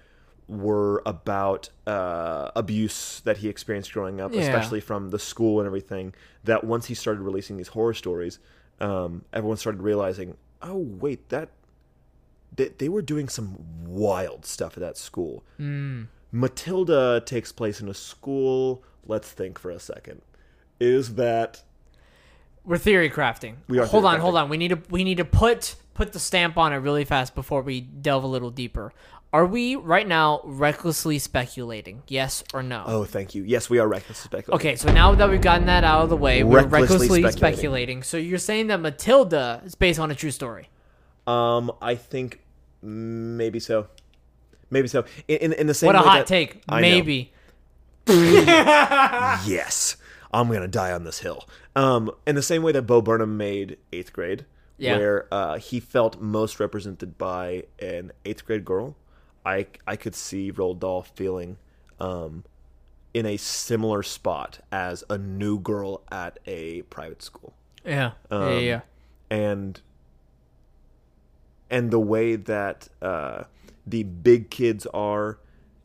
were 0.49 1.01
about 1.05 1.69
uh, 1.87 2.49
abuse 2.55 3.21
that 3.23 3.37
he 3.37 3.47
experienced 3.47 3.93
growing 3.93 4.19
up, 4.19 4.33
Yeah. 4.33 4.41
especially 4.41 4.81
from 4.81 5.09
the 5.11 5.19
school 5.19 5.59
and 5.59 5.67
everything. 5.67 6.13
That 6.43 6.63
once 6.63 6.87
he 6.87 6.95
started 6.95 7.21
releasing 7.21 7.55
these 7.57 7.69
horror 7.69 7.93
stories, 7.93 8.39
um, 8.81 9.23
everyone 9.31 9.57
started 9.57 9.81
realizing, 9.81 10.35
oh 10.61 10.77
wait, 10.77 11.29
that 11.29 11.49
they, 12.55 12.69
they 12.69 12.89
were 12.89 13.01
doing 13.03 13.29
some 13.29 13.57
wild 13.85 14.45
stuff 14.45 14.73
at 14.73 14.79
that 14.81 14.97
school. 14.97 15.43
Hmm. 15.57 16.03
Matilda 16.31 17.21
takes 17.25 17.51
place 17.51 17.79
in 17.81 17.87
a 17.87 17.93
school. 17.93 18.83
Let's 19.05 19.31
think 19.31 19.57
for 19.59 19.69
a 19.71 19.79
second. 19.79 20.21
Is 20.79 21.15
that 21.15 21.61
We're 22.63 22.77
theory 22.77 23.09
crafting. 23.09 23.55
We 23.67 23.79
are 23.79 23.85
Hold 23.85 24.05
on, 24.05 24.19
hold 24.19 24.35
on. 24.35 24.49
We 24.49 24.57
need 24.57 24.69
to 24.69 24.81
we 24.89 25.03
need 25.03 25.17
to 25.17 25.25
put 25.25 25.75
put 25.93 26.13
the 26.13 26.19
stamp 26.19 26.57
on 26.57 26.71
it 26.71 26.77
really 26.77 27.03
fast 27.03 27.35
before 27.35 27.61
we 27.61 27.81
delve 27.81 28.23
a 28.23 28.27
little 28.27 28.51
deeper. 28.51 28.93
Are 29.32 29.45
we 29.45 29.75
right 29.75 30.07
now 30.07 30.41
recklessly 30.43 31.19
speculating? 31.19 32.01
Yes 32.07 32.43
or 32.53 32.63
no? 32.63 32.84
Oh, 32.88 33.03
thank 33.05 33.36
you. 33.36 33.43
Yes, 33.43 33.69
we 33.69 33.77
are 33.77 33.88
recklessly 33.88 34.23
speculating. 34.25 34.53
Okay, 34.55 34.75
so 34.75 34.91
now 34.91 35.13
that 35.13 35.30
we've 35.30 35.39
gotten 35.41 35.67
that 35.67 35.84
out 35.84 36.01
of 36.01 36.09
the 36.09 36.17
way, 36.17 36.43
we're 36.43 36.65
Recklessly 36.65 37.05
speculating. 37.21 37.32
speculating. 37.38 38.03
So 38.03 38.17
you're 38.17 38.39
saying 38.39 38.67
that 38.67 38.80
Matilda 38.82 39.61
is 39.63 39.75
based 39.75 39.99
on 39.99 40.09
a 40.09 40.15
true 40.15 40.32
story? 40.32 40.69
Um, 41.27 41.71
I 41.80 41.93
think 41.93 42.39
maybe 42.82 43.59
so. 43.59 43.88
Maybe 44.71 44.88
so. 44.88 45.05
In 45.27 45.38
in, 45.38 45.53
in 45.53 45.67
the 45.67 45.73
same 45.75 45.88
What 45.88 45.95
a 45.95 45.99
way 45.99 46.05
hot 46.05 46.17
that- 46.19 46.27
take. 46.27 46.63
I. 46.67 46.82
Maybe. 46.82 47.32
Yes, 49.45 49.95
I'm 50.34 50.51
gonna 50.51 50.67
die 50.67 50.91
on 50.91 51.03
this 51.03 51.19
hill. 51.19 51.47
Um, 51.75 52.11
in 52.25 52.34
the 52.36 52.41
same 52.41 52.63
way 52.63 52.71
that 52.71 52.84
Bo 52.84 53.01
Burnham 53.01 53.38
made 53.38 53.77
Eighth 53.93 54.11
Grade, 54.13 54.45
Yeah. 54.77 54.97
where 54.97 55.27
uh, 55.32 55.57
he 55.59 55.80
felt 55.80 56.19
most 56.19 56.59
represented 56.59 57.17
by 57.19 57.65
an 57.80 58.11
eighth 58.25 58.45
grade 58.45 58.65
girl, 58.65 58.95
I 59.49 59.65
I 59.87 59.95
could 59.95 60.15
see 60.15 60.51
Roald 60.51 60.79
Dahl 60.79 61.01
feeling 61.03 61.57
um, 61.99 62.43
in 63.13 63.25
a 63.25 63.37
similar 63.37 64.03
spot 64.03 64.59
as 64.71 65.03
a 65.09 65.17
new 65.17 65.59
girl 65.59 66.03
at 66.11 66.39
a 66.45 66.83
private 66.83 67.21
school. 67.23 67.53
Yeah. 67.85 68.11
yeah, 68.31 68.37
Um, 68.37 68.59
yeah. 68.63 68.81
and 69.29 69.81
and 71.69 71.91
the 71.91 71.99
way 71.99 72.35
that 72.35 72.87
uh, 73.01 73.43
the 73.85 74.03
big 74.03 74.49
kids 74.49 74.85
are 74.93 75.39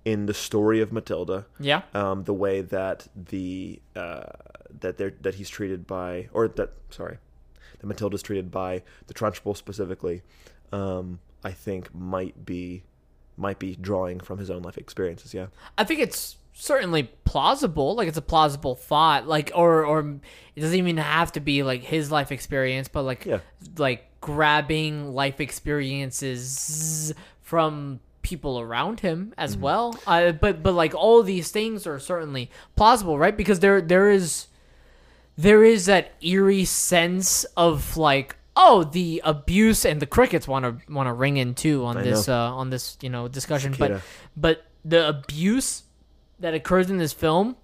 in 0.04 0.26
the 0.26 0.34
story 0.34 0.80
of 0.80 0.92
Matilda, 0.92 1.46
Yeah. 1.58 1.82
um, 1.94 2.24
the 2.24 2.34
way 2.34 2.60
that 2.60 3.08
the 3.16 3.80
uh, 3.96 4.24
that 4.80 4.98
they're 4.98 5.14
that 5.22 5.34
he's 5.36 5.48
treated 5.48 5.86
by, 5.86 6.28
or 6.32 6.48
that 6.48 6.70
sorry, 6.90 7.18
that 7.78 7.86
Matilda's 7.86 8.22
treated 8.22 8.50
by 8.50 8.82
the 9.06 9.14
Trunchbull 9.14 9.56
specifically, 9.56 10.22
um, 10.72 11.20
I 11.42 11.52
think 11.52 11.94
might 11.94 12.44
be 12.44 12.82
might 13.36 13.58
be 13.58 13.76
drawing 13.76 14.20
from 14.20 14.38
his 14.38 14.50
own 14.50 14.62
life 14.62 14.78
experiences. 14.78 15.34
Yeah, 15.34 15.46
I 15.78 15.84
think 15.84 16.00
it's 16.00 16.36
certainly 16.52 17.04
plausible. 17.24 17.94
Like 17.96 18.08
it's 18.08 18.16
a 18.18 18.22
plausible 18.22 18.74
thought. 18.74 19.26
Like 19.26 19.50
or 19.54 19.84
or 19.84 20.00
it 20.54 20.60
doesn't 20.60 20.78
even 20.78 20.96
have 20.98 21.32
to 21.32 21.40
be 21.40 21.62
like 21.62 21.82
his 21.82 22.10
life 22.12 22.30
experience, 22.32 22.88
but 22.88 23.02
like 23.02 23.24
Yeah. 23.26 23.40
like 23.76 24.04
grabbing 24.20 25.12
life 25.12 25.40
experiences 25.40 27.12
from 27.42 28.00
people 28.22 28.58
around 28.58 29.00
him 29.00 29.26
Mm-hmm. 29.26 29.32
as 29.40 29.56
well. 29.56 29.98
Uh, 30.06 30.32
but 30.32 30.62
but 30.62 30.72
like 30.74 30.94
all 30.94 31.22
these 31.22 31.50
things 31.50 31.86
are 31.86 31.98
certainly 31.98 32.50
plausible, 32.76 33.18
right? 33.18 33.36
Because 33.36 33.60
there 33.60 33.80
there 33.80 34.10
is 34.10 34.46
there 35.36 35.64
is 35.64 35.86
that 35.86 36.12
eerie 36.22 36.64
sense 36.64 37.44
of 37.56 37.96
like 37.96 38.36
oh 38.56 38.84
the 38.84 39.20
abuse 39.24 39.84
and 39.84 40.00
the 40.00 40.06
crickets 40.06 40.46
want 40.46 40.64
to 40.64 40.92
want 40.92 41.06
to 41.08 41.12
ring 41.12 41.36
in 41.36 41.54
too 41.54 41.84
on 41.84 41.96
I 41.96 42.02
this 42.02 42.28
uh 42.28 42.54
on 42.54 42.70
this 42.70 42.96
you 43.00 43.10
know 43.10 43.28
discussion 43.28 43.72
Cicada. 43.72 44.02
but 44.36 44.60
but 44.62 44.64
the 44.84 45.08
abuse 45.08 45.82
that 46.40 46.54
occurs 46.54 46.90
in 46.90 46.98
this 46.98 47.12
film 47.12 47.56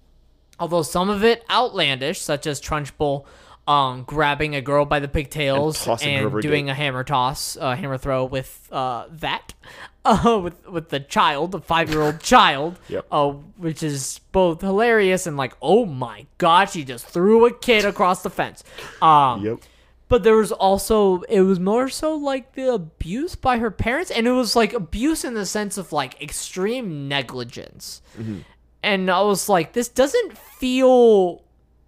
although 0.59 0.81
some 0.83 1.09
of 1.09 1.23
it 1.23 1.43
outlandish 1.49 2.19
such 2.21 2.45
as 2.47 2.59
trunchbull 2.61 3.25
um 3.67 4.03
grabbing 4.03 4.55
a 4.55 4.61
girl 4.61 4.85
by 4.85 4.99
the 4.99 5.07
pigtails 5.07 5.87
And 5.87 6.25
and, 6.25 6.41
doing 6.41 6.69
a 6.69 6.73
hammer 6.73 7.03
toss 7.03 7.55
uh, 7.57 7.75
hammer 7.75 7.97
throw 7.97 8.25
with 8.25 8.67
uh 8.71 9.05
that 9.11 9.53
uh 10.05 10.39
with 10.43 10.67
with 10.67 10.89
the 10.89 10.99
child 10.99 11.51
the 11.51 11.61
five-year-old 11.61 12.19
child 12.33 12.79
Yep. 12.89 13.05
uh, 13.11 13.29
which 13.29 13.83
is 13.83 14.19
both 14.31 14.61
hilarious 14.61 15.27
and 15.27 15.37
like 15.37 15.53
oh 15.61 15.85
my 15.85 16.25
god 16.39 16.69
she 16.71 16.83
just 16.83 17.05
threw 17.05 17.45
a 17.45 17.53
kid 17.53 17.85
across 17.85 18.23
the 18.23 18.31
fence 18.31 18.63
um 19.01 19.45
yep. 19.45 19.59
But 20.11 20.23
there 20.23 20.35
was 20.35 20.51
also 20.51 21.21
it 21.21 21.39
was 21.39 21.57
more 21.57 21.87
so 21.87 22.13
like 22.15 22.51
the 22.53 22.73
abuse 22.73 23.33
by 23.33 23.57
her 23.59 23.71
parents 23.71 24.11
and 24.11 24.27
it 24.27 24.31
was 24.31 24.57
like 24.57 24.73
abuse 24.73 25.23
in 25.23 25.33
the 25.35 25.45
sense 25.45 25.77
of 25.77 25.93
like 25.93 26.21
extreme 26.21 27.07
negligence. 27.07 28.01
Mm-hmm. 28.19 28.39
And 28.83 29.09
i 29.09 29.21
was 29.21 29.47
like 29.47 29.71
this 29.71 29.87
doesn't 29.87 30.37
feel 30.37 31.43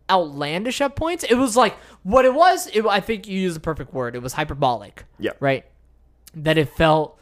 outlandish 0.09 0.79
at 0.79 0.95
points. 0.95 1.25
It 1.25 1.35
was 1.35 1.57
like 1.57 1.75
what 2.03 2.23
it 2.23 2.33
was 2.33 2.67
it, 2.67 2.85
i 2.85 3.01
think 3.01 3.27
you 3.27 3.37
used 3.39 3.57
the 3.57 3.59
perfect 3.59 3.93
word 3.93 4.15
it 4.15 4.21
was 4.21 4.33
hyperbolic 4.33 5.03
Yeah. 5.19 5.31
right? 5.41 5.65
That 6.33 6.57
it 6.57 6.69
felt 6.69 7.19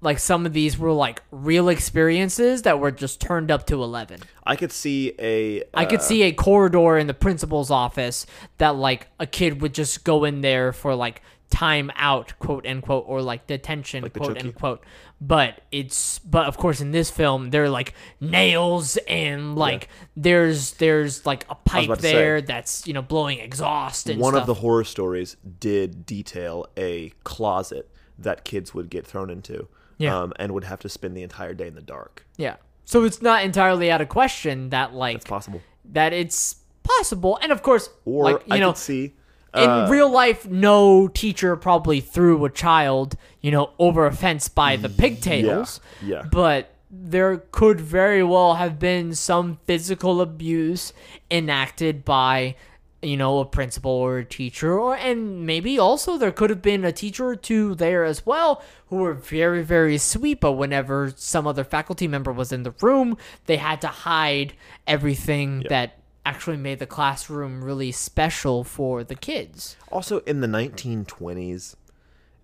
like 0.00 0.18
some 0.18 0.46
of 0.46 0.52
these 0.52 0.78
were 0.78 0.92
like 0.92 1.22
real 1.30 1.68
experiences 1.68 2.62
that 2.62 2.78
were 2.78 2.90
just 2.90 3.20
turned 3.20 3.50
up 3.50 3.66
to 3.66 3.82
11 3.82 4.20
I 4.44 4.56
could 4.56 4.72
see 4.72 5.12
a. 5.18 5.62
I 5.74 5.84
could 5.84 6.00
uh, 6.00 6.02
see 6.02 6.22
a 6.22 6.32
corridor 6.32 6.96
in 6.96 7.06
the 7.06 7.14
principal's 7.14 7.70
office 7.70 8.24
that 8.56 8.76
like 8.76 9.08
a 9.20 9.26
kid 9.26 9.60
would 9.60 9.74
just 9.74 10.04
go 10.04 10.24
in 10.24 10.40
there 10.40 10.72
for 10.72 10.94
like 10.94 11.20
time 11.50 11.90
out, 11.96 12.32
quote 12.38 12.66
unquote, 12.66 13.04
or 13.06 13.20
like 13.22 13.46
detention, 13.46 14.02
Like 14.02 14.12
the 14.14 14.20
quote 14.20 14.36
Chokey? 14.36 14.44
unquote. 14.44 14.84
But 15.20 15.62
it's 15.72 16.18
but 16.20 16.46
of 16.46 16.56
course 16.56 16.80
in 16.80 16.92
this 16.92 17.10
film 17.10 17.50
there 17.50 17.64
are 17.64 17.68
like 17.70 17.92
nails 18.20 18.96
and 19.08 19.56
like 19.56 19.88
there's 20.16 20.72
there's 20.74 21.26
like 21.26 21.44
a 21.50 21.54
pipe 21.54 21.86
about 21.86 21.96
to 21.96 22.02
say. 22.02 22.12
there 22.12 22.40
that's 22.40 22.86
you 22.86 22.92
know 22.94 23.02
blowing 23.02 23.40
exhaust 23.40 24.08
and 24.08 24.20
one 24.20 24.32
stuff. 24.32 24.42
of 24.42 24.46
the 24.46 24.54
horror 24.54 24.84
stories 24.84 25.36
did 25.58 26.06
detail 26.06 26.66
a 26.76 27.10
closet 27.24 27.90
that 28.18 28.44
kids 28.44 28.72
would 28.74 28.88
get 28.90 29.06
thrown 29.06 29.28
into 29.28 29.66
Yeah. 29.98 30.18
um, 30.18 30.32
and 30.38 30.52
would 30.52 30.64
have 30.64 30.80
to 30.80 30.88
spend 30.88 31.16
the 31.16 31.22
entire 31.22 31.54
day 31.54 31.66
in 31.66 31.74
the 31.74 31.82
dark. 31.82 32.24
yeah. 32.36 32.56
So 32.84 33.04
it's 33.04 33.20
not 33.20 33.42
entirely 33.44 33.90
out 33.90 34.00
of 34.00 34.08
question 34.08 34.70
that 34.70 34.94
like 34.94 35.16
It's 35.16 35.26
possible. 35.26 35.60
that 35.92 36.14
it's 36.14 36.56
possible, 36.82 37.38
and 37.42 37.52
of 37.52 37.62
course, 37.62 37.90
Or 38.06 38.24
like 38.24 38.46
you 38.46 38.54
I 38.54 38.58
know, 38.60 38.72
could 38.72 38.78
see. 38.78 39.12
in 39.54 39.68
uh, 39.68 39.88
real 39.90 40.10
life, 40.10 40.46
no 40.48 41.06
teacher 41.08 41.54
probably 41.56 42.00
threw 42.00 42.42
a 42.46 42.50
child, 42.50 43.14
you 43.42 43.50
know, 43.50 43.72
over 43.78 44.06
a 44.06 44.12
fence 44.12 44.48
by 44.48 44.76
the 44.76 44.88
pigtails. 44.88 45.80
yeah. 46.02 46.22
But 46.32 46.74
there 46.90 47.36
could 47.52 47.78
very 47.78 48.22
well 48.22 48.54
have 48.54 48.78
been 48.78 49.14
some 49.14 49.58
physical 49.66 50.22
abuse 50.22 50.94
enacted 51.30 52.04
by, 52.06 52.56
you 53.02 53.16
know, 53.16 53.38
a 53.38 53.44
principal 53.44 53.90
or 53.90 54.18
a 54.18 54.24
teacher, 54.24 54.78
or 54.78 54.96
and 54.96 55.46
maybe 55.46 55.78
also 55.78 56.18
there 56.18 56.32
could 56.32 56.50
have 56.50 56.62
been 56.62 56.84
a 56.84 56.92
teacher 56.92 57.26
or 57.28 57.36
two 57.36 57.74
there 57.74 58.04
as 58.04 58.26
well 58.26 58.62
who 58.86 58.96
were 58.96 59.14
very, 59.14 59.62
very 59.62 59.98
sweet. 59.98 60.40
But 60.40 60.52
whenever 60.52 61.12
some 61.16 61.46
other 61.46 61.64
faculty 61.64 62.08
member 62.08 62.32
was 62.32 62.52
in 62.52 62.64
the 62.64 62.74
room, 62.80 63.16
they 63.46 63.56
had 63.56 63.80
to 63.82 63.88
hide 63.88 64.54
everything 64.86 65.64
that 65.68 65.98
actually 66.26 66.56
made 66.56 66.78
the 66.78 66.86
classroom 66.86 67.64
really 67.64 67.90
special 67.90 68.62
for 68.62 69.02
the 69.02 69.14
kids. 69.14 69.76
Also, 69.90 70.18
in 70.20 70.40
the 70.40 70.46
1920s 70.46 71.74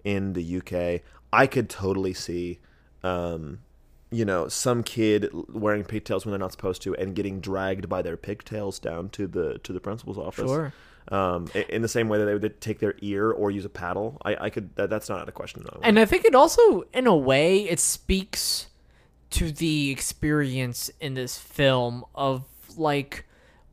in 0.04 0.32
the 0.32 0.56
UK, 0.58 1.02
I 1.32 1.46
could 1.46 1.68
totally 1.68 2.14
see, 2.14 2.60
um, 3.02 3.58
you 4.14 4.24
know, 4.24 4.48
some 4.48 4.82
kid 4.82 5.30
wearing 5.52 5.84
pigtails 5.84 6.24
when 6.24 6.32
they're 6.32 6.38
not 6.38 6.52
supposed 6.52 6.82
to 6.82 6.94
and 6.96 7.14
getting 7.14 7.40
dragged 7.40 7.88
by 7.88 8.02
their 8.02 8.16
pigtails 8.16 8.78
down 8.78 9.08
to 9.10 9.26
the 9.26 9.58
to 9.58 9.72
the 9.72 9.80
principal's 9.80 10.18
office. 10.18 10.48
Sure. 10.48 10.72
Um, 11.08 11.48
in 11.68 11.82
the 11.82 11.88
same 11.88 12.08
way 12.08 12.18
that 12.18 12.24
they 12.24 12.32
would 12.32 12.60
take 12.62 12.78
their 12.78 12.94
ear 13.02 13.30
or 13.30 13.50
use 13.50 13.66
a 13.66 13.68
paddle, 13.68 14.16
I, 14.24 14.46
I 14.46 14.50
could. 14.50 14.74
That, 14.76 14.88
that's 14.88 15.08
not 15.08 15.20
out 15.20 15.28
of 15.28 15.34
question. 15.34 15.62
No. 15.62 15.80
And 15.82 15.98
I 15.98 16.06
think 16.06 16.24
it 16.24 16.34
also, 16.34 16.84
in 16.94 17.06
a 17.06 17.16
way, 17.16 17.68
it 17.68 17.78
speaks 17.78 18.68
to 19.30 19.50
the 19.50 19.90
experience 19.90 20.90
in 21.00 21.14
this 21.14 21.36
film 21.36 22.04
of 22.14 22.44
like, 22.76 23.26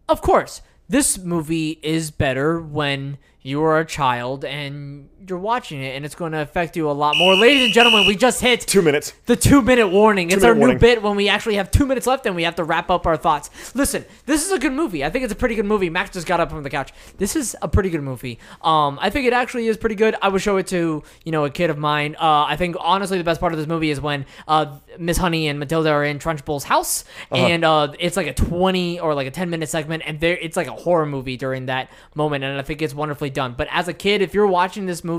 of 0.09 0.21
course, 0.21 0.61
this 0.89 1.17
movie 1.19 1.79
is 1.83 2.11
better 2.11 2.59
when 2.59 3.17
you 3.41 3.63
are 3.63 3.79
a 3.79 3.85
child 3.85 4.43
and 4.43 5.07
you're 5.27 5.37
watching 5.37 5.81
it, 5.81 5.95
and 5.95 6.05
it's 6.05 6.15
going 6.15 6.31
to 6.31 6.39
affect 6.41 6.75
you 6.75 6.89
a 6.89 6.91
lot 6.93 7.15
more. 7.15 7.35
Ladies 7.35 7.65
and 7.65 7.73
gentlemen, 7.73 8.07
we 8.07 8.15
just 8.15 8.41
hit 8.41 8.61
Two 8.61 8.81
minutes. 8.81 9.13
the 9.25 9.35
two 9.35 9.61
minute 9.61 9.87
warning. 9.89 10.31
it's 10.31 10.43
our 10.43 10.53
Two-minute 10.53 10.73
new 10.73 10.79
bit 10.79 11.01
when 11.03 11.15
we 11.15 11.29
actually 11.29 11.55
have 11.55 11.69
two 11.71 11.85
minutes 11.85 12.07
left 12.07 12.25
and 12.25 12.35
we 12.35 12.43
have 12.43 12.55
to 12.55 12.63
wrap 12.63 12.89
up 12.89 13.05
our 13.05 13.17
thoughts. 13.17 13.49
Listen, 13.75 14.05
this 14.25 14.45
is 14.45 14.51
a 14.51 14.59
good 14.59 14.71
movie. 14.73 15.03
I 15.05 15.09
think 15.09 15.23
it's 15.23 15.33
a 15.33 15.35
pretty 15.35 15.55
good 15.55 15.65
movie. 15.65 15.89
Max 15.89 16.11
just 16.11 16.25
got 16.27 16.39
up 16.39 16.49
from 16.49 16.63
the 16.63 16.69
couch. 16.69 16.91
This 17.17 17.35
is 17.35 17.55
a 17.61 17.67
pretty 17.67 17.89
good 17.89 18.01
movie. 18.01 18.39
Um, 18.63 18.97
I 19.01 19.09
think 19.09 19.27
it 19.27 19.33
actually 19.33 19.67
is 19.67 19.77
pretty 19.77 19.95
good. 19.95 20.15
I 20.21 20.29
would 20.29 20.41
show 20.41 20.57
it 20.57 20.67
to 20.67 21.03
you 21.23 21.31
know 21.31 21.45
a 21.45 21.49
kid 21.49 21.69
of 21.69 21.77
mine. 21.77 22.15
Uh, 22.19 22.45
I 22.47 22.55
think 22.55 22.75
honestly 22.79 23.17
the 23.17 23.23
best 23.23 23.39
part 23.39 23.53
of 23.53 23.59
this 23.59 23.67
movie 23.67 23.91
is 23.91 24.01
when 24.01 24.25
uh, 24.47 24.77
Miss 24.97 25.17
Honey 25.17 25.47
and 25.47 25.59
Matilda 25.59 25.89
are 25.91 26.03
in 26.05 26.17
Trunchbull's 26.19 26.63
house, 26.63 27.03
and 27.31 27.63
uh, 27.63 27.93
it's 27.99 28.17
like 28.17 28.27
a 28.27 28.33
twenty 28.33 28.99
or 28.99 29.13
like 29.13 29.27
a 29.27 29.31
ten 29.31 29.49
minute 29.49 29.69
segment, 29.69 30.03
and 30.05 30.19
there 30.19 30.37
it's 30.37 30.57
like 30.57 30.67
a 30.67 30.73
horror 30.73 31.05
movie 31.05 31.37
during 31.37 31.67
that 31.67 31.91
moment, 32.15 32.43
and 32.43 32.57
I 32.57 32.61
think 32.63 32.81
it's 32.81 32.93
wonderfully 32.95 33.29
done. 33.29 33.53
But 33.57 33.67
as 33.71 33.87
a 33.87 33.93
kid, 33.93 34.21
if 34.21 34.33
you're 34.33 34.47
watching 34.47 34.85
this 34.87 35.03
movie, 35.03 35.10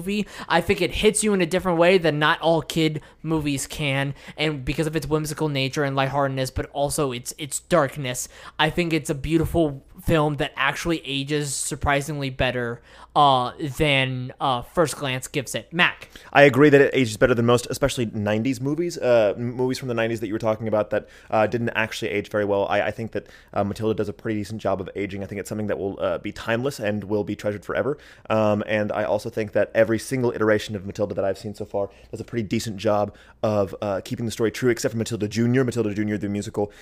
I 0.49 0.61
think 0.61 0.81
it 0.81 0.93
hits 0.93 1.23
you 1.23 1.35
in 1.35 1.41
a 1.41 1.47
different 1.47 1.79
way 1.79 1.99
than 1.99 2.19
not 2.19 2.41
all 2.41 2.63
kid 2.63 3.01
movies 3.23 3.67
can, 3.67 4.15
and 4.37 4.65
because 4.65 4.87
of 4.87 4.97
its 4.97 5.07
whimsical 5.07 5.49
nature 5.49 5.85
and 5.85 5.95
lightheartedness, 5.97 6.51
but 6.51 6.71
also 6.73 7.13
its 7.13 7.35
its 7.39 7.61
darkness, 7.61 8.29
I 8.59 8.71
think 8.71 8.93
it's 8.93 9.11
a 9.11 9.15
beautiful 9.15 9.85
film 10.01 10.37
that 10.37 10.53
actually 10.57 11.03
ages 11.05 11.55
surprisingly 11.55 12.31
better 12.31 12.81
uh, 13.15 13.53
than 13.77 14.33
uh, 14.41 14.63
first 14.63 14.97
glance 14.97 15.29
gives 15.29 15.55
it. 15.55 15.73
Mac. 15.73 16.09
I 16.33 16.43
agree 16.43 16.71
that 16.71 16.81
it 16.81 16.91
ages 16.95 17.17
better 17.17 17.35
than 17.35 17.45
most, 17.45 17.67
especially 17.69 18.07
'90s 18.07 18.61
movies, 18.61 18.97
uh, 18.97 19.35
movies 19.37 19.79
from 19.79 19.89
the 19.89 19.95
'90s 19.95 20.21
that 20.21 20.29
you 20.29 20.33
were 20.33 20.39
talking 20.39 20.67
about 20.67 20.91
that 20.91 21.09
uh, 21.31 21.47
didn't 21.47 21.71
actually 21.71 22.11
age 22.11 22.31
very 22.31 22.45
well. 22.45 22.67
I, 22.69 22.83
I 22.83 22.91
think 22.91 23.13
that 23.13 23.27
uh, 23.53 23.65
Matilda 23.65 23.95
does 23.95 24.09
a 24.09 24.13
pretty 24.13 24.41
decent 24.41 24.63
job 24.63 24.81
of 24.81 24.89
aging. 24.97 25.23
I 25.23 25.27
think 25.27 25.41
it's 25.41 25.49
something 25.49 25.67
that 25.67 25.79
will 25.79 26.01
uh, 26.01 26.19
be 26.19 26.33
timeless 26.33 26.81
and 26.81 27.05
will 27.05 27.25
be 27.25 27.37
treasured 27.37 27.65
forever. 27.65 27.99
Um, 28.31 28.63
and 28.67 28.91
I 28.93 29.05
also 29.05 29.29
think 29.29 29.53
that 29.53 29.71
every 29.75 29.99
single 29.99 30.33
iteration 30.33 30.75
of 30.75 30.87
Matilda 30.87 31.15
that 31.15 31.25
I've 31.25 31.39
seen 31.39 31.55
so 31.55 31.67
far 31.67 31.91
does 32.11 32.21
a 32.21 32.25
pretty 32.25 32.49
decent 32.49 32.79
job 32.79 33.15
of 33.43 33.75
keeping 34.05 34.25
the 34.25 34.33
story 34.33 34.51
true, 34.51 34.71
except 34.71 34.93
for 34.93 34.99
Matilda 34.99 35.29
Jr. 35.29 35.65
Matilda 35.65 35.93
Jr. 35.93 36.17
the 36.17 36.29
musical 36.29 36.73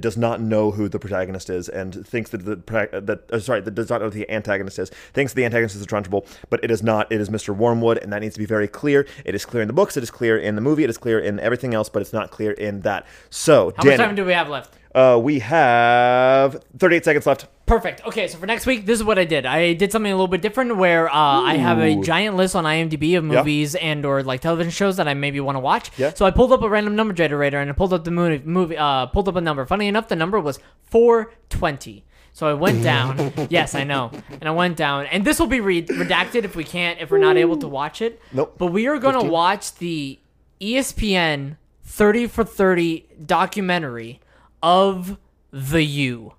does 0.00 0.16
not 0.16 0.40
know 0.40 0.72
who 0.72 0.88
the 0.88 0.98
protagonist 0.98 1.48
is 1.50 1.68
and 1.68 2.06
thinks 2.06 2.30
that 2.30 2.44
the 2.44 2.55
that 2.66 3.24
uh, 3.32 3.38
sorry 3.38 3.60
that 3.60 3.74
does 3.74 3.90
not 3.90 4.00
know 4.00 4.06
who 4.06 4.10
the 4.10 4.30
antagonist 4.30 4.78
is. 4.78 4.90
Thinks 5.12 5.32
the 5.32 5.44
antagonist 5.44 5.76
is 5.76 5.86
Trunchbull, 5.86 6.26
but 6.50 6.62
it 6.64 6.70
is 6.70 6.82
not. 6.82 7.10
It 7.12 7.20
is 7.20 7.28
Mr. 7.28 7.54
Wormwood, 7.54 7.98
and 7.98 8.12
that 8.12 8.20
needs 8.22 8.34
to 8.34 8.40
be 8.40 8.46
very 8.46 8.68
clear. 8.68 9.06
It 9.24 9.34
is 9.34 9.44
clear 9.44 9.62
in 9.62 9.66
the 9.68 9.74
books. 9.74 9.96
It 9.96 10.02
is 10.02 10.10
clear 10.10 10.38
in 10.38 10.54
the 10.54 10.60
movie. 10.60 10.84
It 10.84 10.90
is 10.90 10.98
clear 10.98 11.18
in 11.18 11.38
everything 11.40 11.74
else, 11.74 11.88
but 11.88 12.02
it's 12.02 12.12
not 12.12 12.30
clear 12.30 12.52
in 12.52 12.80
that. 12.82 13.06
So, 13.30 13.72
How 13.76 13.82
Danny, 13.82 13.96
much 13.98 14.06
time 14.06 14.14
do 14.16 14.24
we 14.24 14.32
have 14.32 14.48
left? 14.48 14.74
uh, 14.94 15.18
we 15.22 15.40
have 15.40 16.62
38 16.78 17.04
seconds 17.04 17.26
left. 17.26 17.46
Perfect. 17.66 18.06
Okay, 18.06 18.28
so 18.28 18.38
for 18.38 18.46
next 18.46 18.64
week, 18.64 18.86
this 18.86 18.96
is 19.00 19.04
what 19.04 19.18
I 19.18 19.24
did. 19.24 19.44
I 19.44 19.72
did 19.72 19.90
something 19.90 20.10
a 20.10 20.14
little 20.14 20.28
bit 20.28 20.40
different 20.40 20.76
where 20.76 21.08
uh, 21.08 21.12
I 21.42 21.56
have 21.56 21.78
a 21.80 22.00
giant 22.00 22.36
list 22.36 22.54
on 22.54 22.62
IMDb 22.64 23.18
of 23.18 23.24
Yeah. 23.24 23.38
movies 23.38 23.74
and 23.74 24.06
or 24.06 24.22
like 24.22 24.40
television 24.40 24.70
shows 24.70 24.96
that 24.98 25.08
I 25.08 25.14
maybe 25.14 25.40
want 25.40 25.56
to 25.56 25.60
watch. 25.60 25.90
Yeah. 25.98 26.14
So 26.14 26.24
I 26.26 26.30
pulled 26.30 26.52
up 26.52 26.62
a 26.62 26.68
random 26.68 26.94
number 26.94 27.12
generator 27.12 27.58
and 27.58 27.68
I 27.68 27.72
pulled 27.72 27.92
up 27.92 28.04
the 28.04 28.12
movie. 28.12 28.40
movie 28.44 28.76
uh, 28.76 29.06
pulled 29.06 29.28
up 29.28 29.34
a 29.34 29.40
number. 29.40 29.66
Funny 29.66 29.88
enough, 29.88 30.06
the 30.06 30.14
number 30.16 30.38
was 30.38 30.60
420. 30.84 32.04
So 32.36 32.46
I 32.46 32.52
went 32.52 32.82
down. 32.82 33.32
yes, 33.48 33.74
I 33.74 33.84
know. 33.84 34.10
And 34.28 34.44
I 34.46 34.50
went 34.50 34.76
down. 34.76 35.06
And 35.06 35.24
this 35.24 35.38
will 35.38 35.46
be 35.46 35.60
re- 35.60 35.86
redacted 35.86 36.44
if 36.44 36.54
we 36.54 36.64
can't, 36.64 37.00
if 37.00 37.10
we're 37.10 37.16
not 37.16 37.38
able 37.38 37.56
to 37.56 37.66
watch 37.66 38.02
it. 38.02 38.20
Nope. 38.30 38.56
But 38.58 38.66
we 38.66 38.86
are 38.88 38.98
going 38.98 39.18
to 39.18 39.26
watch 39.26 39.74
the 39.76 40.18
ESPN 40.60 41.56
30 41.84 42.26
for 42.26 42.44
30 42.44 43.06
documentary 43.24 44.20
of 44.62 45.16
The 45.50 45.82
U 45.82 46.34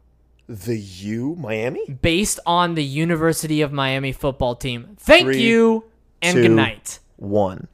The 0.48 0.78
U, 0.78 1.36
Miami. 1.40 1.84
based 2.00 2.40
on 2.46 2.76
the 2.76 2.84
University 2.84 3.62
of 3.62 3.72
Miami 3.72 4.12
football 4.12 4.54
team. 4.54 4.98
Thank 5.00 5.24
Three, 5.24 5.42
you 5.42 5.86
and 6.22 6.36
two, 6.36 6.42
good 6.44 6.52
night. 6.52 7.00
One. 7.16 7.70